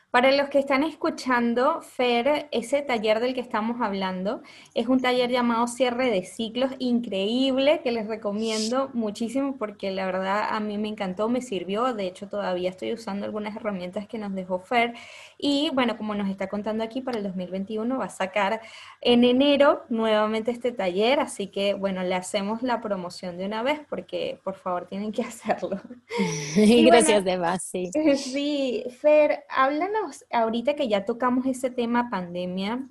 Para 0.10 0.32
los 0.32 0.48
que 0.48 0.58
están 0.58 0.84
escuchando, 0.84 1.82
Fer, 1.82 2.48
ese 2.52 2.82
taller 2.82 3.20
del 3.20 3.34
que 3.34 3.42
estamos 3.42 3.82
hablando 3.82 4.42
es 4.74 4.88
un 4.88 5.02
taller 5.02 5.30
llamado 5.30 5.68
Cierre 5.68 6.10
de 6.10 6.24
Ciclos, 6.24 6.72
increíble, 6.80 7.82
que 7.84 7.92
les 7.92 8.08
recomiendo 8.08 8.90
muchísimo 8.94 9.58
porque 9.58 9.92
la 9.92 10.06
verdad 10.06 10.48
a 10.50 10.62
mí 10.62 10.78
me 10.78 10.88
encantó, 10.88 11.28
me 11.28 11.42
sirvió. 11.42 11.94
De 11.94 12.08
hecho, 12.08 12.30
todavía 12.30 12.70
estoy 12.70 12.94
usando 12.94 13.26
algunas 13.26 13.58
herramientas 13.58 14.08
que 14.08 14.18
nos 14.18 14.34
dejó 14.34 14.60
Fer. 14.60 14.94
Y 15.38 15.72
bueno, 15.74 15.98
como 15.98 16.16
nos 16.16 16.30
está 16.30 16.48
contando 16.48 16.86
aquí, 16.86 17.02
para 17.02 17.18
el 17.18 17.26
2021 17.26 17.98
va 17.98 18.06
a 18.06 18.10
sacar 18.10 18.62
en 19.02 19.26
enero 19.26 19.84
nuevamente 19.90 20.52
este 20.52 20.72
taller. 20.72 21.20
Así 21.20 21.48
que 21.48 21.74
bueno, 21.74 22.02
le 22.04 22.16
hacemos 22.16 22.64
la 22.64 22.80
promoción 22.80 23.38
de 23.38 23.46
una 23.46 23.62
vez 23.62 23.82
porque 23.90 24.40
por 24.46 24.56
favor 24.56 24.88
tienen 24.88 25.12
que 25.12 25.22
hacerlo. 25.24 25.82
Gracias, 26.56 27.26
de 27.26 27.38
más, 27.38 27.62
sí. 27.62 27.92
Sí, 28.18 28.84
Fer, 29.02 29.44
háblanos 29.50 29.97
ahorita 30.32 30.76
que 30.76 30.88
ya 30.88 31.06
tocamos 31.06 31.46
ese 31.46 31.70
tema 31.70 32.10
pandemia, 32.10 32.88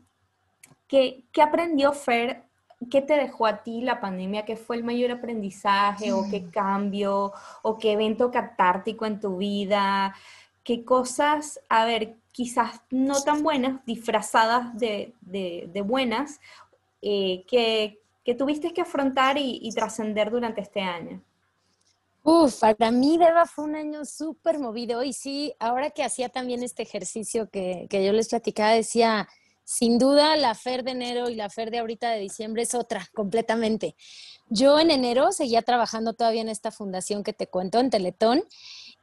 ¿qué, 0.88 1.24
qué 1.32 1.42
aprendió 1.42 1.92
Fer? 1.92 2.44
¿Qué 2.90 3.00
te 3.00 3.14
dejó 3.14 3.46
a 3.46 3.62
ti 3.62 3.80
la 3.80 4.00
pandemia? 4.00 4.44
¿Qué 4.44 4.56
fue 4.56 4.76
el 4.76 4.84
mayor 4.84 5.10
aprendizaje 5.10 6.12
o 6.12 6.24
qué 6.30 6.40
mm. 6.40 6.50
cambio 6.50 7.32
o 7.62 7.78
qué 7.78 7.92
evento 7.92 8.30
catártico 8.30 9.06
en 9.06 9.18
tu 9.18 9.38
vida? 9.38 10.14
¿Qué 10.62 10.84
cosas, 10.84 11.60
a 11.68 11.84
ver, 11.84 12.16
quizás 12.32 12.82
no 12.90 13.22
tan 13.22 13.42
buenas, 13.42 13.84
disfrazadas 13.86 14.76
de, 14.76 15.14
de, 15.22 15.82
buenas, 15.82 16.40
eh, 17.00 17.44
que, 17.48 18.00
que, 18.24 18.34
tuviste 18.34 18.72
que 18.74 18.82
afrontar 18.82 19.38
y, 19.38 19.60
y 19.62 19.70
trascender 19.72 20.30
durante 20.30 20.60
este 20.60 20.82
año? 20.82 21.22
Uf, 22.28 22.58
para 22.58 22.90
mí 22.90 23.18
Deba 23.18 23.46
fue 23.46 23.66
un 23.66 23.76
año 23.76 24.04
súper 24.04 24.58
movido 24.58 25.04
y 25.04 25.12
sí, 25.12 25.54
ahora 25.60 25.90
que 25.90 26.02
hacía 26.02 26.28
también 26.28 26.64
este 26.64 26.82
ejercicio 26.82 27.48
que, 27.50 27.86
que, 27.88 28.04
yo 28.04 28.12
les 28.12 28.28
platicaba, 28.28 28.72
decía, 28.72 29.28
sin 29.62 29.96
duda 29.96 30.36
la 30.36 30.56
FER 30.56 30.82
de 30.82 30.90
enero 30.90 31.30
y 31.30 31.36
la 31.36 31.48
FER 31.50 31.70
de 31.70 31.78
ahorita 31.78 32.10
de 32.10 32.18
diciembre 32.18 32.62
es 32.62 32.74
otra, 32.74 33.06
completamente. 33.14 33.94
Yo 34.48 34.80
en 34.80 34.90
enero 34.90 35.30
seguía 35.30 35.62
trabajando 35.62 36.14
todavía 36.14 36.40
en 36.40 36.48
esta 36.48 36.72
fundación 36.72 37.22
que 37.22 37.32
te 37.32 37.46
cuento, 37.46 37.78
en 37.78 37.90
Teletón, 37.90 38.42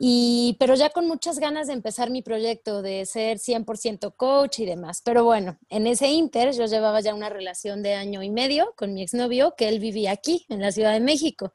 y, 0.05 0.57
pero 0.59 0.75
ya 0.75 0.89
con 0.89 1.07
muchas 1.07 1.39
ganas 1.39 1.67
de 1.67 1.73
empezar 1.73 2.09
mi 2.09 2.21
proyecto, 2.21 2.81
de 2.81 3.05
ser 3.05 3.37
100% 3.37 4.13
coach 4.17 4.59
y 4.59 4.65
demás. 4.65 5.01
Pero 5.01 5.23
bueno, 5.23 5.57
en 5.69 5.87
ese 5.87 6.09
inter 6.09 6.51
yo 6.51 6.65
llevaba 6.65 6.99
ya 6.99 7.13
una 7.13 7.29
relación 7.29 7.81
de 7.81 7.93
año 7.93 8.21
y 8.21 8.29
medio 8.29 8.73
con 8.75 8.93
mi 8.93 9.01
exnovio, 9.01 9.53
que 9.55 9.69
él 9.69 9.79
vivía 9.79 10.11
aquí, 10.11 10.45
en 10.49 10.59
la 10.59 10.73
Ciudad 10.73 10.91
de 10.91 10.99
México 10.99 11.53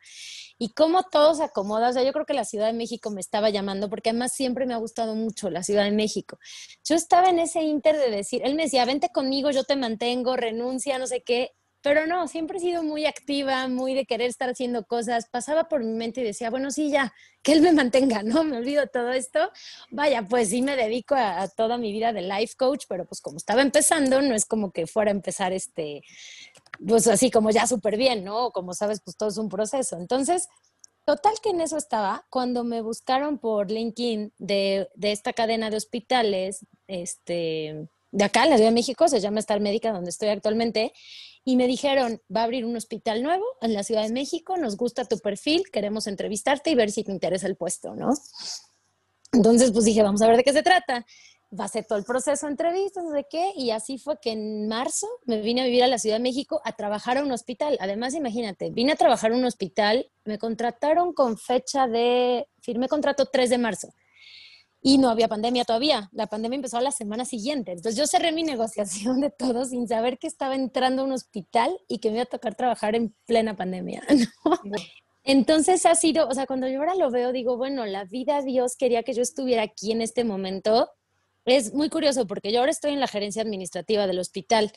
y 0.56 0.70
cómo 0.70 1.02
todo 1.02 1.34
se 1.34 1.44
acomoda. 1.44 1.90
Yo 2.02 2.10
creo 2.14 2.24
que 2.24 2.32
la 2.32 2.46
Ciudad 2.46 2.68
de 2.68 2.72
México 2.72 3.10
me 3.10 3.20
estaba 3.20 3.50
llamando 3.50 3.90
porque 3.90 4.08
además 4.08 4.32
siempre 4.32 4.64
me 4.64 4.72
ha 4.72 4.78
gustado 4.78 5.14
mucho 5.14 5.50
la 5.50 5.62
Ciudad 5.62 5.84
de 5.84 5.92
México. 5.92 6.38
Yo 6.86 6.96
estaba 6.96 7.28
en 7.28 7.40
ese 7.40 7.60
inter 7.60 7.98
de 7.98 8.10
decir, 8.10 8.40
él 8.46 8.54
me 8.54 8.62
decía, 8.62 8.86
vente 8.86 9.10
conmigo, 9.10 9.50
yo 9.50 9.64
te 9.64 9.76
mantengo, 9.76 10.36
renuncia, 10.36 10.98
no 10.98 11.06
sé 11.06 11.22
qué. 11.22 11.52
Pero 11.80 12.06
no, 12.06 12.26
siempre 12.26 12.58
he 12.58 12.60
sido 12.60 12.82
muy 12.82 13.06
activa, 13.06 13.68
muy 13.68 13.94
de 13.94 14.04
querer 14.04 14.28
estar 14.28 14.50
haciendo 14.50 14.84
cosas. 14.84 15.28
Pasaba 15.30 15.68
por 15.68 15.84
mi 15.84 15.92
mente 15.92 16.20
y 16.20 16.24
decía, 16.24 16.50
bueno, 16.50 16.70
sí, 16.70 16.90
ya, 16.90 17.14
que 17.42 17.52
él 17.52 17.62
me 17.62 17.72
mantenga, 17.72 18.22
¿no? 18.22 18.42
Me 18.44 18.58
olvido 18.58 18.86
todo 18.88 19.12
esto. 19.12 19.50
Vaya, 19.90 20.22
pues 20.22 20.48
sí 20.50 20.60
me 20.62 20.76
dedico 20.76 21.14
a, 21.14 21.42
a, 21.42 21.48
toda 21.48 21.78
mi 21.78 21.92
vida 21.92 22.12
de 22.12 22.22
life 22.22 22.54
coach, 22.56 22.84
pero 22.88 23.04
pues 23.06 23.20
como 23.20 23.36
estaba 23.36 23.62
empezando, 23.62 24.20
no 24.22 24.34
es 24.34 24.44
como 24.44 24.72
que 24.72 24.86
fuera 24.86 25.10
a 25.10 25.14
empezar 25.14 25.52
este, 25.52 26.02
pues 26.86 27.06
así 27.06 27.30
como 27.30 27.50
ya 27.50 27.66
súper 27.66 27.96
bien, 27.96 28.24
¿no? 28.24 28.50
Como 28.50 28.74
sabes, 28.74 29.00
pues 29.00 29.16
todo 29.16 29.28
es 29.28 29.38
un 29.38 29.48
proceso. 29.48 29.96
Entonces, 29.96 30.48
total 31.04 31.34
que 31.42 31.50
en 31.50 31.60
eso 31.60 31.76
estaba, 31.76 32.26
cuando 32.28 32.64
me 32.64 32.82
buscaron 32.82 33.38
por 33.38 33.70
LinkedIn 33.70 34.32
de, 34.38 34.88
de 34.94 35.12
esta 35.12 35.32
cadena 35.32 35.70
de 35.70 35.76
hospitales, 35.76 36.66
este, 36.86 37.88
de 38.10 38.24
acá, 38.24 38.44
en 38.44 38.50
la 38.50 38.56
Ciudad 38.56 38.70
de 38.70 38.74
México, 38.74 39.08
se 39.08 39.20
llama 39.20 39.40
Star 39.40 39.60
Médica, 39.60 39.92
donde 39.92 40.10
estoy 40.10 40.28
actualmente, 40.28 40.92
y 41.44 41.56
me 41.56 41.66
dijeron, 41.66 42.20
va 42.34 42.42
a 42.42 42.44
abrir 42.44 42.64
un 42.64 42.76
hospital 42.76 43.22
nuevo 43.22 43.44
en 43.60 43.72
la 43.72 43.82
Ciudad 43.82 44.02
de 44.02 44.12
México, 44.12 44.56
nos 44.56 44.76
gusta 44.76 45.04
tu 45.04 45.18
perfil, 45.18 45.64
queremos 45.72 46.06
entrevistarte 46.06 46.70
y 46.70 46.74
ver 46.74 46.90
si 46.90 47.04
te 47.04 47.12
interesa 47.12 47.46
el 47.46 47.56
puesto, 47.56 47.94
¿no? 47.94 48.10
Entonces, 49.32 49.70
pues 49.72 49.84
dije, 49.84 50.02
vamos 50.02 50.22
a 50.22 50.26
ver 50.26 50.36
de 50.36 50.44
qué 50.44 50.52
se 50.52 50.62
trata 50.62 51.04
va 51.58 51.64
a 51.64 51.68
ser 51.68 51.84
todo 51.84 51.98
el 51.98 52.04
proceso 52.04 52.46
de 52.46 52.52
entrevistas, 52.52 53.04
no 53.04 53.12
sé 53.12 53.26
qué, 53.28 53.52
y 53.56 53.70
así 53.70 53.98
fue 53.98 54.18
que 54.20 54.32
en 54.32 54.68
marzo 54.68 55.06
me 55.24 55.40
vine 55.40 55.62
a 55.62 55.64
vivir 55.64 55.82
a 55.82 55.86
la 55.86 55.98
Ciudad 55.98 56.16
de 56.16 56.22
México 56.22 56.60
a 56.64 56.72
trabajar 56.72 57.18
a 57.18 57.22
un 57.22 57.32
hospital. 57.32 57.78
Además, 57.80 58.14
imagínate, 58.14 58.70
vine 58.70 58.92
a 58.92 58.96
trabajar 58.96 59.32
a 59.32 59.36
un 59.36 59.44
hospital, 59.44 60.10
me 60.24 60.38
contrataron 60.38 61.12
con 61.12 61.38
fecha 61.38 61.86
de, 61.86 62.48
firmé 62.60 62.88
contrato 62.88 63.26
3 63.26 63.50
de 63.50 63.58
marzo. 63.58 63.94
Y 64.80 64.98
no 64.98 65.10
había 65.10 65.28
pandemia 65.28 65.64
todavía. 65.64 66.08
La 66.12 66.28
pandemia 66.28 66.56
empezó 66.56 66.78
a 66.78 66.82
la 66.82 66.92
semana 66.92 67.24
siguiente. 67.24 67.72
Entonces 67.72 67.96
yo 67.96 68.06
cerré 68.06 68.32
mi 68.32 68.42
negociación 68.44 69.20
de 69.20 69.30
todo 69.30 69.64
sin 69.64 69.88
saber 69.88 70.18
que 70.18 70.26
estaba 70.26 70.54
entrando 70.54 71.02
a 71.02 71.04
un 71.04 71.12
hospital 71.12 71.76
y 71.88 71.98
que 71.98 72.10
me 72.10 72.16
iba 72.16 72.22
a 72.24 72.26
tocar 72.26 72.54
trabajar 72.54 72.94
en 72.94 73.14
plena 73.26 73.56
pandemia. 73.56 74.02
Entonces 75.24 75.84
ha 75.84 75.94
sido, 75.94 76.26
o 76.26 76.32
sea, 76.32 76.46
cuando 76.46 76.68
yo 76.68 76.78
ahora 76.78 76.94
lo 76.94 77.10
veo, 77.10 77.32
digo, 77.32 77.56
bueno, 77.56 77.84
la 77.84 78.04
vida 78.04 78.40
Dios 78.40 78.76
quería 78.76 79.02
que 79.02 79.12
yo 79.12 79.22
estuviera 79.22 79.62
aquí 79.62 79.92
en 79.92 80.00
este 80.00 80.24
momento 80.24 80.88
es 81.44 81.72
muy 81.72 81.88
curioso 81.88 82.26
porque 82.26 82.52
yo 82.52 82.60
ahora 82.60 82.70
estoy 82.70 82.92
en 82.92 83.00
la 83.00 83.06
gerencia 83.08 83.42
administrativa 83.42 84.06
del 84.06 84.18
hospital, 84.18 84.72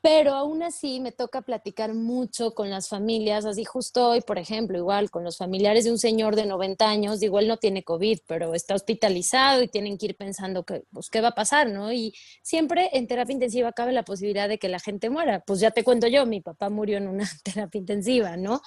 pero 0.00 0.34
aún 0.34 0.62
así 0.62 1.00
me 1.00 1.10
toca 1.10 1.42
platicar 1.42 1.94
mucho 1.94 2.54
con 2.54 2.70
las 2.70 2.88
familias, 2.88 3.44
así 3.44 3.64
justo 3.64 4.10
hoy, 4.10 4.20
por 4.20 4.38
ejemplo, 4.38 4.78
igual 4.78 5.10
con 5.10 5.24
los 5.24 5.36
familiares 5.36 5.84
de 5.84 5.90
un 5.90 5.98
señor 5.98 6.36
de 6.36 6.46
90 6.46 6.88
años, 6.88 7.22
igual 7.22 7.44
él 7.44 7.48
no 7.48 7.56
tiene 7.56 7.82
COVID, 7.82 8.20
pero 8.26 8.54
está 8.54 8.74
hospitalizado 8.74 9.62
y 9.62 9.68
tienen 9.68 9.98
que 9.98 10.06
ir 10.06 10.16
pensando 10.16 10.64
que, 10.64 10.84
pues, 10.92 11.10
qué 11.10 11.20
va 11.20 11.28
a 11.28 11.34
pasar, 11.34 11.70
¿no? 11.70 11.92
Y 11.92 12.14
siempre 12.42 12.90
en 12.92 13.06
terapia 13.06 13.32
intensiva 13.32 13.72
cabe 13.72 13.92
la 13.92 14.04
posibilidad 14.04 14.48
de 14.48 14.58
que 14.58 14.68
la 14.68 14.78
gente 14.78 15.10
muera. 15.10 15.40
Pues 15.46 15.60
ya 15.60 15.70
te 15.70 15.84
cuento 15.84 16.06
yo, 16.06 16.26
mi 16.26 16.40
papá 16.40 16.70
murió 16.70 16.98
en 16.98 17.08
una 17.08 17.28
terapia 17.44 17.78
intensiva, 17.78 18.36
¿no? 18.36 18.60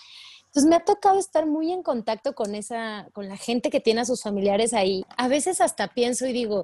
Entonces 0.48 0.68
me 0.68 0.76
ha 0.76 0.84
tocado 0.84 1.20
estar 1.20 1.46
muy 1.46 1.72
en 1.72 1.84
contacto 1.84 2.34
con 2.34 2.56
esa, 2.56 3.08
con 3.14 3.30
la 3.30 3.38
gente 3.38 3.70
que 3.70 3.80
tiene 3.80 4.02
a 4.02 4.06
sus 4.06 4.24
familiares 4.24 4.74
ahí. 4.74 5.06
A 5.16 5.28
veces 5.28 5.62
hasta 5.62 5.90
pienso 5.90 6.26
y 6.26 6.34
digo, 6.34 6.64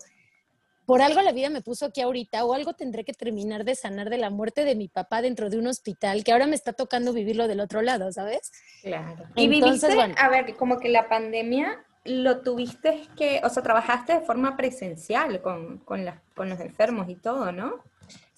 por 0.85 1.01
algo 1.01 1.21
la 1.21 1.31
vida 1.31 1.49
me 1.49 1.61
puso 1.61 1.87
aquí 1.87 2.01
ahorita 2.01 2.45
o 2.45 2.53
algo 2.53 2.73
tendré 2.73 3.03
que 3.03 3.13
terminar 3.13 3.65
de 3.65 3.75
sanar 3.75 4.09
de 4.09 4.17
la 4.17 4.29
muerte 4.29 4.65
de 4.65 4.75
mi 4.75 4.87
papá 4.87 5.21
dentro 5.21 5.49
de 5.49 5.57
un 5.57 5.67
hospital 5.67 6.23
que 6.23 6.31
ahora 6.31 6.47
me 6.47 6.55
está 6.55 6.73
tocando 6.73 7.13
vivirlo 7.13 7.47
del 7.47 7.59
otro 7.59 7.81
lado, 7.81 8.11
¿sabes? 8.11 8.51
Claro. 8.81 9.25
Y 9.35 9.47
viviste, 9.47 9.87
a 10.17 10.29
ver, 10.29 10.55
como 10.55 10.79
que 10.79 10.89
la 10.89 11.09
pandemia 11.09 11.83
lo 12.05 12.41
tuviste 12.41 13.01
que, 13.17 13.41
o 13.43 13.49
sea, 13.49 13.63
trabajaste 13.63 14.13
de 14.13 14.21
forma 14.21 14.55
presencial 14.55 15.41
con, 15.41 15.79
con, 15.79 16.05
con 16.35 16.49
los 16.49 16.59
enfermos 16.59 17.09
y 17.09 17.15
todo, 17.15 17.51
¿no? 17.51 17.83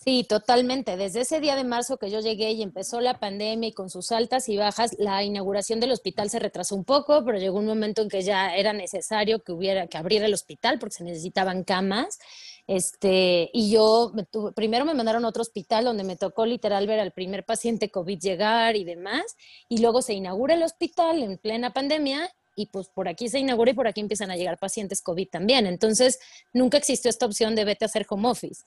Sí, 0.07 0.23
totalmente. 0.23 0.95
Desde 0.95 1.19
ese 1.19 1.41
día 1.41 1.57
de 1.57 1.65
marzo 1.65 1.97
que 1.97 2.09
yo 2.09 2.21
llegué 2.21 2.51
y 2.51 2.63
empezó 2.63 3.01
la 3.01 3.19
pandemia 3.19 3.67
y 3.67 3.73
con 3.73 3.89
sus 3.89 4.13
altas 4.13 4.47
y 4.47 4.55
bajas, 4.55 4.95
la 4.97 5.21
inauguración 5.21 5.81
del 5.81 5.91
hospital 5.91 6.29
se 6.29 6.39
retrasó 6.39 6.75
un 6.75 6.85
poco, 6.85 7.25
pero 7.25 7.37
llegó 7.37 7.59
un 7.59 7.65
momento 7.65 8.03
en 8.03 8.07
que 8.07 8.21
ya 8.21 8.55
era 8.55 8.71
necesario 8.71 9.43
que 9.43 9.51
hubiera 9.51 9.87
que 9.87 9.97
abrir 9.97 10.23
el 10.23 10.33
hospital 10.33 10.79
porque 10.79 10.95
se 10.95 11.03
necesitaban 11.03 11.65
camas. 11.65 12.19
Este, 12.67 13.49
y 13.51 13.69
yo 13.69 14.13
primero 14.55 14.85
me 14.85 14.93
mandaron 14.93 15.25
a 15.25 15.27
otro 15.27 15.41
hospital 15.41 15.83
donde 15.83 16.05
me 16.05 16.15
tocó 16.15 16.45
literal 16.45 16.87
ver 16.87 17.01
al 17.01 17.11
primer 17.11 17.43
paciente 17.43 17.89
COVID 17.91 18.17
llegar 18.17 18.77
y 18.77 18.85
demás, 18.85 19.35
y 19.67 19.79
luego 19.79 20.01
se 20.01 20.13
inaugura 20.13 20.53
el 20.53 20.63
hospital 20.63 21.21
en 21.21 21.37
plena 21.37 21.73
pandemia 21.73 22.31
y 22.57 22.65
pues 22.65 22.89
por 22.89 23.07
aquí 23.07 23.29
se 23.29 23.39
inaugura 23.39 23.71
y 23.71 23.73
por 23.75 23.87
aquí 23.87 24.01
empiezan 24.01 24.31
a 24.31 24.35
llegar 24.35 24.57
pacientes 24.57 25.01
COVID 25.01 25.29
también. 25.29 25.67
Entonces, 25.67 26.19
nunca 26.53 26.77
existió 26.77 27.09
esta 27.09 27.27
opción 27.27 27.55
de 27.55 27.65
vete 27.65 27.85
a 27.85 27.87
hacer 27.87 28.05
home 28.09 28.27
office. 28.27 28.63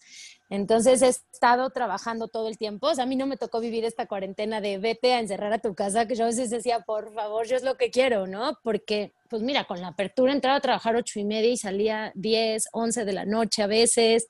Entonces, 0.50 1.00
he 1.00 1.08
estado 1.08 1.70
trabajando 1.70 2.26
todo 2.26 2.48
el 2.48 2.58
tiempo. 2.58 2.88
O 2.88 2.94
sea, 2.94 3.04
a 3.04 3.06
mí 3.06 3.14
no 3.16 3.26
me 3.26 3.36
tocó 3.36 3.60
vivir 3.60 3.84
esta 3.84 4.06
cuarentena 4.06 4.60
de 4.60 4.78
vete 4.78 5.14
a 5.14 5.20
encerrar 5.20 5.52
a 5.52 5.60
tu 5.60 5.74
casa, 5.74 6.06
que 6.06 6.16
yo 6.16 6.24
a 6.24 6.26
veces 6.26 6.50
decía, 6.50 6.80
por 6.80 7.14
favor, 7.14 7.46
yo 7.46 7.56
es 7.56 7.62
lo 7.62 7.76
que 7.76 7.90
quiero, 7.90 8.26
¿no? 8.26 8.58
Porque, 8.64 9.12
pues 9.28 9.42
mira, 9.42 9.64
con 9.64 9.80
la 9.80 9.88
apertura 9.88 10.32
entraba 10.32 10.56
a 10.56 10.60
trabajar 10.60 10.96
ocho 10.96 11.20
y 11.20 11.24
media 11.24 11.50
y 11.50 11.56
salía 11.56 12.12
10, 12.16 12.68
11 12.72 13.04
de 13.04 13.12
la 13.12 13.24
noche 13.24 13.62
a 13.62 13.68
veces. 13.68 14.26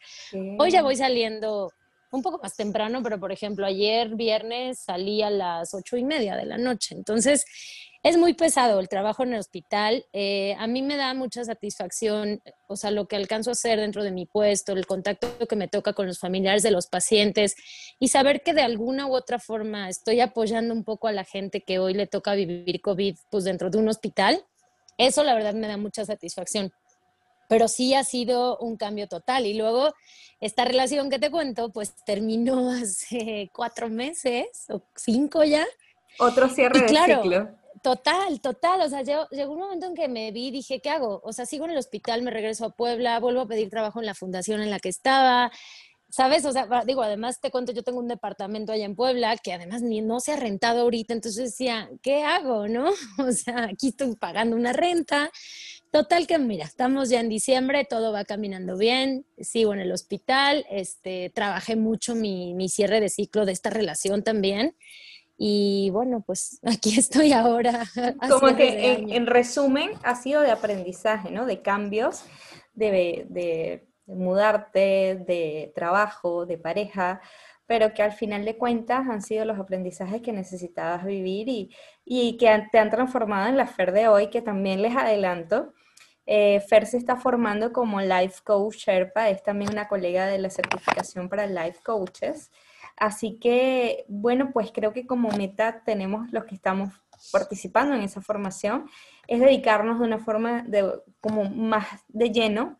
Hoy 0.58 0.70
ya 0.70 0.82
voy 0.82 0.96
saliendo 0.96 1.72
un 2.12 2.22
poco 2.22 2.38
más 2.42 2.54
temprano, 2.56 3.02
pero 3.02 3.18
por 3.18 3.32
ejemplo, 3.32 3.66
ayer 3.66 4.14
viernes 4.14 4.80
salí 4.80 5.22
a 5.22 5.30
las 5.30 5.74
ocho 5.74 5.96
y 5.96 6.04
media 6.04 6.36
de 6.36 6.44
la 6.44 6.58
noche. 6.58 6.94
Entonces, 6.94 7.46
es 8.02 8.16
muy 8.16 8.32
pesado 8.32 8.80
el 8.80 8.88
trabajo 8.88 9.24
en 9.24 9.34
el 9.34 9.40
hospital. 9.40 10.06
Eh, 10.12 10.54
a 10.58 10.66
mí 10.66 10.80
me 10.80 10.96
da 10.96 11.12
mucha 11.12 11.44
satisfacción, 11.44 12.40
o 12.66 12.76
sea, 12.76 12.90
lo 12.90 13.06
que 13.06 13.16
alcanzo 13.16 13.50
a 13.50 13.52
hacer 13.52 13.78
dentro 13.78 14.02
de 14.02 14.10
mi 14.10 14.24
puesto, 14.24 14.72
el 14.72 14.86
contacto 14.86 15.46
que 15.46 15.56
me 15.56 15.68
toca 15.68 15.92
con 15.92 16.06
los 16.06 16.18
familiares 16.18 16.62
de 16.62 16.70
los 16.70 16.86
pacientes 16.86 17.56
y 17.98 18.08
saber 18.08 18.42
que 18.42 18.54
de 18.54 18.62
alguna 18.62 19.06
u 19.06 19.14
otra 19.14 19.38
forma 19.38 19.90
estoy 19.90 20.20
apoyando 20.20 20.72
un 20.72 20.82
poco 20.82 21.08
a 21.08 21.12
la 21.12 21.24
gente 21.24 21.60
que 21.60 21.78
hoy 21.78 21.92
le 21.92 22.06
toca 22.06 22.34
vivir 22.34 22.80
COVID 22.80 23.16
pues 23.30 23.44
dentro 23.44 23.68
de 23.68 23.78
un 23.78 23.88
hospital. 23.88 24.44
Eso 24.96 25.22
la 25.22 25.34
verdad 25.34 25.52
me 25.52 25.68
da 25.68 25.76
mucha 25.76 26.04
satisfacción. 26.06 26.72
Pero 27.50 27.68
sí 27.68 27.94
ha 27.94 28.04
sido 28.04 28.56
un 28.58 28.76
cambio 28.76 29.08
total. 29.08 29.44
Y 29.44 29.54
luego 29.54 29.92
esta 30.40 30.64
relación 30.64 31.10
que 31.10 31.18
te 31.18 31.30
cuento, 31.30 31.70
pues 31.70 31.94
terminó 32.06 32.70
hace 32.82 33.50
cuatro 33.52 33.90
meses 33.90 34.46
o 34.70 34.80
cinco 34.96 35.44
ya. 35.44 35.66
Otro 36.18 36.48
cierre 36.48 36.80
de 36.80 36.88
ciclo. 36.88 37.59
Total, 37.82 38.40
total. 38.40 38.80
O 38.82 38.88
sea, 38.88 39.02
yo, 39.02 39.26
llegó 39.30 39.52
un 39.52 39.60
momento 39.60 39.86
en 39.86 39.94
que 39.94 40.08
me 40.08 40.32
vi 40.32 40.48
y 40.48 40.50
dije, 40.50 40.80
¿qué 40.80 40.90
hago? 40.90 41.20
O 41.24 41.32
sea, 41.32 41.46
sigo 41.46 41.64
en 41.64 41.70
el 41.72 41.78
hospital, 41.78 42.22
me 42.22 42.30
regreso 42.30 42.66
a 42.66 42.70
Puebla, 42.76 43.18
vuelvo 43.20 43.42
a 43.42 43.46
pedir 43.48 43.70
trabajo 43.70 44.00
en 44.00 44.06
la 44.06 44.14
fundación 44.14 44.60
en 44.60 44.70
la 44.70 44.80
que 44.80 44.90
estaba. 44.90 45.50
¿Sabes? 46.10 46.44
O 46.44 46.52
sea, 46.52 46.66
digo, 46.84 47.02
además 47.02 47.40
te 47.40 47.52
cuento, 47.52 47.72
yo 47.72 47.84
tengo 47.84 48.00
un 48.00 48.08
departamento 48.08 48.72
allá 48.72 48.84
en 48.84 48.96
Puebla 48.96 49.36
que 49.36 49.52
además 49.52 49.80
ni 49.82 50.00
no 50.00 50.18
se 50.18 50.32
ha 50.32 50.36
rentado 50.36 50.80
ahorita, 50.80 51.14
entonces 51.14 51.52
decía, 51.52 51.88
¿qué 52.02 52.24
hago? 52.24 52.66
¿No? 52.68 52.90
O 53.18 53.32
sea, 53.32 53.64
aquí 53.70 53.88
estoy 53.88 54.16
pagando 54.16 54.56
una 54.56 54.72
renta. 54.72 55.30
Total 55.92 56.26
que 56.26 56.38
mira, 56.38 56.64
estamos 56.64 57.10
ya 57.10 57.20
en 57.20 57.28
diciembre, 57.28 57.84
todo 57.88 58.12
va 58.12 58.24
caminando 58.24 58.76
bien, 58.76 59.24
sigo 59.38 59.72
en 59.72 59.80
el 59.80 59.92
hospital, 59.92 60.66
este, 60.70 61.30
trabajé 61.30 61.76
mucho 61.76 62.14
mi, 62.14 62.54
mi 62.54 62.68
cierre 62.68 63.00
de 63.00 63.08
ciclo 63.08 63.46
de 63.46 63.52
esta 63.52 63.70
relación 63.70 64.22
también 64.24 64.76
y 65.42 65.88
bueno, 65.88 66.20
pues 66.20 66.60
aquí 66.66 66.98
estoy 66.98 67.32
ahora. 67.32 67.84
Como 68.28 68.54
que 68.54 69.06
en, 69.08 69.26
resumen 69.26 69.92
ha 70.02 70.14
sido 70.14 70.42
de 70.42 70.50
aprendizaje, 70.50 71.30
¿no? 71.30 71.46
De 71.46 71.62
cambios, 71.62 72.24
de, 72.74 73.24
de, 73.30 73.86
mudarte, 74.04 75.24
de 75.26 75.72
trabajo, 75.74 76.44
de 76.44 76.58
pareja, 76.58 77.22
pero 77.64 77.94
que 77.94 78.02
al 78.02 78.12
final 78.12 78.44
de 78.44 78.58
cuentas 78.58 79.08
han 79.08 79.22
sido 79.22 79.46
los 79.46 79.58
aprendizajes 79.58 80.20
que 80.20 80.32
necesitabas 80.32 81.06
vivir 81.06 81.48
y, 81.48 81.74
y 82.04 82.36
que 82.36 82.66
te 82.70 82.78
han 82.78 82.90
transformado 82.90 83.48
en 83.48 83.56
la 83.56 83.66
Fer 83.66 83.92
de 83.92 84.08
hoy, 84.08 84.28
que 84.28 84.42
también 84.42 84.82
les 84.82 84.94
adelanto. 84.94 85.72
Eh, 86.26 86.60
Fer 86.68 86.84
se 86.84 86.98
está 86.98 87.16
formando 87.16 87.72
como 87.72 88.02
Life 88.02 88.42
Coach 88.44 88.76
Sherpa, 88.76 89.30
es 89.30 89.42
también 89.42 89.70
una 89.72 89.88
colega 89.88 90.26
de 90.26 90.38
la 90.38 90.50
certificación 90.50 91.30
para 91.30 91.46
Life 91.46 91.80
Coaches. 91.82 92.50
Así 93.00 93.38
que, 93.40 94.04
bueno, 94.08 94.50
pues 94.52 94.70
creo 94.72 94.92
que 94.92 95.06
como 95.06 95.30
meta 95.30 95.82
tenemos 95.84 96.30
los 96.32 96.44
que 96.44 96.54
estamos 96.54 96.92
participando 97.32 97.94
en 97.94 98.02
esa 98.02 98.20
formación, 98.20 98.90
es 99.26 99.40
dedicarnos 99.40 99.98
de 99.98 100.04
una 100.04 100.18
forma 100.18 100.62
de, 100.64 101.00
como 101.20 101.44
más 101.44 101.86
de 102.08 102.30
lleno 102.30 102.78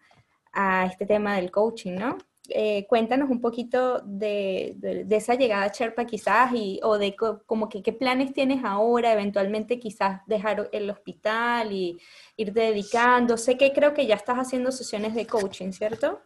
a 0.53 0.85
este 0.85 1.07
tema 1.07 1.37
del 1.37 1.51
coaching, 1.51 1.95
¿no? 1.95 2.19
Eh, 2.51 2.87
cuéntanos 2.87 3.31
un 3.31 3.41
poquito 3.41 4.01
de, 4.05 4.77
esa 5.09 5.37
llegada 5.37 5.65
a 5.65 5.73
Sherpa 5.73 6.05
quizás 6.05 6.53
y, 6.53 6.81
o 6.83 6.99
de 6.99 7.17
como 7.47 7.71
que 7.71 7.83
qué 7.83 7.95
planes 7.95 8.35
tienes 8.35 8.63
ahora, 8.63 9.13
eventualmente 9.13 9.79
quizás 9.79 10.21
dejar 10.27 10.69
el 10.73 10.91
hospital 10.91 11.73
y 11.73 11.99
irte 12.37 12.61
dedicando. 12.61 13.39
Sé 13.39 13.57
que 13.57 13.73
creo 13.73 13.95
que 13.95 14.07
ya 14.07 14.17
estás 14.17 14.37
haciendo 14.37 14.71
sesiones 14.71 15.15
de 15.15 15.27
coaching, 15.27 15.73
¿cierto? 15.73 16.21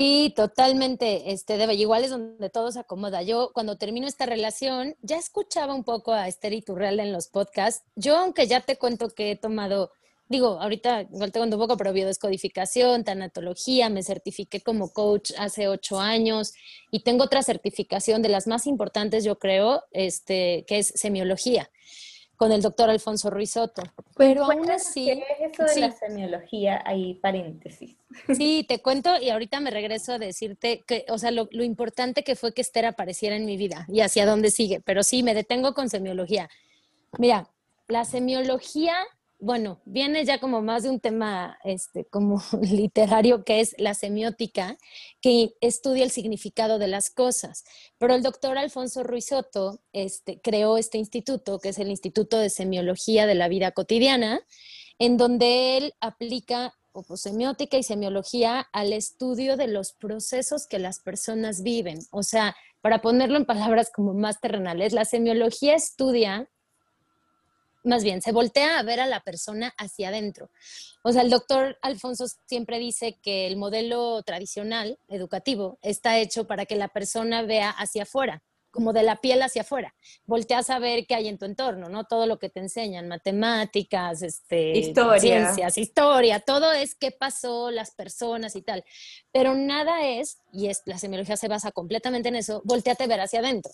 Sí, 0.00 0.32
totalmente, 0.34 1.30
este, 1.30 1.58
Debe, 1.58 1.74
igual 1.74 2.04
es 2.04 2.10
donde 2.10 2.48
todo 2.48 2.72
se 2.72 2.80
acomoda. 2.80 3.20
Yo 3.20 3.50
cuando 3.52 3.76
termino 3.76 4.06
esta 4.06 4.24
relación, 4.24 4.96
ya 5.02 5.18
escuchaba 5.18 5.74
un 5.74 5.84
poco 5.84 6.14
a 6.14 6.26
Esther 6.26 6.54
Iturreal 6.54 7.00
en 7.00 7.12
los 7.12 7.28
podcasts. 7.28 7.84
Yo, 7.96 8.16
aunque 8.16 8.46
ya 8.46 8.62
te 8.62 8.78
cuento 8.78 9.10
que 9.10 9.32
he 9.32 9.36
tomado, 9.36 9.92
digo, 10.26 10.58
ahorita 10.58 11.02
igual 11.02 11.32
te 11.32 11.38
cuento 11.38 11.56
un 11.56 11.62
poco, 11.62 11.76
pero 11.76 11.92
biodescodificación, 11.92 13.04
tanatología, 13.04 13.90
me 13.90 14.02
certifiqué 14.02 14.62
como 14.62 14.90
coach 14.90 15.32
hace 15.36 15.68
ocho 15.68 16.00
años 16.00 16.54
y 16.90 17.00
tengo 17.00 17.24
otra 17.24 17.42
certificación 17.42 18.22
de 18.22 18.30
las 18.30 18.46
más 18.46 18.66
importantes, 18.66 19.22
yo 19.22 19.38
creo, 19.38 19.82
este, 19.92 20.64
que 20.66 20.78
es 20.78 20.94
semiología 20.96 21.68
con 22.40 22.52
el 22.52 22.62
doctor 22.62 22.88
Alfonso 22.88 23.28
Ruizotto. 23.28 23.82
Pero 24.16 24.44
aún 24.44 24.70
así... 24.70 25.04
¿Qué 25.04 25.24
es 25.44 25.52
eso 25.52 25.74
de 25.74 25.80
la 25.82 25.92
semiología? 25.92 26.82
Ahí 26.86 27.16
paréntesis. 27.16 27.98
Sí, 28.34 28.64
te 28.66 28.80
cuento 28.80 29.20
y 29.20 29.28
ahorita 29.28 29.60
me 29.60 29.70
regreso 29.70 30.14
a 30.14 30.18
decirte 30.18 30.82
que, 30.86 31.04
o 31.10 31.18
sea, 31.18 31.32
lo, 31.32 31.50
lo, 31.52 31.62
importante 31.62 32.24
que 32.24 32.36
fue 32.36 32.54
que 32.54 32.62
Esther 32.62 32.86
apareciera 32.86 33.36
en 33.36 33.44
mi 33.44 33.58
vida 33.58 33.84
y 33.88 34.00
hacia 34.00 34.24
dónde 34.24 34.50
sigue. 34.50 34.80
Pero 34.80 35.02
sí, 35.02 35.22
me 35.22 35.34
detengo 35.34 35.74
con 35.74 35.90
semiología. 35.90 36.48
Mira, 37.18 37.50
la 37.88 38.06
semiología 38.06 38.94
bueno, 39.40 39.80
viene 39.84 40.24
ya 40.24 40.38
como 40.38 40.62
más 40.62 40.82
de 40.82 40.90
un 40.90 41.00
tema 41.00 41.58
este, 41.64 42.04
como 42.04 42.42
literario 42.62 43.44
que 43.44 43.60
es 43.60 43.74
la 43.78 43.94
semiótica, 43.94 44.76
que 45.20 45.54
estudia 45.60 46.04
el 46.04 46.10
significado 46.10 46.78
de 46.78 46.88
las 46.88 47.10
cosas. 47.10 47.64
Pero 47.98 48.14
el 48.14 48.22
doctor 48.22 48.58
Alfonso 48.58 49.02
Ruizotto 49.02 49.80
este, 49.92 50.40
creó 50.40 50.76
este 50.76 50.98
instituto, 50.98 51.58
que 51.58 51.70
es 51.70 51.78
el 51.78 51.90
Instituto 51.90 52.38
de 52.38 52.50
Semiología 52.50 53.26
de 53.26 53.34
la 53.34 53.48
Vida 53.48 53.72
Cotidiana, 53.72 54.40
en 54.98 55.16
donde 55.16 55.78
él 55.78 55.94
aplica 56.00 56.74
semiótica 57.14 57.76
y 57.78 57.82
semiología 57.82 58.66
al 58.72 58.92
estudio 58.92 59.56
de 59.56 59.68
los 59.68 59.92
procesos 59.92 60.66
que 60.66 60.78
las 60.78 61.00
personas 61.00 61.62
viven. 61.62 61.98
O 62.10 62.22
sea, 62.22 62.56
para 62.80 63.00
ponerlo 63.00 63.36
en 63.36 63.46
palabras 63.46 63.90
como 63.94 64.14
más 64.14 64.40
terrenales, 64.40 64.92
la 64.92 65.04
semiología 65.04 65.74
estudia 65.74 66.50
más 67.82 68.04
bien, 68.04 68.22
se 68.22 68.32
voltea 68.32 68.78
a 68.78 68.82
ver 68.82 69.00
a 69.00 69.06
la 69.06 69.20
persona 69.20 69.72
hacia 69.78 70.08
adentro. 70.08 70.50
O 71.02 71.12
sea, 71.12 71.22
el 71.22 71.30
doctor 71.30 71.78
Alfonso 71.82 72.26
siempre 72.46 72.78
dice 72.78 73.18
que 73.22 73.46
el 73.46 73.56
modelo 73.56 74.22
tradicional 74.22 74.98
educativo 75.08 75.78
está 75.82 76.18
hecho 76.18 76.46
para 76.46 76.66
que 76.66 76.76
la 76.76 76.88
persona 76.88 77.42
vea 77.42 77.70
hacia 77.70 78.02
afuera 78.02 78.42
como 78.70 78.92
de 78.92 79.02
la 79.02 79.16
piel 79.20 79.42
hacia 79.42 79.62
afuera. 79.62 79.94
Volteas 80.26 80.70
a 80.70 80.78
ver 80.78 81.06
qué 81.06 81.14
hay 81.14 81.28
en 81.28 81.38
tu 81.38 81.44
entorno, 81.44 81.88
¿no? 81.88 82.04
Todo 82.04 82.26
lo 82.26 82.38
que 82.38 82.48
te 82.48 82.60
enseñan, 82.60 83.08
matemáticas, 83.08 84.22
este, 84.22 84.92
ciencias, 85.18 85.78
historia, 85.78 86.40
todo 86.40 86.72
es 86.72 86.94
qué 86.94 87.10
pasó, 87.10 87.70
las 87.70 87.90
personas 87.92 88.56
y 88.56 88.62
tal. 88.62 88.84
Pero 89.32 89.54
nada 89.54 90.06
es, 90.06 90.38
y 90.52 90.68
es, 90.68 90.82
la 90.86 90.98
semiología 90.98 91.36
se 91.36 91.48
basa 91.48 91.72
completamente 91.72 92.28
en 92.28 92.36
eso, 92.36 92.62
volteate 92.64 93.04
a 93.04 93.06
ver 93.06 93.20
hacia 93.20 93.40
adentro. 93.40 93.72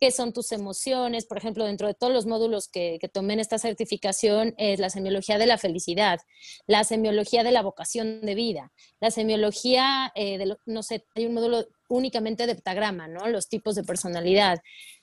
¿Qué 0.00 0.10
son 0.10 0.32
tus 0.32 0.52
emociones? 0.52 1.26
Por 1.26 1.38
ejemplo, 1.38 1.64
dentro 1.64 1.86
de 1.86 1.94
todos 1.94 2.12
los 2.12 2.26
módulos 2.26 2.68
que, 2.68 2.98
que 3.00 3.08
tomé 3.08 3.34
en 3.34 3.40
esta 3.40 3.58
certificación 3.58 4.54
es 4.58 4.78
la 4.78 4.90
semiología 4.90 5.38
de 5.38 5.46
la 5.46 5.58
felicidad, 5.58 6.20
la 6.66 6.84
semiología 6.84 7.44
de 7.44 7.52
la 7.52 7.62
vocación 7.62 8.20
de 8.20 8.34
vida, 8.34 8.72
la 9.00 9.10
semiología 9.10 10.12
eh, 10.14 10.38
de, 10.38 10.56
no 10.66 10.82
sé, 10.82 11.04
hay 11.14 11.26
un 11.26 11.34
módulo 11.34 11.66
únicamente 11.88 12.46
de 12.46 12.52
heptagrama, 12.52 13.08
¿no? 13.08 13.26
Los 13.28 13.48
tipos 13.48 13.74
de 13.74 13.84
personalidad. 13.84 14.60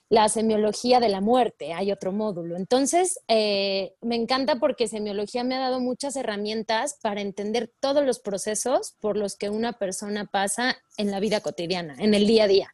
La 0.10 0.30
semiología 0.30 1.00
de 1.00 1.10
la 1.10 1.22
muerte, 1.22 1.74
hay 1.74 1.91
otro 1.91 2.12
módulo. 2.12 2.56
Entonces, 2.56 3.19
eh, 3.28 3.93
me 4.02 4.15
encanta 4.15 4.58
porque 4.58 4.88
semiología 4.88 5.43
me 5.43 5.56
ha 5.56 5.60
dado 5.60 5.80
muchas 5.80 6.15
herramientas 6.15 7.00
para 7.02 7.22
entender 7.22 7.72
todos 7.80 8.06
los 8.06 8.19
procesos 8.19 8.96
por 9.00 9.17
los 9.17 9.36
que 9.36 9.50
una 9.50 9.74
persona 9.74 10.26
pasa 10.26 10.78
en 10.98 11.10
la 11.10 11.19
vida 11.19 11.41
cotidiana, 11.41 11.96
en 11.98 12.13
el 12.13 12.28
día 12.28 12.43
a 12.43 12.48
día. 12.48 12.74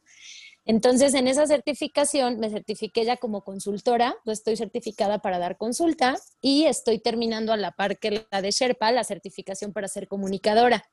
Entonces, 0.70 1.14
en 1.14 1.26
esa 1.26 1.48
certificación 1.48 2.38
me 2.38 2.48
certifiqué 2.48 3.04
ya 3.04 3.16
como 3.16 3.42
consultora, 3.42 4.16
estoy 4.24 4.56
certificada 4.56 5.18
para 5.18 5.40
dar 5.40 5.56
consulta 5.56 6.14
y 6.40 6.66
estoy 6.66 7.00
terminando 7.00 7.52
a 7.52 7.56
la 7.56 7.72
par 7.72 7.98
que 7.98 8.24
la 8.30 8.40
de 8.40 8.52
Sherpa, 8.52 8.92
la 8.92 9.02
certificación 9.02 9.72
para 9.72 9.88
ser 9.88 10.06
comunicadora. 10.06 10.84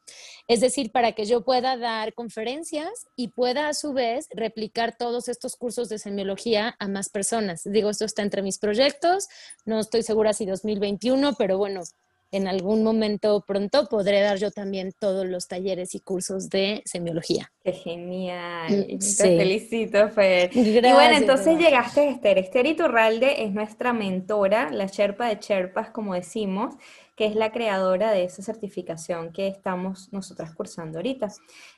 Es 0.48 0.62
decir, 0.62 0.92
para 0.92 1.12
que 1.12 1.26
yo 1.26 1.46
pueda 1.46 1.78
dar 1.78 2.16
conferencias 2.16 2.90
y 3.16 3.28
pueda 3.28 3.68
a 3.68 3.76
su 3.76 3.94
vez 3.94 4.26
replicar 4.32 4.98
todos 4.98 5.28
estos 5.28 5.56
cursos 5.56 5.90
de 5.90 6.00
semiología 6.00 6.76
a 6.80 6.88
más 6.88 7.10
personas. 7.10 7.62
Digo, 7.64 7.92
esto 7.92 8.06
está 8.06 8.24
entre 8.24 8.42
mis 8.42 8.58
proyectos, 8.58 9.28
no 9.64 9.80
estoy 9.80 10.02
segura 10.02 10.34
si 10.34 10.48
2021, 10.48 11.36
pero 11.38 11.60
bueno, 11.60 11.84
en 12.32 12.48
algún 12.48 12.84
momento 12.84 13.44
pronto 13.46 13.88
podré 13.88 14.22
dar 14.22 14.38
yo 14.38 14.52
también 14.52 14.92
todos 15.00 15.26
los 15.26 15.48
talleres 15.48 15.96
y 15.96 16.00
cursos 16.00 16.50
de 16.50 16.82
semiología. 16.86 17.52
Qué 17.64 17.74
genial. 17.74 18.88
Mm, 18.90 18.98
Te 19.00 19.38
felicito, 19.38 20.10
Fer. 20.10 20.50
y 20.56 20.80
bueno, 20.80 21.18
entonces 21.18 21.58
llegaste, 21.58 22.10
Esther. 22.10 22.38
Esther 22.38 22.66
Iturralde 22.66 23.44
es 23.44 23.52
nuestra 23.54 23.94
mentora, 23.94 24.70
la 24.72 24.88
Sherpa 24.88 25.28
de 25.28 25.38
Sherpas, 25.40 25.90
como 25.92 26.14
decimos, 26.14 26.76
que 27.16 27.26
es 27.26 27.36
la 27.36 27.52
creadora 27.52 28.12
de 28.12 28.26
esa 28.26 28.44
certificación 28.44 29.32
que 29.32 29.48
estamos 29.48 30.12
nosotras 30.12 30.54
cursando 30.54 31.00
ahorita. 31.00 31.30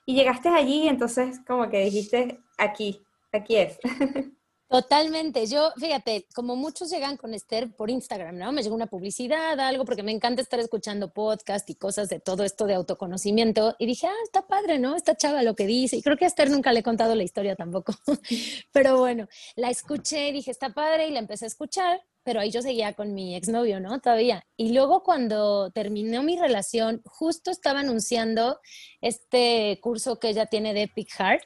Y 0.06 0.16
llegaste 0.16 0.50
allí, 0.50 0.88
entonces 0.88 1.40
como 1.48 1.70
que 1.70 1.80
dijiste, 1.86 2.40
aquí, 2.58 3.02
aquí 3.32 3.56
es. 3.56 3.78
Totalmente. 4.70 5.48
Yo, 5.48 5.72
fíjate, 5.78 6.28
como 6.36 6.56
muchos 6.56 6.92
llegan 6.92 7.18
con 7.18 7.34
Esther 7.34 7.76
por 7.76 7.90
Instagram, 7.90 8.38
¿no? 8.38 8.52
Me 8.52 8.62
llegó 8.62 8.76
una 8.76 8.86
publicidad, 8.86 9.60
algo, 9.60 9.84
porque 9.84 10.04
me 10.04 10.12
encanta 10.12 10.44
estar 10.44 10.60
escuchando 10.60 11.12
podcast 11.12 11.68
y 11.72 11.76
cosas 11.76 12.08
de 12.08 12.20
todo 12.20 12.44
esto 12.44 12.68
de 12.68 12.76
autoconocimiento. 12.76 13.76
Y 13.80 13.88
dije, 13.88 14.06
ah, 14.06 14.24
está 14.24 14.46
padre, 14.46 14.78
¿no? 14.78 14.96
Está 14.96 15.18
chava 15.18 15.42
lo 15.42 15.56
que 15.56 15.66
dice. 15.66 15.98
Y 15.98 16.04
creo 16.04 16.18
que 16.18 16.26
a 16.26 16.28
Esther 16.28 16.52
nunca 16.52 16.72
le 16.72 16.82
he 16.82 16.84
contado 16.84 17.16
la 17.16 17.24
historia 17.24 17.56
tampoco. 17.56 17.96
Pero 18.72 19.00
bueno, 19.00 19.28
la 19.56 19.72
escuché, 19.72 20.32
dije, 20.32 20.52
está 20.52 20.72
padre, 20.72 21.08
y 21.08 21.12
la 21.14 21.20
empecé 21.20 21.46
a 21.46 21.48
escuchar 21.48 22.04
pero 22.24 22.40
ahí 22.40 22.52
yo 22.52 22.62
seguía 22.62 22.94
con 22.94 23.14
mi 23.14 23.36
exnovio, 23.36 23.80
¿no? 23.80 24.00
Todavía. 24.00 24.46
Y 24.58 24.74
luego 24.74 25.04
cuando 25.04 25.72
terminó 25.72 26.24
mi 26.24 26.38
relación, 26.38 27.02
justo 27.06 27.52
estaba 27.52 27.80
anunciando 27.80 28.60
este 29.02 29.80
curso 29.82 30.20
que 30.20 30.30
ella 30.30 30.46
tiene 30.46 30.74
de 30.74 30.84
Epic 30.84 31.10
Heart 31.18 31.44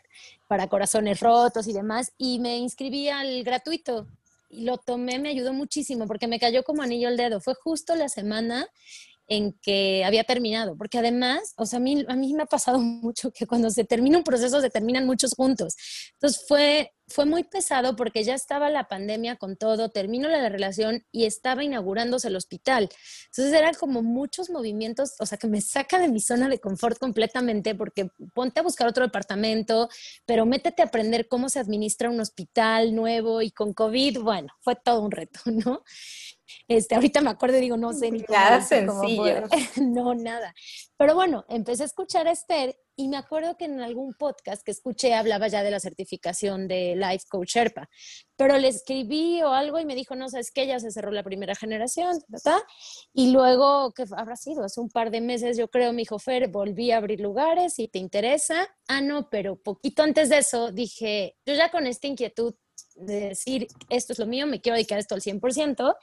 para 0.47 0.67
corazones 0.67 1.19
rotos 1.19 1.67
y 1.67 1.73
demás, 1.73 2.11
y 2.17 2.39
me 2.39 2.57
inscribí 2.57 3.09
al 3.09 3.43
gratuito. 3.43 4.07
Y 4.49 4.65
lo 4.65 4.77
tomé, 4.77 5.17
me 5.17 5.29
ayudó 5.29 5.51
muchísimo 5.51 6.05
porque 6.05 6.27
me 6.27 6.39
cayó 6.39 6.63
como 6.63 6.83
anillo 6.83 7.09
el 7.09 7.17
dedo. 7.17 7.41
Fue 7.41 7.55
justo 7.55 7.95
la 7.95 8.07
semana 8.07 8.67
en 9.27 9.53
que 9.61 10.03
había 10.05 10.23
terminado, 10.23 10.75
porque 10.77 10.97
además, 10.97 11.53
o 11.57 11.65
sea, 11.65 11.77
a 11.77 11.79
mí, 11.79 12.05
a 12.07 12.15
me 12.15 12.43
ha 12.43 12.45
pasado 12.45 12.79
mucho 12.79 13.31
que 13.31 13.45
cuando 13.45 13.69
se 13.69 13.83
termina 13.83 14.17
un 14.17 14.23
proceso 14.23 14.61
se 14.61 14.69
terminan 14.69 15.05
muchos 15.05 15.33
juntos. 15.35 15.75
Entonces 16.13 16.43
fue, 16.47 16.91
fue 17.07 17.25
muy 17.25 17.43
pesado 17.43 17.95
porque 17.95 18.23
ya 18.23 18.33
estaba 18.33 18.69
la 18.69 18.87
pandemia 18.87 19.35
con 19.37 19.55
todo, 19.55 19.89
terminó 19.89 20.29
la 20.29 20.49
relación 20.49 21.05
y 21.11 21.25
estaba 21.25 21.63
inaugurándose 21.63 22.27
el 22.27 22.35
hospital. 22.35 22.89
Entonces 23.27 23.53
eran 23.53 23.73
como 23.75 24.01
muchos 24.01 24.49
movimientos, 24.49 25.13
o 25.19 25.25
sea, 25.25 25.37
que 25.37 25.47
me 25.47 25.61
saca 25.61 25.99
de 25.99 26.09
mi 26.09 26.19
zona 26.19 26.49
de 26.49 26.59
confort 26.59 26.97
completamente 26.97 27.75
porque 27.75 28.09
ponte 28.33 28.59
a 28.59 28.63
buscar 28.63 28.87
otro 28.87 29.03
departamento, 29.03 29.89
pero 30.25 30.45
métete 30.45 30.81
a 30.81 30.85
aprender 30.85 31.27
cómo 31.27 31.49
se 31.49 31.59
administra 31.59 32.09
un 32.09 32.19
hospital 32.19 32.95
nuevo 32.95 33.41
y 33.41 33.51
con 33.51 33.73
COVID, 33.73 34.19
bueno, 34.19 34.53
fue 34.61 34.75
todo 34.75 35.01
un 35.01 35.11
reto, 35.11 35.39
¿no? 35.45 35.83
Este, 36.67 36.95
ahorita 36.95 37.21
me 37.21 37.29
acuerdo 37.29 37.57
y 37.57 37.61
digo, 37.61 37.77
no 37.77 37.93
sé 37.93 38.11
ni. 38.11 38.23
Nada 38.29 38.61
sencillo. 38.61 39.43
no, 39.81 40.13
nada. 40.15 40.53
Pero 40.97 41.15
bueno, 41.15 41.45
empecé 41.49 41.83
a 41.83 41.87
escuchar 41.87 42.27
a 42.27 42.31
Esther 42.31 42.75
y 42.95 43.07
me 43.07 43.17
acuerdo 43.17 43.57
que 43.57 43.65
en 43.65 43.81
algún 43.81 44.13
podcast 44.13 44.63
que 44.63 44.71
escuché 44.71 45.15
hablaba 45.15 45.47
ya 45.47 45.63
de 45.63 45.71
la 45.71 45.79
certificación 45.79 46.67
de 46.67 46.95
Life 46.95 47.25
Coach 47.27 47.55
Sherpa, 47.55 47.89
pero 48.35 48.57
le 48.57 48.67
escribí 48.67 49.41
o 49.41 49.49
algo 49.49 49.79
y 49.79 49.85
me 49.85 49.95
dijo, 49.95 50.15
no, 50.15 50.29
sabes 50.29 50.51
que 50.51 50.67
ya 50.67 50.79
se 50.79 50.91
cerró 50.91 51.11
la 51.11 51.23
primera 51.23 51.55
generación, 51.55 52.19
¿verdad? 52.27 52.59
Y 53.13 53.31
luego, 53.31 53.93
¿qué 53.93 54.05
habrá 54.15 54.35
sido? 54.35 54.63
Hace 54.63 54.79
un 54.79 54.89
par 54.89 55.09
de 55.09 55.21
meses, 55.21 55.57
yo 55.57 55.69
creo, 55.69 55.91
me 55.91 56.01
dijo, 56.01 56.19
Fer, 56.19 56.49
volví 56.49 56.91
a 56.91 56.97
abrir 56.97 57.19
lugares, 57.19 57.73
si 57.73 57.87
te 57.87 57.99
interesa. 57.99 58.67
Ah, 58.87 59.01
no, 59.01 59.29
pero 59.29 59.55
poquito 59.55 60.03
antes 60.03 60.29
de 60.29 60.37
eso 60.37 60.71
dije, 60.71 61.35
yo 61.45 61.55
ya 61.55 61.71
con 61.71 61.87
esta 61.87 62.07
inquietud 62.07 62.53
de 62.95 63.29
decir, 63.29 63.67
esto 63.89 64.13
es 64.13 64.19
lo 64.19 64.25
mío, 64.25 64.45
me 64.45 64.61
quiero 64.61 64.75
dedicar 64.75 64.97
a 64.97 65.01
esto 65.01 65.15
al 65.15 65.21
100%, 65.21 65.95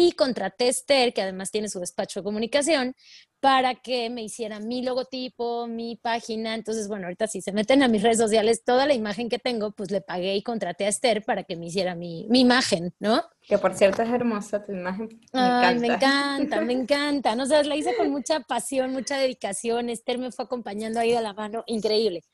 y 0.00 0.12
contraté 0.12 0.66
a 0.66 0.68
Esther, 0.68 1.12
que 1.12 1.22
además 1.22 1.50
tiene 1.50 1.68
su 1.68 1.80
despacho 1.80 2.20
de 2.20 2.24
comunicación, 2.24 2.94
para 3.40 3.74
que 3.74 4.10
me 4.10 4.22
hiciera 4.22 4.60
mi 4.60 4.82
logotipo, 4.82 5.66
mi 5.66 5.96
página. 5.96 6.54
Entonces, 6.54 6.86
bueno, 6.86 7.06
ahorita 7.06 7.26
si 7.26 7.40
se 7.40 7.52
meten 7.52 7.82
a 7.82 7.88
mis 7.88 8.02
redes 8.02 8.18
sociales, 8.18 8.62
toda 8.64 8.86
la 8.86 8.94
imagen 8.94 9.28
que 9.28 9.40
tengo, 9.40 9.72
pues 9.72 9.90
le 9.90 10.00
pagué 10.00 10.36
y 10.36 10.42
contraté 10.42 10.86
a 10.86 10.88
Esther 10.88 11.24
para 11.24 11.42
que 11.42 11.56
me 11.56 11.66
hiciera 11.66 11.96
mi, 11.96 12.26
mi 12.28 12.40
imagen, 12.40 12.94
¿no? 13.00 13.24
Que 13.48 13.56
por 13.56 13.74
cierto 13.74 14.02
es 14.02 14.10
hermosa 14.10 14.62
tu 14.62 14.72
imagen. 14.72 15.08
Me 15.32 15.40
Ay, 15.40 15.78
me 15.78 15.86
encanta, 15.88 16.60
me 16.60 16.72
encanta. 16.74 17.34
No 17.34 17.46
sé, 17.46 17.64
la 17.64 17.76
hice 17.76 17.96
con 17.96 18.10
mucha 18.10 18.40
pasión, 18.40 18.92
mucha 18.92 19.16
dedicación. 19.16 19.88
Esther 19.88 20.18
me 20.18 20.30
fue 20.30 20.44
acompañando 20.44 21.00
ahí 21.00 21.12
de 21.12 21.22
la 21.22 21.32
mano, 21.32 21.64
increíble. 21.66 22.24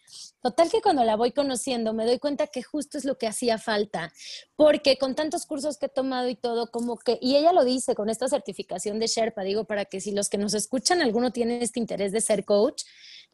Total 0.43 0.71
que 0.71 0.83
cuando 0.83 1.05
la 1.05 1.17
voy 1.17 1.33
conociendo 1.33 1.95
me 1.95 2.05
doy 2.05 2.19
cuenta 2.19 2.49
que 2.49 2.63
justo 2.63 2.99
es 2.99 3.05
lo 3.05 3.17
que 3.17 3.27
hacía 3.27 3.59
falta, 3.59 4.13
porque 4.57 4.99
con 4.99 5.15
tantos 5.15 5.47
cursos 5.47 5.79
que 5.79 5.87
he 5.87 5.89
tomado 5.89 6.29
y 6.29 6.35
todo, 6.35 6.71
como 6.71 6.97
que, 6.97 7.19
y 7.21 7.37
ella 7.37 7.53
lo 7.55 7.65
dice 7.65 7.95
con 7.95 8.11
esta 8.11 8.29
certificación 8.29 8.99
de 8.99 9.07
Sherpa, 9.07 9.43
digo, 9.43 9.65
para 9.65 9.85
que 9.87 10.01
si 10.01 10.13
los 10.13 10.29
que 10.29 10.39
nos 10.39 10.55
escuchan, 10.55 11.01
alguno 11.01 11.33
tiene 11.33 11.63
este 11.63 11.81
interés 11.81 12.13
de 12.13 12.21
ser 12.21 12.45
coach, 12.45 12.83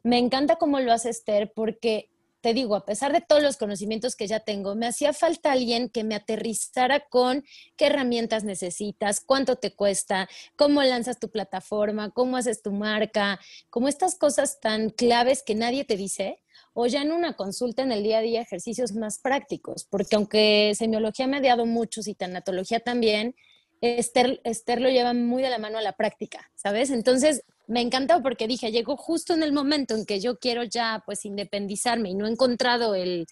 me 0.03 0.17
encanta 0.17 0.55
cómo 0.55 0.79
lo 0.79 0.93
hace 0.93 1.09
Esther, 1.09 1.51
porque 1.53 2.09
te 2.41 2.53
digo, 2.55 2.75
a 2.75 2.85
pesar 2.85 3.13
de 3.13 3.21
todos 3.21 3.43
los 3.43 3.57
conocimientos 3.57 4.15
que 4.15 4.27
ya 4.27 4.39
tengo, 4.39 4.73
me 4.75 4.87
hacía 4.87 5.13
falta 5.13 5.51
alguien 5.51 5.89
que 5.89 6.03
me 6.03 6.15
aterrizara 6.15 7.07
con 7.07 7.43
qué 7.77 7.85
herramientas 7.85 8.43
necesitas, 8.43 9.21
cuánto 9.21 9.57
te 9.57 9.75
cuesta, 9.75 10.27
cómo 10.55 10.81
lanzas 10.81 11.19
tu 11.19 11.29
plataforma, 11.29 12.09
cómo 12.09 12.37
haces 12.37 12.63
tu 12.63 12.71
marca, 12.71 13.39
como 13.69 13.87
estas 13.87 14.15
cosas 14.15 14.59
tan 14.59 14.89
claves 14.89 15.43
que 15.43 15.53
nadie 15.53 15.85
te 15.85 15.97
dice, 15.97 16.41
o 16.73 16.87
ya 16.87 17.03
en 17.03 17.11
una 17.11 17.35
consulta 17.35 17.83
en 17.83 17.91
el 17.91 18.03
día 18.03 18.19
a 18.19 18.21
día 18.21 18.41
ejercicios 18.41 18.93
más 18.93 19.19
prácticos, 19.19 19.85
porque 19.85 20.15
aunque 20.15 20.73
semiología 20.75 21.27
me 21.27 21.37
ha 21.37 21.41
dado 21.41 21.67
muchos 21.67 22.07
y 22.07 22.15
tanatología 22.15 22.79
también, 22.79 23.35
Esther, 23.81 24.39
Esther 24.43 24.79
lo 24.79 24.89
lleva 24.89 25.13
muy 25.13 25.41
de 25.41 25.49
la 25.49 25.57
mano 25.57 25.79
a 25.79 25.81
la 25.81 25.93
práctica, 25.93 26.49
¿sabes? 26.55 26.91
Entonces, 26.91 27.43
me 27.67 27.81
encantó 27.81 28.21
porque 28.21 28.47
dije, 28.47 28.71
llegó 28.71 28.95
justo 28.95 29.33
en 29.33 29.43
el 29.43 29.53
momento 29.53 29.95
en 29.95 30.05
que 30.05 30.19
yo 30.19 30.37
quiero 30.37 30.63
ya 30.63 31.01
pues 31.05 31.25
independizarme 31.25 32.09
y 32.09 32.15
no 32.15 32.27
he 32.27 32.29
encontrado 32.29 32.95
el, 32.95 33.27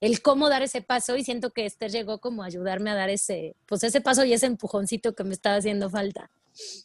el 0.00 0.20
cómo 0.20 0.48
dar 0.48 0.62
ese 0.62 0.82
paso 0.82 1.16
y 1.16 1.24
siento 1.24 1.50
que 1.50 1.66
Esther 1.66 1.92
llegó 1.92 2.18
como 2.18 2.42
a 2.42 2.46
ayudarme 2.46 2.90
a 2.90 2.94
dar 2.94 3.10
ese, 3.10 3.54
pues 3.66 3.84
ese 3.84 4.00
paso 4.00 4.24
y 4.24 4.32
ese 4.32 4.46
empujoncito 4.46 5.14
que 5.14 5.24
me 5.24 5.34
estaba 5.34 5.56
haciendo 5.56 5.88
falta. 5.88 6.30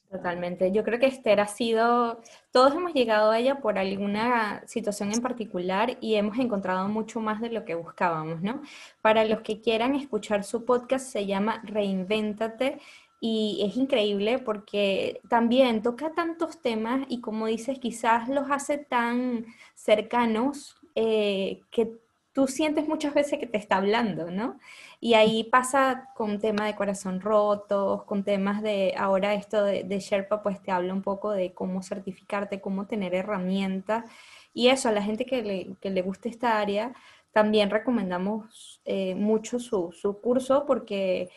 Totalmente. 0.10 0.72
Yo 0.72 0.84
creo 0.84 1.00
que 1.00 1.08
Esther 1.08 1.40
ha 1.42 1.48
sido, 1.48 2.22
todos 2.52 2.74
hemos 2.74 2.94
llegado 2.94 3.32
a 3.32 3.40
ella 3.40 3.60
por 3.60 3.78
alguna 3.78 4.64
situación 4.66 5.12
en 5.12 5.22
particular 5.22 5.98
y 6.00 6.16
hemos 6.16 6.38
encontrado 6.38 6.88
mucho 6.88 7.20
más 7.20 7.42
de 7.42 7.50
lo 7.50 7.66
que 7.66 7.76
buscábamos, 7.76 8.42
¿no? 8.42 8.62
Para 9.02 9.26
los 9.26 9.42
que 9.42 9.60
quieran 9.60 9.96
escuchar 9.96 10.44
su 10.44 10.64
podcast, 10.64 11.08
se 11.08 11.26
llama 11.26 11.62
Reinvéntate 11.66 12.80
y 13.20 13.66
es 13.68 13.78
increíble 13.78 14.40
porque 14.40 15.22
también 15.30 15.82
toca 15.82 16.12
tantos 16.14 16.62
temas 16.62 17.06
y 17.10 17.22
como 17.22 17.48
dices, 17.48 17.80
quizás 17.80 18.30
los 18.30 18.52
hace 18.52 18.78
tan 18.78 19.46
cercanos 19.74 20.76
eh, 20.96 21.62
que 21.72 21.94
tú 22.34 22.48
sientes 22.48 22.88
muchas 22.88 23.16
veces 23.16 23.40
que 23.40 23.48
te 23.48 23.58
está 23.58 23.78
hablando, 23.78 24.30
¿no? 24.30 24.60
Y 25.00 25.16
ahí 25.16 25.44
pasa 25.44 26.10
con 26.16 26.40
tema 26.40 26.68
de 26.68 26.76
corazón 26.76 27.20
roto, 27.20 28.04
con 28.08 28.24
temas 28.24 28.62
de, 28.62 28.94
ahora 28.96 29.34
esto 29.34 29.64
de, 29.64 30.00
Sherpa, 30.00 30.44
pues 30.44 30.62
te 30.62 30.72
habla 30.72 30.94
un 30.94 31.02
poco 31.02 31.32
de 31.32 31.54
cómo 31.54 31.82
certificarte, 31.82 32.62
cómo 32.62 32.86
tener 32.86 33.16
herramientas. 33.16 34.06
Y 34.54 34.68
eso, 34.68 34.90
a 34.90 34.92
la 34.92 35.02
gente 35.02 35.26
que 35.26 35.42
le, 35.42 35.76
que 35.82 35.90
le 35.90 36.04
guste 36.04 36.30
esta 36.30 36.60
área, 36.60 36.94
también 37.32 37.72
recomendamos 37.72 38.82
eh, 38.86 39.16
mucho 39.16 39.60
su, 39.60 39.92
su 39.92 40.22
curso 40.22 40.66
porque 40.68 41.30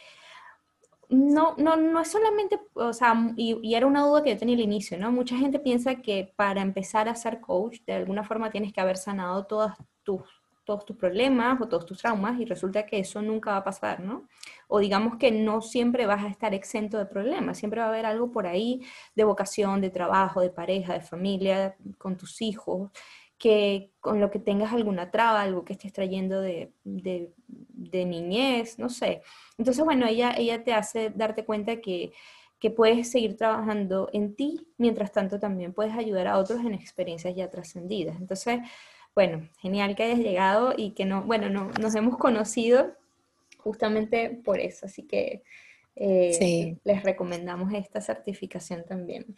no, 1.10 1.54
no, 1.58 1.76
no 1.76 2.00
es 2.00 2.08
solamente, 2.10 2.60
o 2.74 2.92
sea, 2.92 3.14
y, 3.36 3.74
era 3.74 3.86
una 3.86 4.06
duda 4.06 4.22
que 4.22 4.30
yo 4.30 4.38
tenía 4.38 4.54
al 4.54 4.62
inicio, 4.62 4.96
¿no? 4.96 5.10
Mucha 5.10 5.36
gente 5.36 5.58
piensa 5.58 5.96
que 5.96 6.32
para 6.36 6.62
empezar 6.62 7.08
a 7.08 7.16
ser 7.16 7.40
coach, 7.40 7.80
de 7.86 7.94
alguna 7.94 8.22
forma 8.24 8.50
tienes 8.50 8.72
que 8.72 8.80
haber 8.80 8.96
sanado 8.96 9.44
todas 9.46 9.76
tus, 10.04 10.22
todos 10.64 10.86
tus 10.86 10.96
problemas 10.96 11.60
o 11.60 11.66
todos 11.68 11.84
tus 11.84 11.98
traumas 11.98 12.38
y 12.38 12.44
resulta 12.44 12.86
que 12.86 13.00
eso 13.00 13.20
nunca 13.22 13.50
va 13.50 13.56
a 13.58 13.64
pasar, 13.64 13.98
¿no? 13.98 14.28
O 14.68 14.78
digamos 14.78 15.16
que 15.16 15.32
no 15.32 15.62
siempre 15.62 16.06
vas 16.06 16.22
a 16.22 16.28
estar 16.28 16.54
exento 16.54 16.96
de 16.96 17.06
problemas, 17.06 17.58
siempre 17.58 17.80
va 17.80 17.86
a 17.86 17.88
haber 17.88 18.06
algo 18.06 18.30
por 18.30 18.46
ahí 18.46 18.80
de 19.16 19.24
vocación, 19.24 19.80
de 19.80 19.90
trabajo, 19.90 20.40
de 20.40 20.50
pareja, 20.50 20.92
de 20.94 21.00
familia, 21.00 21.76
con 21.98 22.16
tus 22.16 22.40
hijos, 22.40 22.90
que 23.40 23.90
con 24.00 24.20
lo 24.20 24.30
que 24.30 24.38
tengas 24.38 24.72
alguna 24.74 25.10
traba, 25.10 25.40
algo 25.40 25.64
que 25.64 25.72
estés 25.72 25.94
trayendo 25.94 26.42
de, 26.42 26.72
de, 26.84 27.32
de 27.48 28.04
niñez, 28.04 28.78
no 28.78 28.90
sé. 28.90 29.22
Entonces, 29.56 29.82
bueno, 29.82 30.06
ella, 30.06 30.34
ella 30.36 30.62
te 30.62 30.74
hace 30.74 31.08
darte 31.08 31.46
cuenta 31.46 31.80
que, 31.80 32.12
que 32.58 32.70
puedes 32.70 33.10
seguir 33.10 33.38
trabajando 33.38 34.10
en 34.12 34.36
ti, 34.36 34.68
mientras 34.76 35.10
tanto 35.10 35.40
también 35.40 35.72
puedes 35.72 35.94
ayudar 35.94 36.26
a 36.26 36.36
otros 36.36 36.60
en 36.60 36.74
experiencias 36.74 37.34
ya 37.34 37.48
trascendidas. 37.48 38.20
Entonces, 38.20 38.60
bueno, 39.14 39.48
genial 39.58 39.96
que 39.96 40.02
hayas 40.02 40.18
llegado 40.18 40.74
y 40.76 40.90
que 40.90 41.06
no, 41.06 41.22
bueno, 41.22 41.48
no, 41.48 41.70
nos 41.80 41.94
hemos 41.94 42.18
conocido 42.18 42.94
justamente 43.56 44.28
por 44.44 44.60
eso, 44.60 44.84
así 44.84 45.04
que 45.04 45.42
eh, 45.96 46.76
les 46.84 47.02
recomendamos 47.02 47.72
esta 47.72 48.02
certificación 48.02 48.84
también. 48.86 49.34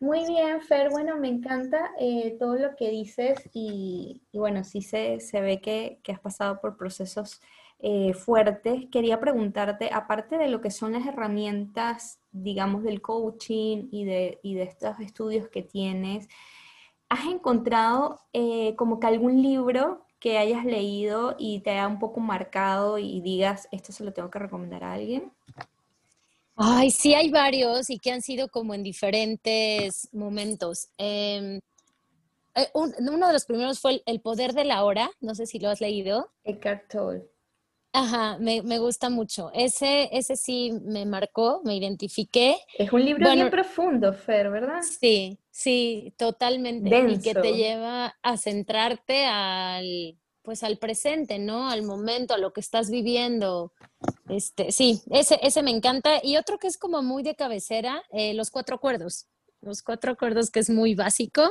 Muy 0.00 0.26
bien, 0.26 0.60
Fer, 0.60 0.90
bueno, 0.90 1.16
me 1.16 1.28
encanta 1.28 1.92
eh, 1.98 2.36
todo 2.38 2.56
lo 2.56 2.76
que 2.76 2.90
dices 2.90 3.48
y, 3.54 4.20
bueno, 4.32 4.62
sí 4.62 4.82
se, 4.82 5.20
se 5.20 5.40
ve 5.40 5.60
que, 5.60 6.00
has 6.12 6.20
pasado 6.20 6.60
por 6.60 6.76
procesos 6.76 7.40
eh, 7.78 8.12
fuertes. 8.12 8.84
Quería 8.92 9.18
preguntarte, 9.20 9.90
aparte 9.92 10.36
de 10.36 10.48
lo 10.48 10.60
que 10.60 10.70
son 10.70 10.92
las 10.92 11.06
herramientas, 11.06 12.20
digamos, 12.30 12.82
del 12.82 13.00
coaching 13.00 13.88
y 13.90 14.04
de, 14.04 14.38
y 14.42 14.54
de 14.54 14.64
estos 14.64 15.00
estudios 15.00 15.48
que 15.48 15.62
tienes, 15.62 16.28
¿has 17.08 17.24
encontrado 17.26 18.20
eh, 18.34 18.74
como 18.76 19.00
que 19.00 19.06
algún 19.06 19.42
libro 19.42 20.04
que 20.20 20.36
hayas 20.38 20.64
leído 20.66 21.36
y 21.38 21.60
te 21.60 21.70
haya 21.70 21.86
un 21.86 21.98
poco 21.98 22.20
marcado 22.20 22.98
y 22.98 23.20
digas, 23.22 23.66
esto 23.72 23.92
se 23.92 24.04
lo 24.04 24.12
tengo 24.12 24.30
que 24.30 24.40
recomendar 24.40 24.84
a 24.84 24.92
alguien? 24.92 25.32
Ay, 26.56 26.90
sí 26.90 27.14
hay 27.14 27.30
varios 27.30 27.90
y 27.90 27.98
que 27.98 28.10
han 28.10 28.22
sido 28.22 28.48
como 28.48 28.74
en 28.74 28.82
diferentes 28.82 30.08
momentos. 30.12 30.88
Em, 30.96 31.60
eh, 32.54 32.68
uno 32.72 33.26
de 33.26 33.32
los 33.32 33.44
primeros 33.44 33.78
fue 33.78 34.02
el, 34.06 34.20
Poder 34.20 34.54
de 34.54 34.64
la 34.64 34.82
Hora, 34.82 35.10
no 35.20 35.34
sé 35.34 35.46
si 35.46 35.58
lo 35.58 35.68
has 35.68 35.82
leído. 35.82 36.30
Eckhart 36.44 36.90
Tolle. 36.90 37.28
Ajá, 37.92 38.36
me, 38.38 38.78
gusta 38.78 39.08
mucho. 39.08 39.50
Ese, 39.54 40.10
ese 40.12 40.36
sí 40.36 40.72
me 40.82 41.06
marcó, 41.06 41.62
me 41.64 41.76
identifiqué. 41.76 42.56
Es 42.76 42.92
un 42.92 43.02
libro 43.02 43.30
bien 43.32 43.48
profundo, 43.48 44.12
Fer, 44.12 44.50
¿verdad? 44.50 44.82
Sí, 44.82 45.38
sí, 45.50 46.12
totalmente. 46.18 46.90
Y 47.08 47.18
que 47.20 47.34
te 47.34 47.54
lleva 47.54 48.14
a 48.22 48.36
centrarte 48.36 49.24
al, 49.24 50.18
pues 50.46 50.62
al 50.62 50.78
presente, 50.78 51.38
¿no? 51.38 51.68
Al 51.68 51.82
momento, 51.82 52.32
a 52.32 52.38
lo 52.38 52.52
que 52.52 52.60
estás 52.60 52.88
viviendo. 52.88 53.72
Este, 54.28 54.72
sí, 54.72 55.02
ese, 55.10 55.38
ese 55.42 55.62
me 55.62 55.72
encanta. 55.72 56.20
Y 56.22 56.36
otro 56.36 56.58
que 56.58 56.68
es 56.68 56.78
como 56.78 57.02
muy 57.02 57.22
de 57.22 57.34
cabecera, 57.34 58.02
eh, 58.12 58.32
los 58.32 58.50
cuatro 58.50 58.76
acuerdos. 58.76 59.26
Los 59.60 59.82
cuatro 59.82 60.12
acuerdos 60.12 60.50
que 60.50 60.60
es 60.60 60.70
muy 60.70 60.94
básico. 60.94 61.42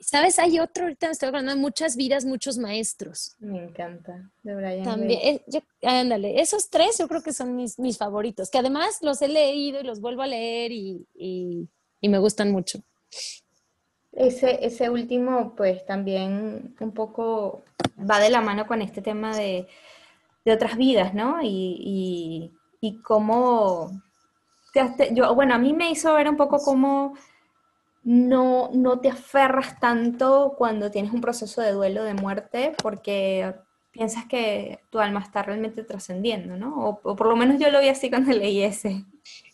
¿Sabes? 0.00 0.38
Hay 0.38 0.58
otro, 0.58 0.84
ahorita 0.84 1.06
me 1.06 1.12
estoy 1.12 1.28
hablando 1.28 1.52
de 1.52 1.58
muchas 1.58 1.96
vidas, 1.96 2.24
muchos 2.24 2.58
maestros. 2.58 3.36
Me 3.38 3.64
encanta, 3.64 4.30
de 4.42 4.54
Brian 4.54 4.82
También, 4.82 5.20
eh, 5.22 5.62
ándale, 5.82 6.40
esos 6.40 6.68
tres 6.68 6.98
yo 6.98 7.08
creo 7.08 7.22
que 7.22 7.32
son 7.32 7.54
mis, 7.56 7.78
mis, 7.78 7.96
favoritos, 7.96 8.50
que 8.50 8.58
además 8.58 8.98
los 9.00 9.22
he 9.22 9.28
leído 9.28 9.80
y 9.80 9.84
los 9.84 10.00
vuelvo 10.00 10.22
a 10.22 10.26
leer 10.26 10.72
y, 10.72 11.06
y 11.14 11.68
y 12.00 12.08
me 12.08 12.18
gustan 12.18 12.52
mucho. 12.52 12.80
Ese, 14.16 14.64
ese 14.64 14.88
último, 14.88 15.54
pues 15.54 15.84
también 15.84 16.74
un 16.80 16.92
poco 16.92 17.64
va 17.98 18.18
de 18.18 18.30
la 18.30 18.40
mano 18.40 18.66
con 18.66 18.80
este 18.80 19.02
tema 19.02 19.36
de, 19.36 19.68
otras 20.46 20.76
vidas, 20.76 21.12
¿no? 21.12 21.42
Y, 21.42 22.50
y, 22.80 23.02
cómo, 23.02 23.90
yo, 25.12 25.34
bueno, 25.34 25.54
a 25.54 25.58
mí 25.58 25.72
me 25.72 25.90
hizo 25.90 26.14
ver 26.14 26.28
un 26.28 26.36
poco 26.36 26.58
cómo 26.58 27.14
no, 28.04 28.70
no 28.72 29.00
te 29.00 29.10
aferras 29.10 29.80
tanto 29.80 30.54
cuando 30.56 30.90
tienes 30.90 31.12
un 31.12 31.20
proceso 31.20 31.60
de 31.60 31.72
duelo 31.72 32.04
de 32.04 32.14
muerte, 32.14 32.72
porque 32.80 33.54
piensas 33.90 34.26
que 34.26 34.78
tu 34.90 35.00
alma 35.00 35.20
está 35.20 35.42
realmente 35.42 35.82
trascendiendo, 35.82 36.56
¿no? 36.56 36.76
O, 36.78 37.00
o, 37.02 37.16
por 37.16 37.26
lo 37.26 37.36
menos 37.36 37.58
yo 37.58 37.70
lo 37.70 37.80
vi 37.80 37.88
así 37.88 38.08
cuando 38.08 38.32
leí 38.32 38.62
ese. 38.62 39.04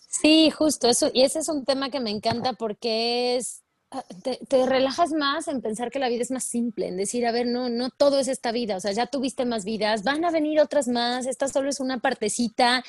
Sí, 0.08 0.50
justo, 0.50 0.88
eso, 0.88 1.10
y 1.12 1.22
ese 1.22 1.38
es 1.38 1.48
un 1.48 1.64
tema 1.64 1.88
que 1.88 2.00
me 2.00 2.10
encanta 2.10 2.52
porque 2.52 3.36
es 3.36 3.61
Ah, 3.95 4.05
te, 4.49 4.66
relajas 4.66 5.12
más 5.12 5.49
en 5.49 5.61
pensar 5.61 5.90
que 5.90 5.99
la 5.99 6.09
vida 6.09 6.22
es 6.22 6.30
más 6.30 6.45
simple, 6.45 6.88
en 6.88 6.97
decir, 6.97 7.26
a 7.26 7.32
ver, 7.32 7.47
no, 7.47 7.68
no 7.68 7.90
todo 7.90 8.18
es 8.20 8.26
esta 8.26 8.51
vida, 8.51 8.76
o 8.76 8.80
sea, 8.80 8.93
ya 8.93 9.05
tuviste 9.05 9.45
más 9.45 9.66
vidas, 9.66 10.03
van 10.03 10.24
a 10.24 10.30
venir 10.30 10.61
otras 10.61 10.88
más, 10.88 11.26
esta 11.26 11.47
solo 11.47 11.68
es 11.68 11.78
una 11.78 11.99
partecita, 11.99 12.82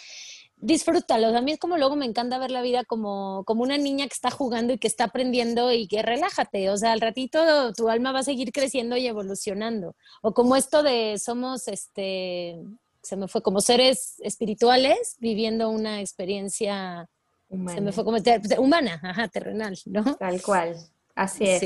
disfrútalo. 0.56 1.36
A 1.38 1.41
mí 1.41 1.51
es 1.51 1.60
como 1.60 1.78
luego 1.78 1.97
me 1.97 2.06
encanta 2.06 2.38
ver 2.38 2.51
la 2.51 2.62
vida 2.62 2.86
como, 2.86 3.43
como 3.45 3.64
una 3.64 3.78
niña 3.78 4.08
que 4.08 4.14
está 4.14 4.32
jugando 4.32 4.72
y 4.72 4.78
que 4.78 4.88
está 4.88 5.04
aprendiendo 5.04 5.74
y 5.74 5.88
que 5.89 6.04
relájate, 6.04 6.70
o 6.70 6.78
sea, 6.78 6.93
al 6.93 7.01
ratito 7.01 7.74
tu 7.74 7.89
alma 7.89 8.14
va 8.14 8.20
a 8.20 8.24
seguir 8.24 8.54
creciendo 8.54 8.95
y 8.95 9.06
evolucionando. 9.06 9.97
O 10.22 10.34
como 10.34 10.56
esto 10.56 10.84
de 10.84 11.20
somos, 11.20 11.68
este, 11.68 12.62
se 13.01 13.18
me 13.18 13.28
fue 13.28 13.41
como 13.41 13.60
seres 13.60 14.16
espirituales 14.20 15.18
viviendo 15.20 15.70
una 15.70 15.99
experiencia 15.99 17.10
Se 17.49 17.82
me 17.82 17.91
fue 17.91 18.06
como 18.06 18.20
humana, 18.58 19.01
ajá, 19.04 19.28
terrenal, 19.28 19.78
¿no? 19.86 20.16
Tal 20.16 20.41
cual. 20.41 20.78
Así 21.16 21.45
es. 21.45 21.64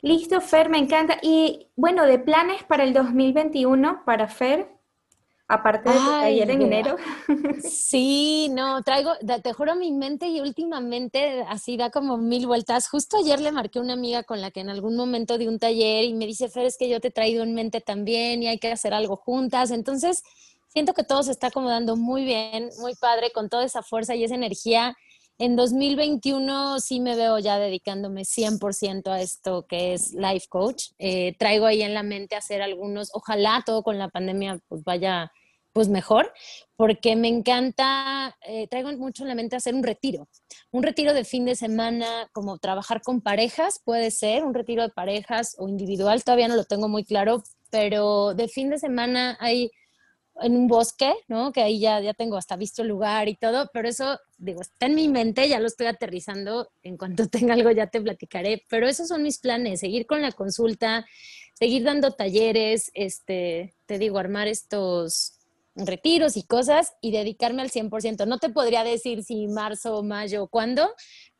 Listo, 0.00 0.40
Fer, 0.40 0.68
me 0.68 0.78
encanta. 0.78 1.18
Y 1.22 1.70
bueno, 1.76 2.04
de 2.04 2.18
planes 2.18 2.62
para 2.64 2.84
el 2.84 2.92
2021 2.92 4.02
para 4.04 4.28
Fer, 4.28 4.68
aparte 5.48 5.88
de 5.88 5.96
taller 5.96 6.50
en 6.50 6.62
enero. 6.62 6.96
Sí, 7.62 8.50
no, 8.50 8.82
traigo, 8.82 9.12
te 9.42 9.52
juro, 9.54 9.76
mi 9.76 9.92
mente 9.92 10.26
y 10.26 10.40
últimamente 10.40 11.42
así 11.48 11.78
da 11.78 11.90
como 11.90 12.18
mil 12.18 12.46
vueltas. 12.46 12.88
Justo 12.88 13.16
ayer 13.16 13.40
le 13.40 13.50
marqué 13.50 13.78
a 13.78 13.82
una 13.82 13.94
amiga 13.94 14.24
con 14.24 14.42
la 14.42 14.50
que 14.50 14.60
en 14.60 14.68
algún 14.68 14.94
momento 14.94 15.38
di 15.38 15.46
un 15.46 15.58
taller 15.58 16.04
y 16.04 16.12
me 16.12 16.26
dice, 16.26 16.50
Fer, 16.50 16.66
es 16.66 16.76
que 16.76 16.88
yo 16.88 17.00
te 17.00 17.08
he 17.08 17.10
traído 17.10 17.42
en 17.42 17.54
mente 17.54 17.80
también 17.80 18.42
y 18.42 18.48
hay 18.48 18.58
que 18.58 18.72
hacer 18.72 18.92
algo 18.92 19.16
juntas. 19.16 19.70
Entonces, 19.70 20.22
siento 20.68 20.92
que 20.92 21.04
todo 21.04 21.22
se 21.22 21.30
está 21.30 21.46
acomodando 21.46 21.96
muy 21.96 22.24
bien, 22.24 22.68
muy 22.80 22.94
padre, 22.94 23.30
con 23.32 23.48
toda 23.48 23.64
esa 23.64 23.82
fuerza 23.82 24.14
y 24.14 24.24
esa 24.24 24.34
energía 24.34 24.96
en 25.38 25.56
2021 25.56 26.80
sí 26.80 27.00
me 27.00 27.16
veo 27.16 27.38
ya 27.38 27.58
dedicándome 27.58 28.24
100% 28.24 29.10
a 29.10 29.20
esto 29.20 29.66
que 29.66 29.94
es 29.94 30.12
life 30.12 30.46
coach. 30.48 30.92
Eh, 30.98 31.34
traigo 31.38 31.66
ahí 31.66 31.82
en 31.82 31.94
la 31.94 32.02
mente 32.02 32.36
hacer 32.36 32.62
algunos, 32.62 33.10
ojalá 33.12 33.62
todo 33.66 33.82
con 33.82 33.98
la 33.98 34.08
pandemia 34.08 34.60
pues 34.68 34.84
vaya 34.84 35.32
pues 35.74 35.88
mejor, 35.88 36.32
porque 36.76 37.16
me 37.16 37.26
encanta, 37.26 38.36
eh, 38.42 38.68
traigo 38.68 38.92
mucho 38.92 39.24
en 39.24 39.28
la 39.28 39.34
mente 39.34 39.56
hacer 39.56 39.74
un 39.74 39.82
retiro, 39.82 40.28
un 40.70 40.84
retiro 40.84 41.12
de 41.12 41.24
fin 41.24 41.44
de 41.44 41.56
semana, 41.56 42.28
como 42.32 42.58
trabajar 42.58 43.02
con 43.02 43.20
parejas, 43.20 43.80
puede 43.84 44.12
ser, 44.12 44.44
un 44.44 44.54
retiro 44.54 44.84
de 44.84 44.90
parejas 44.90 45.56
o 45.58 45.68
individual, 45.68 46.22
todavía 46.22 46.46
no 46.46 46.54
lo 46.54 46.62
tengo 46.62 46.88
muy 46.88 47.04
claro, 47.04 47.42
pero 47.70 48.34
de 48.34 48.46
fin 48.46 48.70
de 48.70 48.78
semana 48.78 49.36
hay 49.40 49.72
en 50.40 50.56
un 50.56 50.66
bosque, 50.66 51.14
¿no? 51.28 51.52
Que 51.52 51.62
ahí 51.62 51.80
ya, 51.80 52.00
ya 52.00 52.14
tengo 52.14 52.36
hasta 52.36 52.56
visto 52.56 52.82
el 52.82 52.88
lugar 52.88 53.28
y 53.28 53.36
todo, 53.36 53.70
pero 53.72 53.88
eso, 53.88 54.18
digo, 54.36 54.62
está 54.62 54.86
en 54.86 54.94
mi 54.94 55.08
mente, 55.08 55.48
ya 55.48 55.60
lo 55.60 55.66
estoy 55.66 55.86
aterrizando, 55.86 56.70
en 56.82 56.96
cuanto 56.96 57.28
tenga 57.28 57.54
algo 57.54 57.70
ya 57.70 57.86
te 57.86 58.00
platicaré, 58.00 58.64
pero 58.68 58.88
esos 58.88 59.08
son 59.08 59.22
mis 59.22 59.38
planes, 59.38 59.80
seguir 59.80 60.06
con 60.06 60.22
la 60.22 60.32
consulta, 60.32 61.06
seguir 61.54 61.84
dando 61.84 62.12
talleres, 62.12 62.90
este, 62.94 63.74
te 63.86 63.98
digo, 63.98 64.18
armar 64.18 64.48
estos 64.48 65.38
retiros 65.76 66.36
y 66.36 66.44
cosas 66.44 66.94
y 67.00 67.10
dedicarme 67.10 67.62
al 67.62 67.70
100%. 67.70 68.26
No 68.26 68.38
te 68.38 68.48
podría 68.48 68.84
decir 68.84 69.24
si 69.24 69.48
marzo, 69.48 70.02
mayo, 70.02 70.46
cuándo, 70.46 70.94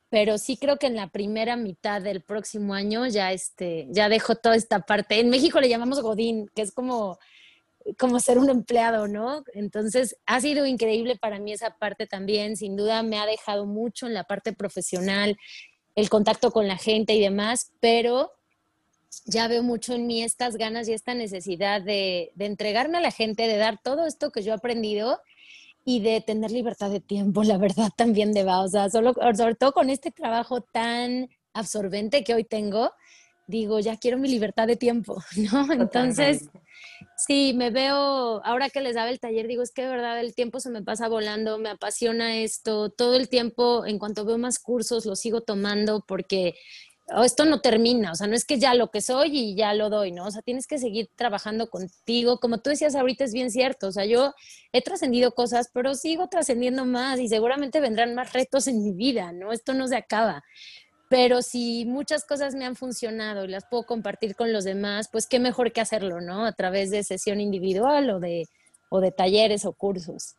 pero 0.08 0.38
sí 0.38 0.56
creo 0.56 0.76
que 0.76 0.86
en 0.86 0.96
la 0.96 1.08
primera 1.08 1.56
mitad 1.56 2.00
del 2.00 2.22
próximo 2.22 2.74
año 2.74 3.06
ya, 3.06 3.32
este, 3.32 3.86
ya 3.90 4.08
dejo 4.08 4.36
toda 4.36 4.56
esta 4.56 4.80
parte. 4.80 5.20
En 5.20 5.30
México 5.30 5.60
le 5.60 5.68
llamamos 5.68 6.00
Godín, 6.00 6.48
que 6.54 6.62
es 6.62 6.72
como 6.72 7.18
como 7.98 8.18
ser 8.20 8.38
un 8.38 8.48
empleado, 8.50 9.08
¿no? 9.08 9.44
Entonces, 9.52 10.16
ha 10.26 10.40
sido 10.40 10.66
increíble 10.66 11.16
para 11.16 11.38
mí 11.38 11.52
esa 11.52 11.76
parte 11.76 12.06
también, 12.06 12.56
sin 12.56 12.76
duda 12.76 13.02
me 13.02 13.18
ha 13.18 13.26
dejado 13.26 13.66
mucho 13.66 14.06
en 14.06 14.14
la 14.14 14.24
parte 14.24 14.52
profesional, 14.52 15.36
el 15.94 16.08
contacto 16.08 16.50
con 16.50 16.66
la 16.66 16.76
gente 16.76 17.14
y 17.14 17.20
demás, 17.20 17.72
pero 17.80 18.32
ya 19.26 19.48
veo 19.48 19.62
mucho 19.62 19.94
en 19.94 20.06
mí 20.06 20.22
estas 20.22 20.56
ganas 20.56 20.88
y 20.88 20.92
esta 20.92 21.14
necesidad 21.14 21.82
de, 21.82 22.32
entregarme 22.38 22.98
a 22.98 23.02
la 23.02 23.10
gente, 23.10 23.46
de 23.46 23.56
dar 23.56 23.78
todo 23.82 24.06
esto 24.06 24.30
que 24.30 24.42
yo 24.42 24.52
he 24.52 24.56
aprendido 24.56 25.20
y 25.84 26.00
de 26.00 26.20
tener 26.20 26.50
libertad 26.50 26.90
de 26.90 27.00
tiempo, 27.00 27.44
la 27.44 27.58
verdad 27.58 27.90
también 27.96 28.32
de 28.32 28.44
va, 28.44 28.60
o 28.60 28.68
sea, 28.68 28.88
solo, 28.88 29.14
sobre 29.36 29.54
todo 29.54 29.72
con 29.72 29.90
este 29.90 30.10
trabajo 30.10 30.62
tan 30.62 31.28
absorbente 31.52 32.24
que 32.24 32.34
hoy 32.34 32.44
tengo, 32.44 32.92
digo, 33.46 33.78
ya 33.78 33.96
quiero 33.96 34.18
mi 34.18 34.28
libertad 34.28 34.66
de 34.66 34.76
tiempo, 34.76 35.22
¿no? 35.36 35.72
Entonces, 35.72 36.48
sí, 37.16 37.52
me 37.54 37.70
veo, 37.70 38.44
ahora 38.44 38.70
que 38.70 38.80
les 38.80 38.94
daba 38.94 39.10
el 39.10 39.20
taller, 39.20 39.46
digo, 39.46 39.62
es 39.62 39.72
que 39.72 39.82
de 39.82 39.88
verdad 39.88 40.20
el 40.20 40.34
tiempo 40.34 40.60
se 40.60 40.70
me 40.70 40.82
pasa 40.82 41.08
volando, 41.08 41.58
me 41.58 41.70
apasiona 41.70 42.36
esto, 42.36 42.90
todo 42.90 43.16
el 43.16 43.28
tiempo, 43.28 43.86
en 43.86 43.98
cuanto 43.98 44.24
veo 44.24 44.38
más 44.38 44.58
cursos, 44.58 45.06
lo 45.06 45.16
sigo 45.16 45.42
tomando 45.42 46.04
porque 46.06 46.54
oh, 47.08 47.24
esto 47.24 47.44
no 47.44 47.60
termina, 47.60 48.12
o 48.12 48.14
sea, 48.14 48.26
no 48.26 48.34
es 48.34 48.44
que 48.44 48.58
ya 48.58 48.74
lo 48.74 48.90
que 48.90 49.00
soy 49.00 49.36
y 49.36 49.56
ya 49.56 49.74
lo 49.74 49.90
doy, 49.90 50.12
¿no? 50.12 50.26
O 50.26 50.30
sea, 50.30 50.42
tienes 50.42 50.66
que 50.66 50.78
seguir 50.78 51.08
trabajando 51.16 51.68
contigo, 51.68 52.38
como 52.38 52.58
tú 52.58 52.70
decías 52.70 52.94
ahorita 52.94 53.24
es 53.24 53.32
bien 53.32 53.50
cierto, 53.50 53.88
o 53.88 53.92
sea, 53.92 54.04
yo 54.06 54.32
he 54.72 54.82
trascendido 54.82 55.32
cosas, 55.32 55.70
pero 55.72 55.94
sigo 55.94 56.28
trascendiendo 56.28 56.84
más 56.84 57.20
y 57.20 57.28
seguramente 57.28 57.80
vendrán 57.80 58.14
más 58.14 58.32
retos 58.32 58.66
en 58.66 58.82
mi 58.82 58.92
vida, 58.92 59.32
¿no? 59.32 59.52
Esto 59.52 59.74
no 59.74 59.86
se 59.88 59.96
acaba 59.96 60.42
pero 61.14 61.42
si 61.42 61.84
muchas 61.84 62.24
cosas 62.24 62.56
me 62.56 62.64
han 62.64 62.74
funcionado 62.74 63.44
y 63.44 63.48
las 63.48 63.64
puedo 63.66 63.84
compartir 63.84 64.34
con 64.34 64.52
los 64.52 64.64
demás, 64.64 65.08
pues 65.12 65.28
qué 65.28 65.38
mejor 65.38 65.70
que 65.70 65.80
hacerlo, 65.80 66.20
¿no? 66.20 66.44
A 66.44 66.50
través 66.50 66.90
de 66.90 67.04
sesión 67.04 67.40
individual 67.40 68.10
o 68.10 68.18
de, 68.18 68.48
o 68.88 69.00
de 69.00 69.12
talleres 69.12 69.64
o 69.64 69.74
cursos. 69.74 70.34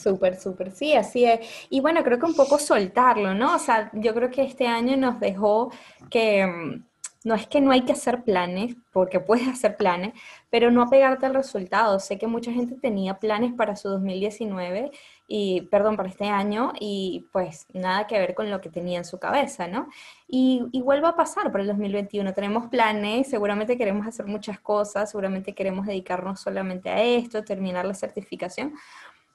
Súper, 0.00 0.40
súper, 0.40 0.70
sí, 0.70 0.92
así 0.92 1.24
es. 1.24 1.40
Y 1.70 1.80
bueno, 1.80 2.04
creo 2.04 2.20
que 2.20 2.26
un 2.26 2.36
poco 2.36 2.60
soltarlo, 2.60 3.34
¿no? 3.34 3.56
O 3.56 3.58
sea, 3.58 3.90
yo 3.94 4.14
creo 4.14 4.30
que 4.30 4.42
este 4.44 4.68
año 4.68 4.96
nos 4.96 5.18
dejó 5.18 5.72
que 6.08 6.46
mm, 6.46 6.84
no 7.22 7.34
es 7.34 7.46
que 7.46 7.60
no 7.60 7.70
hay 7.70 7.82
que 7.82 7.92
hacer 7.92 8.22
planes, 8.22 8.76
porque 8.92 9.20
puedes 9.20 9.46
hacer 9.48 9.76
planes, 9.76 10.14
pero 10.48 10.70
no 10.70 10.82
apegarte 10.82 11.26
al 11.26 11.34
resultado. 11.34 12.00
Sé 12.00 12.18
que 12.18 12.26
mucha 12.26 12.50
gente 12.52 12.76
tenía 12.76 13.18
planes 13.18 13.52
para 13.52 13.76
su 13.76 13.88
2019 13.90 14.90
y, 15.28 15.62
perdón, 15.70 15.96
para 15.96 16.08
este 16.08 16.28
año 16.28 16.72
y 16.80 17.28
pues 17.32 17.66
nada 17.74 18.06
que 18.06 18.18
ver 18.18 18.34
con 18.34 18.50
lo 18.50 18.60
que 18.60 18.70
tenía 18.70 18.98
en 18.98 19.04
su 19.04 19.18
cabeza, 19.18 19.68
¿no? 19.68 19.88
Y, 20.26 20.66
y 20.72 20.80
vuelve 20.80 21.08
a 21.08 21.14
pasar 21.14 21.52
para 21.52 21.62
el 21.62 21.68
2021. 21.68 22.32
Tenemos 22.32 22.68
planes, 22.68 23.28
seguramente 23.28 23.76
queremos 23.76 24.06
hacer 24.06 24.26
muchas 24.26 24.58
cosas, 24.60 25.10
seguramente 25.10 25.54
queremos 25.54 25.86
dedicarnos 25.86 26.40
solamente 26.40 26.88
a 26.90 27.02
esto, 27.02 27.44
terminar 27.44 27.84
la 27.84 27.94
certificación, 27.94 28.72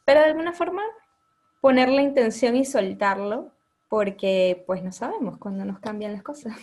pero 0.05 0.21
de 0.21 0.27
alguna 0.27 0.53
forma 0.53 0.81
poner 1.61 1.89
la 1.89 2.01
intención 2.01 2.55
y 2.55 2.65
soltarlo 2.65 3.51
porque 3.89 4.63
pues 4.67 4.83
no 4.83 4.91
sabemos 4.91 5.37
cuándo 5.37 5.65
nos 5.65 5.79
cambian 5.79 6.13
las 6.13 6.23
cosas. 6.23 6.55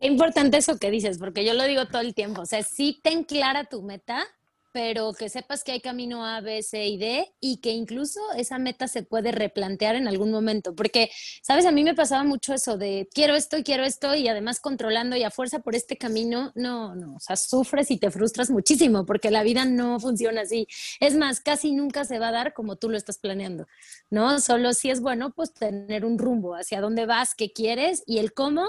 Qué 0.00 0.06
importante 0.06 0.56
eso 0.56 0.78
que 0.78 0.90
dices, 0.90 1.18
porque 1.18 1.44
yo 1.44 1.52
lo 1.52 1.64
digo 1.64 1.86
todo 1.86 2.00
el 2.00 2.14
tiempo. 2.14 2.40
O 2.42 2.46
sea, 2.46 2.62
sí 2.62 2.98
ten 3.04 3.22
clara 3.22 3.64
tu 3.64 3.82
meta, 3.82 4.26
pero 4.72 5.12
que 5.12 5.28
sepas 5.28 5.62
que 5.62 5.72
hay 5.72 5.80
camino 5.80 6.24
A, 6.24 6.40
B, 6.40 6.62
C 6.62 6.86
y 6.86 6.96
D 6.96 7.34
y 7.38 7.58
que 7.60 7.72
incluso 7.72 8.18
esa 8.34 8.58
meta 8.58 8.88
se 8.88 9.02
puede 9.02 9.30
replantear 9.30 9.96
en 9.96 10.08
algún 10.08 10.30
momento. 10.30 10.74
Porque, 10.74 11.10
sabes, 11.42 11.66
a 11.66 11.70
mí 11.70 11.84
me 11.84 11.94
pasaba 11.94 12.24
mucho 12.24 12.54
eso 12.54 12.78
de 12.78 13.10
quiero 13.12 13.34
esto 13.34 13.58
y 13.58 13.62
quiero 13.62 13.84
esto 13.84 14.14
y 14.14 14.26
además 14.28 14.60
controlando 14.60 15.16
y 15.16 15.22
a 15.24 15.30
fuerza 15.30 15.58
por 15.58 15.74
este 15.74 15.98
camino, 15.98 16.50
no, 16.54 16.94
no, 16.94 17.16
o 17.16 17.20
sea, 17.20 17.36
sufres 17.36 17.90
y 17.90 17.98
te 17.98 18.10
frustras 18.10 18.48
muchísimo 18.48 19.04
porque 19.04 19.30
la 19.30 19.42
vida 19.42 19.66
no 19.66 20.00
funciona 20.00 20.42
así. 20.42 20.66
Es 21.00 21.14
más, 21.14 21.40
casi 21.40 21.72
nunca 21.72 22.06
se 22.06 22.18
va 22.18 22.28
a 22.28 22.32
dar 22.32 22.54
como 22.54 22.76
tú 22.76 22.88
lo 22.88 22.96
estás 22.96 23.18
planeando, 23.18 23.66
¿no? 24.08 24.40
Solo 24.40 24.72
si 24.72 24.88
es 24.90 25.02
bueno, 25.02 25.34
pues 25.34 25.52
tener 25.52 26.06
un 26.06 26.18
rumbo 26.18 26.54
hacia 26.54 26.80
dónde 26.80 27.04
vas, 27.04 27.34
qué 27.34 27.52
quieres 27.52 28.02
y 28.06 28.18
el 28.18 28.32
cómo 28.32 28.66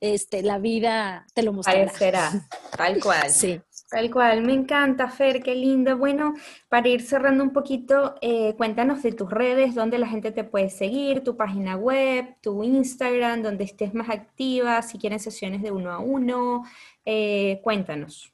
este, 0.00 0.42
la 0.42 0.58
vida 0.58 1.26
te 1.34 1.42
lo 1.42 1.52
mostrará. 1.52 1.86
Parecerá, 1.86 2.48
tal 2.76 3.00
cual. 3.00 3.30
sí. 3.30 3.60
Tal 3.94 4.10
cual, 4.10 4.42
me 4.42 4.54
encanta, 4.54 5.08
Fer, 5.08 5.40
qué 5.40 5.54
lindo. 5.54 5.96
Bueno, 5.96 6.34
para 6.68 6.88
ir 6.88 7.00
cerrando 7.00 7.44
un 7.44 7.52
poquito, 7.52 8.16
eh, 8.22 8.54
cuéntanos 8.56 9.04
de 9.04 9.12
tus 9.12 9.30
redes, 9.30 9.76
dónde 9.76 9.98
la 9.98 10.08
gente 10.08 10.32
te 10.32 10.42
puede 10.42 10.68
seguir, 10.68 11.22
tu 11.22 11.36
página 11.36 11.76
web, 11.76 12.34
tu 12.40 12.64
Instagram, 12.64 13.42
donde 13.42 13.62
estés 13.62 13.94
más 13.94 14.10
activa, 14.10 14.82
si 14.82 14.98
quieren 14.98 15.20
sesiones 15.20 15.62
de 15.62 15.70
uno 15.70 15.92
a 15.92 16.00
uno, 16.00 16.64
eh, 17.04 17.60
cuéntanos. 17.62 18.32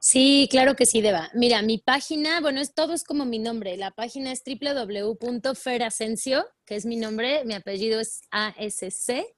Sí, 0.00 0.48
claro 0.50 0.74
que 0.74 0.84
sí, 0.84 1.00
Deba. 1.00 1.30
Mira, 1.32 1.62
mi 1.62 1.78
página, 1.78 2.40
bueno, 2.40 2.60
es 2.60 2.74
todo 2.74 2.92
es 2.92 3.04
como 3.04 3.24
mi 3.24 3.38
nombre. 3.38 3.76
La 3.76 3.92
página 3.92 4.32
es 4.32 4.42
www.ferasencio, 4.44 6.44
que 6.64 6.74
es 6.74 6.86
mi 6.86 6.96
nombre, 6.96 7.44
mi 7.44 7.54
apellido 7.54 8.00
es 8.00 8.22
ASC 8.32 9.37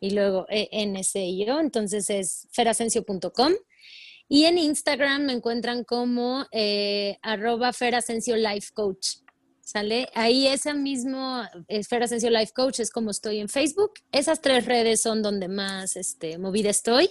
y 0.00 0.10
luego 0.10 0.46
ENCIO, 0.48 1.60
entonces 1.60 2.10
es 2.10 2.48
ferasencio.com. 2.52 3.52
Y 4.28 4.44
en 4.44 4.58
Instagram 4.58 5.22
me 5.22 5.32
encuentran 5.32 5.84
como 5.84 6.46
eh, 6.52 7.18
arroba 7.22 7.72
Ferasencio 7.72 8.36
Life 8.36 8.68
Coach. 8.74 9.18
¿Sale? 9.68 10.08
Ahí 10.14 10.46
esa 10.46 10.72
mismo 10.72 11.42
Esfera 11.68 12.06
Asensio 12.06 12.30
Life 12.30 12.54
Coach 12.54 12.80
es 12.80 12.90
como 12.90 13.10
estoy 13.10 13.38
en 13.38 13.50
Facebook. 13.50 13.92
Esas 14.12 14.40
tres 14.40 14.64
redes 14.64 15.02
son 15.02 15.20
donde 15.20 15.46
más 15.46 15.94
este, 15.96 16.38
movida 16.38 16.70
estoy. 16.70 17.10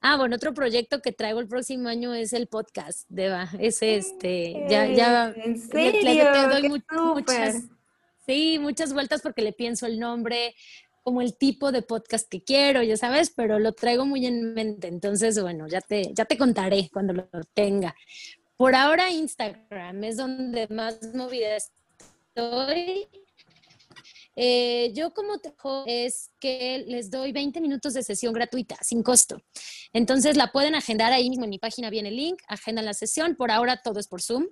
Ah, 0.00 0.16
bueno, 0.16 0.34
otro 0.34 0.52
proyecto 0.52 1.00
que 1.00 1.12
traigo 1.12 1.38
el 1.38 1.46
próximo 1.46 1.88
año 1.88 2.12
es 2.12 2.32
el 2.32 2.48
podcast, 2.48 3.06
Deba. 3.08 3.48
Ese, 3.60 3.94
este, 3.94 4.64
ya, 4.68 4.86
ya. 4.86 5.32
¿En 5.36 5.60
serio? 5.60 6.24
doy 6.50 6.68
muchas, 6.68 7.62
sí, 8.26 8.58
muchas 8.58 8.92
vueltas 8.92 9.22
porque 9.22 9.42
le 9.42 9.52
pienso 9.52 9.86
el 9.86 10.00
nombre, 10.00 10.56
como 11.02 11.20
el 11.20 11.36
tipo 11.36 11.72
de 11.72 11.82
podcast 11.82 12.28
que 12.28 12.42
quiero, 12.42 12.82
ya 12.82 12.96
sabes, 12.96 13.30
pero 13.30 13.58
lo 13.58 13.72
traigo 13.72 14.06
muy 14.06 14.26
en 14.26 14.54
mente. 14.54 14.88
Entonces, 14.88 15.40
bueno, 15.40 15.66
ya 15.68 15.80
te, 15.80 16.12
ya 16.14 16.24
te 16.24 16.38
contaré 16.38 16.88
cuando 16.92 17.12
lo 17.12 17.28
tenga. 17.54 17.94
Por 18.56 18.74
ahora 18.74 19.10
Instagram 19.10 20.04
es 20.04 20.16
donde 20.16 20.68
más 20.68 21.14
movida 21.14 21.56
estoy 21.56 23.08
eh, 24.34 24.92
yo 24.94 25.12
como 25.12 25.36
dejo 25.36 25.84
es 25.86 26.30
que 26.40 26.84
les 26.86 27.10
doy 27.10 27.32
20 27.32 27.60
minutos 27.60 27.92
de 27.92 28.02
sesión 28.02 28.32
gratuita, 28.32 28.76
sin 28.80 29.02
costo. 29.02 29.42
Entonces 29.92 30.36
la 30.36 30.52
pueden 30.52 30.74
agendar 30.74 31.12
ahí 31.12 31.28
mismo 31.28 31.44
en 31.44 31.50
mi 31.50 31.58
página, 31.58 31.90
viene 31.90 32.08
el 32.08 32.16
link, 32.16 32.40
agendan 32.48 32.86
la 32.86 32.94
sesión, 32.94 33.36
por 33.36 33.50
ahora 33.50 33.82
todo 33.82 34.00
es 34.00 34.08
por 34.08 34.22
Zoom. 34.22 34.46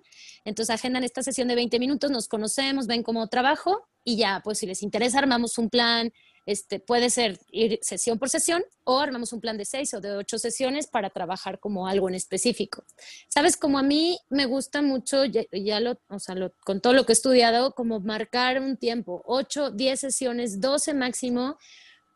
Entonces 0.45 0.75
agendan 0.75 1.05
esta 1.05 1.23
sesión 1.23 1.49
de 1.49 1.55
20 1.55 1.79
minutos, 1.79 2.11
nos 2.11 2.29
conocemos, 2.29 2.87
ven 2.87 3.03
cómo 3.03 3.27
trabajo 3.29 3.89
y 4.05 4.17
ya, 4.17 4.41
pues 4.45 4.59
si 4.59 4.67
les 4.67 4.83
interesa, 4.83 5.19
armamos 5.19 5.57
un 5.57 5.71
plan, 5.71 6.13
este, 6.47 6.81
puede 6.81 7.11
ser 7.11 7.39
ir 7.51 7.79
sesión 7.83 8.19
por 8.19 8.29
sesión 8.29 8.63
o 8.85 8.99
armamos 8.99 9.33
un 9.33 9.41
plan 9.41 9.57
de 9.57 9.65
seis 9.65 9.95
o 9.95 10.01
de 10.01 10.13
ocho 10.17 10.39
sesiones 10.39 10.87
para 10.87 11.11
trabajar 11.11 11.61
como 11.61 11.87
algo 11.87 12.09
en 12.09 12.15
específico. 12.15 12.85
Sabes, 13.29 13.57
como 13.57 13.79
a 13.79 13.83
mí 13.83 14.19
me 14.29 14.47
gusta 14.47 14.83
mucho, 14.83 15.25
ya, 15.25 15.81
lo, 15.81 16.01
o 16.09 16.19
sea, 16.19 16.35
con 16.65 16.81
todo 16.81 16.93
lo 16.93 17.05
que 17.05 17.13
he 17.13 17.15
estudiado, 17.15 17.75
como 17.75 18.01
marcar 18.01 18.61
un 18.61 18.77
tiempo, 18.77 19.23
ocho, 19.27 19.71
diez 19.71 20.01
sesiones, 20.01 20.61
doce 20.61 20.95
máximo, 20.95 21.57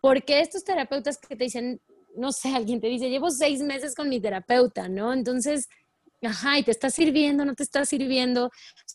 porque 0.00 0.40
estos 0.40 0.64
terapeutas 0.64 1.18
que 1.18 1.36
te 1.36 1.44
dicen, 1.44 1.80
no 2.16 2.32
sé, 2.32 2.48
alguien 2.54 2.80
te 2.80 2.88
dice, 2.88 3.10
llevo 3.10 3.30
seis 3.30 3.60
meses 3.60 3.94
con 3.94 4.08
mi 4.08 4.20
terapeuta, 4.20 4.88
¿no? 4.88 5.12
Entonces, 5.12 5.68
ajá, 6.26 6.58
y 6.58 6.62
te 6.62 6.70
está 6.70 6.90
sirviendo, 6.90 7.44
no 7.44 7.54
te 7.54 7.62
está 7.62 7.84
sirviendo. 7.84 8.50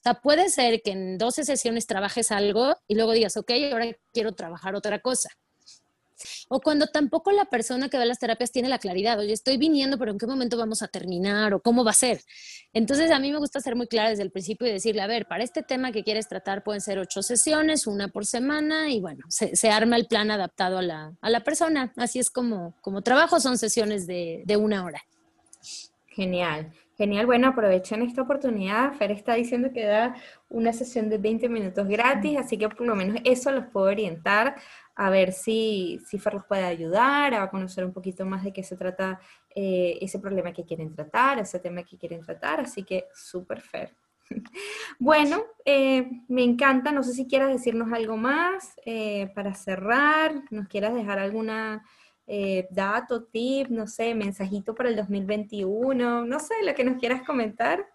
O 0.05 0.21
puede 0.21 0.49
ser 0.49 0.81
que 0.81 0.91
en 0.91 1.17
12 1.17 1.45
sesiones 1.45 1.87
trabajes 1.87 2.31
algo 2.31 2.75
y 2.87 2.95
luego 2.95 3.11
digas, 3.11 3.37
ok, 3.37 3.51
ahora 3.71 3.87
quiero 4.13 4.33
trabajar 4.33 4.75
otra 4.75 4.99
cosa. 4.99 5.29
O 6.49 6.59
cuando 6.59 6.87
tampoco 6.87 7.31
la 7.31 7.45
persona 7.45 7.89
que 7.89 7.97
ve 7.97 8.05
las 8.05 8.19
terapias 8.19 8.51
tiene 8.51 8.69
la 8.69 8.79
claridad, 8.79 9.19
oye, 9.19 9.33
estoy 9.33 9.57
viniendo, 9.57 9.97
pero 9.97 10.11
¿en 10.11 10.17
qué 10.17 10.27
momento 10.27 10.57
vamos 10.57 10.81
a 10.81 10.87
terminar? 10.87 11.53
¿O 11.53 11.61
cómo 11.61 11.83
va 11.83 11.91
a 11.91 11.93
ser? 11.93 12.21
Entonces, 12.73 13.11
a 13.11 13.19
mí 13.19 13.31
me 13.31 13.37
gusta 13.37 13.59
ser 13.61 13.75
muy 13.75 13.87
clara 13.87 14.09
desde 14.09 14.23
el 14.23 14.31
principio 14.31 14.67
y 14.67 14.71
decirle, 14.71 15.01
a 15.01 15.07
ver, 15.07 15.27
para 15.27 15.43
este 15.43 15.63
tema 15.63 15.91
que 15.91 16.03
quieres 16.03 16.27
tratar 16.27 16.63
pueden 16.63 16.81
ser 16.81 16.99
ocho 16.99 17.21
sesiones, 17.21 17.87
una 17.87 18.09
por 18.09 18.25
semana, 18.25 18.89
y 18.89 18.99
bueno, 18.99 19.25
se, 19.29 19.69
arma 19.69 19.95
el 19.95 20.07
plan 20.07 20.31
adaptado 20.31 20.79
a 20.79 20.81
la, 20.81 21.13
a 21.21 21.29
la, 21.29 21.43
persona. 21.43 21.93
Así 21.95 22.19
es 22.19 22.29
como, 22.29 22.75
como 22.81 23.01
trabajo, 23.01 23.39
son 23.39 23.57
sesiones 23.57 24.07
de, 24.07 24.43
de 24.45 24.57
una 24.57 24.83
hora. 24.83 25.01
Genial. 26.07 26.73
Genial, 26.99 27.27
bueno, 27.27 27.47
aprovechen 27.47 28.01
esta 28.01 28.23
oportunidad. 28.23 28.91
Fer 28.91 29.13
está 29.13 29.35
diciendo 29.35 29.69
que 29.73 29.85
da 29.85 30.17
una 30.49 30.73
sesión 30.73 31.07
de 31.07 31.17
20 31.17 31.47
minutos 31.47 31.87
gratis, 31.87 32.37
así 32.37 32.57
que 32.57 32.67
por 32.67 32.85
lo 32.85 32.93
menos 32.93 33.21
eso 33.23 33.53
los 33.53 33.67
puedo 33.67 33.85
orientar 33.85 34.57
a 34.95 35.09
ver 35.09 35.31
si, 35.31 36.01
si 36.05 36.19
Fer 36.19 36.33
los 36.33 36.43
puede 36.43 36.65
ayudar, 36.65 37.35
a 37.35 37.49
conocer 37.49 37.85
un 37.85 37.93
poquito 37.93 38.25
más 38.25 38.43
de 38.43 38.51
qué 38.51 38.63
se 38.63 38.75
trata 38.75 39.17
eh, 39.55 39.97
ese 40.01 40.19
problema 40.19 40.51
que 40.51 40.65
quieren 40.65 40.93
tratar, 40.93 41.39
ese 41.39 41.59
tema 41.59 41.83
que 41.83 41.97
quieren 41.97 42.19
tratar, 42.19 42.59
así 42.59 42.83
que 42.83 43.05
súper 43.13 43.61
Fer. 43.61 43.95
Bueno, 44.99 45.43
eh, 45.63 46.05
me 46.27 46.43
encanta, 46.43 46.91
no 46.91 47.01
sé 47.01 47.13
si 47.13 47.27
quieras 47.27 47.47
decirnos 47.47 47.93
algo 47.93 48.17
más 48.17 48.73
eh, 48.85 49.31
para 49.33 49.53
cerrar, 49.53 50.33
nos 50.51 50.67
quieras 50.67 50.93
dejar 50.93 51.17
alguna 51.17 51.81
eh, 52.31 52.67
dato, 52.69 53.23
tip, 53.23 53.69
no 53.69 53.87
sé, 53.87 54.13
mensajito 54.13 54.75
para 54.75 54.89
el 54.89 54.95
2021, 54.95 56.25
no 56.25 56.39
sé, 56.39 56.53
lo 56.63 56.75
que 56.75 56.83
nos 56.83 56.99
quieras 56.99 57.23
comentar. 57.25 57.87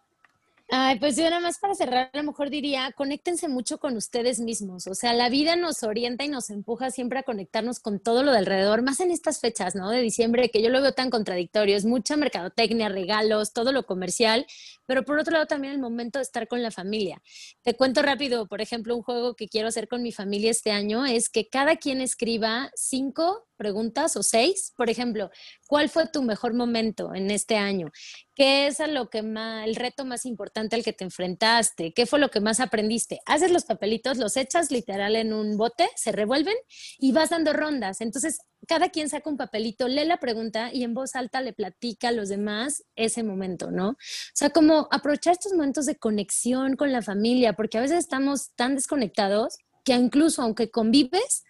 Ay, 0.71 0.99
pues 0.99 1.15
yo 1.17 1.25
nada 1.25 1.41
más 1.41 1.59
para 1.59 1.75
cerrar, 1.75 2.11
a 2.13 2.17
lo 2.17 2.25
mejor 2.25 2.49
diría, 2.49 2.91
conéctense 2.97 3.49
mucho 3.49 3.79
con 3.79 3.97
ustedes 3.97 4.41
mismos. 4.41 4.87
O 4.87 4.95
sea, 4.95 5.13
la 5.13 5.29
vida 5.29 5.57
nos 5.57 5.83
orienta 5.83 6.25
y 6.25 6.29
nos 6.29 6.49
empuja 6.49 6.91
siempre 6.91 7.19
a 7.19 7.23
conectarnos 7.23 7.81
con 7.81 8.01
todo 8.01 8.23
lo 8.23 8.33
de 8.33 8.39
alrededor, 8.39 8.83
más 8.83 8.99
en 9.01 9.11
estas 9.11 9.41
fechas, 9.41 9.75
¿no? 9.75 9.91
De 9.91 10.01
diciembre, 10.01 10.49
que 10.49 10.63
yo 10.63 10.71
lo 10.71 10.81
veo 10.81 10.93
tan 10.93 11.11
contradictorio. 11.11 11.77
Es 11.77 11.85
mucha 11.85 12.17
mercadotecnia, 12.17 12.89
regalos, 12.89 13.53
todo 13.53 13.73
lo 13.73 13.85
comercial, 13.85 14.47
pero 14.87 15.05
por 15.05 15.19
otro 15.19 15.35
lado 15.35 15.47
también 15.47 15.75
el 15.75 15.81
momento 15.81 16.19
de 16.19 16.25
estar 16.25 16.49
con 16.49 16.63
la 16.63 16.71
familia. 16.71 17.23
Te 17.63 17.75
cuento 17.75 18.01
rápido, 18.01 18.49
por 18.49 18.63
ejemplo, 18.63 18.97
un 18.97 19.03
juego 19.03 19.35
que 19.35 19.49
quiero 19.49 19.69
hacer 19.69 19.87
con 19.87 20.03
mi 20.03 20.13
familia 20.13 20.51
este 20.51 20.73
año 20.73 21.05
es 21.05 21.29
que 21.29 21.47
cada 21.49 21.77
quien 21.77 22.01
escriba 22.01 22.71
cinco 22.75 23.47
preguntas 23.57 24.17
o 24.17 24.23
seis. 24.23 24.73
Por 24.77 24.91
ejemplo, 24.91 25.31
¿cuál 25.67 25.89
fue 25.89 26.09
tu 26.09 26.23
mejor 26.23 26.55
momento 26.55 27.15
en 27.15 27.31
este 27.31 27.57
año? 27.57 27.91
¿Qué 28.35 28.67
es 28.67 28.79
lo 28.89 29.11
que 29.11 29.23
más, 29.23 29.67
el 29.67 29.77
reto 29.77 30.05
más 30.05 30.27
importante 30.27 30.75
al 30.77 30.83
que 30.83 30.93
te 30.93 31.05
enfrentaste? 31.05 31.93
¿Qué 31.93 32.07
fue 32.07 32.19
lo 32.19 32.31
que 32.31 32.41
más 32.41 32.61
aprendiste? 32.61 33.21
Haces 33.27 33.53
los 33.53 33.65
papelitos, 33.65 34.19
los 34.19 34.37
echas 34.37 34.71
literal 34.71 35.15
en 35.17 35.33
un 35.33 35.57
bote, 35.57 35.89
se 35.95 36.13
revuelven 36.13 36.57
y 36.99 37.13
vas 37.13 37.31
dando 37.31 37.53
rondas. 37.53 38.01
Entonces, 38.01 38.39
cada 38.67 38.89
quien 38.89 39.09
saca 39.09 39.31
un 39.31 39.37
papelito, 39.37 39.89
lee 39.89 40.05
la 40.05 40.19
pregunta 40.19 40.71
y 40.73 40.85
en 40.85 40.95
voz 40.95 41.15
alta 41.15 41.41
le 41.43 41.53
platica 41.53 42.09
a 42.09 42.13
los 42.13 42.29
demás 42.29 42.85
ese 42.97 43.23
momento, 43.23 43.71
¿no? 43.71 43.91
O 43.91 43.97
sea, 44.35 44.51
como 44.51 44.89
aprovechar 44.91 45.33
estos 45.33 45.53
momentos 45.53 45.87
de 45.87 45.97
conexión 45.97 46.77
con 46.77 46.93
la 46.93 47.03
familia, 47.03 47.53
porque 47.53 47.79
a 47.79 47.83
veces 47.83 47.99
estamos 47.99 48.55
tan 48.57 48.75
desconectados 48.75 49.59
que 49.85 49.93
incluso 49.93 50.43
aunque 50.43 50.71
convives, 50.71 51.45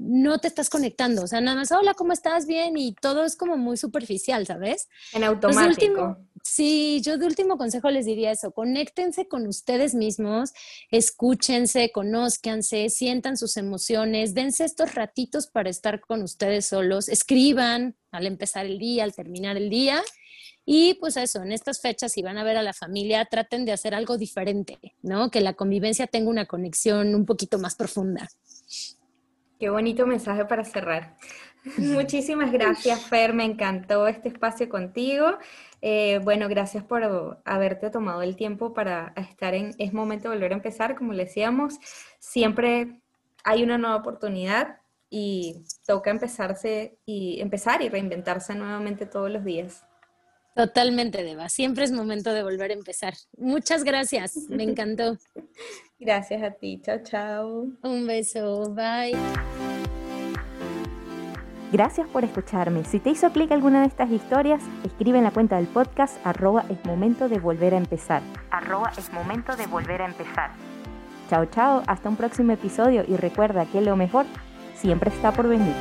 no 0.00 0.38
te 0.38 0.48
estás 0.48 0.70
conectando, 0.70 1.22
o 1.22 1.26
sea, 1.26 1.42
nada 1.42 1.58
más, 1.58 1.70
hola, 1.72 1.92
¿cómo 1.92 2.14
estás? 2.14 2.46
Bien, 2.46 2.76
y 2.78 2.94
todo 2.94 3.24
es 3.24 3.36
como 3.36 3.58
muy 3.58 3.76
superficial, 3.76 4.46
¿sabes? 4.46 4.88
En 5.12 5.24
automático. 5.24 6.16
sí, 6.42 7.02
yo 7.04 7.18
de 7.18 7.26
último 7.26 7.58
consejo 7.58 7.90
les 7.90 8.06
diría 8.06 8.30
eso, 8.30 8.50
conéctense 8.52 9.28
con 9.28 9.46
ustedes 9.46 9.94
mismos, 9.94 10.52
escúchense, 10.90 11.92
conózcanse, 11.92 12.88
sientan 12.88 13.36
sus 13.36 13.58
emociones, 13.58 14.32
dense 14.32 14.64
estos 14.64 14.94
ratitos 14.94 15.48
para 15.48 15.68
estar 15.68 16.00
con 16.00 16.22
ustedes 16.22 16.66
solos, 16.66 17.10
escriban 17.10 17.94
al 18.10 18.26
empezar 18.26 18.64
el 18.64 18.78
día, 18.78 19.04
al 19.04 19.14
terminar 19.14 19.58
el 19.58 19.68
día. 19.68 20.02
Y 20.64 20.94
pues 20.94 21.16
eso, 21.16 21.42
en 21.42 21.52
estas 21.52 21.80
fechas, 21.80 22.12
si 22.12 22.22
van 22.22 22.38
a 22.38 22.44
ver 22.44 22.56
a 22.56 22.62
la 22.62 22.72
familia, 22.72 23.24
traten 23.26 23.64
de 23.64 23.72
hacer 23.72 23.94
algo 23.94 24.16
diferente, 24.16 24.78
¿no? 25.02 25.30
Que 25.30 25.40
la 25.40 25.54
convivencia 25.54 26.06
tenga 26.06 26.30
una 26.30 26.46
conexión 26.46 27.14
un 27.14 27.26
poquito 27.26 27.58
más 27.58 27.74
profunda. 27.74 28.28
Qué 29.60 29.68
bonito 29.68 30.06
mensaje 30.06 30.46
para 30.46 30.64
cerrar. 30.64 31.16
Muchísimas 31.76 32.50
gracias, 32.50 33.04
Fer. 33.04 33.34
Me 33.34 33.44
encantó 33.44 34.08
este 34.08 34.28
espacio 34.30 34.70
contigo. 34.70 35.36
Eh, 35.82 36.18
bueno, 36.24 36.48
gracias 36.48 36.82
por 36.82 37.42
haberte 37.44 37.90
tomado 37.90 38.22
el 38.22 38.36
tiempo 38.36 38.72
para 38.72 39.12
estar 39.16 39.52
en 39.52 39.74
Es 39.76 39.92
Momento 39.92 40.30
de 40.30 40.36
Volver 40.36 40.52
a 40.52 40.56
Empezar. 40.56 40.96
Como 40.96 41.12
le 41.12 41.26
decíamos, 41.26 41.78
siempre 42.18 43.02
hay 43.44 43.62
una 43.62 43.76
nueva 43.76 43.96
oportunidad 43.96 44.78
y 45.10 45.62
toca 45.86 46.10
empezarse 46.10 46.96
y 47.04 47.38
empezar 47.42 47.82
y 47.82 47.90
reinventarse 47.90 48.54
nuevamente 48.54 49.04
todos 49.04 49.30
los 49.30 49.44
días. 49.44 49.84
Totalmente, 50.60 51.24
Deba. 51.24 51.48
Siempre 51.48 51.84
es 51.84 51.90
momento 51.90 52.34
de 52.34 52.42
volver 52.42 52.70
a 52.70 52.74
empezar. 52.74 53.14
Muchas 53.38 53.82
gracias. 53.82 54.36
Me 54.50 54.62
encantó. 54.62 55.16
Gracias 55.98 56.42
a 56.42 56.50
ti. 56.50 56.78
Chao, 56.84 56.98
chao. 57.02 57.66
Un 57.82 58.06
beso. 58.06 58.74
Bye. 58.74 59.16
Gracias 61.72 62.06
por 62.08 62.24
escucharme. 62.24 62.84
Si 62.84 63.00
te 63.00 63.08
hizo 63.08 63.32
clic 63.32 63.50
alguna 63.52 63.80
de 63.80 63.86
estas 63.86 64.10
historias, 64.10 64.62
escribe 64.84 65.16
en 65.16 65.24
la 65.24 65.30
cuenta 65.30 65.56
del 65.56 65.66
podcast 65.66 66.18
arroba 66.26 66.66
es 66.68 66.84
momento 66.84 67.30
de 67.30 67.38
volver 67.38 67.72
a 67.72 67.78
empezar. 67.78 68.20
Arroba 68.50 68.92
es 68.98 69.10
momento 69.14 69.56
de 69.56 69.66
volver 69.66 70.02
a 70.02 70.06
empezar. 70.08 70.50
Chao, 71.30 71.46
chao. 71.46 71.82
Hasta 71.86 72.10
un 72.10 72.16
próximo 72.16 72.52
episodio 72.52 73.02
y 73.08 73.16
recuerda 73.16 73.64
que 73.64 73.80
lo 73.80 73.96
mejor 73.96 74.26
siempre 74.74 75.08
está 75.08 75.32
por 75.32 75.48
venir. 75.48 75.74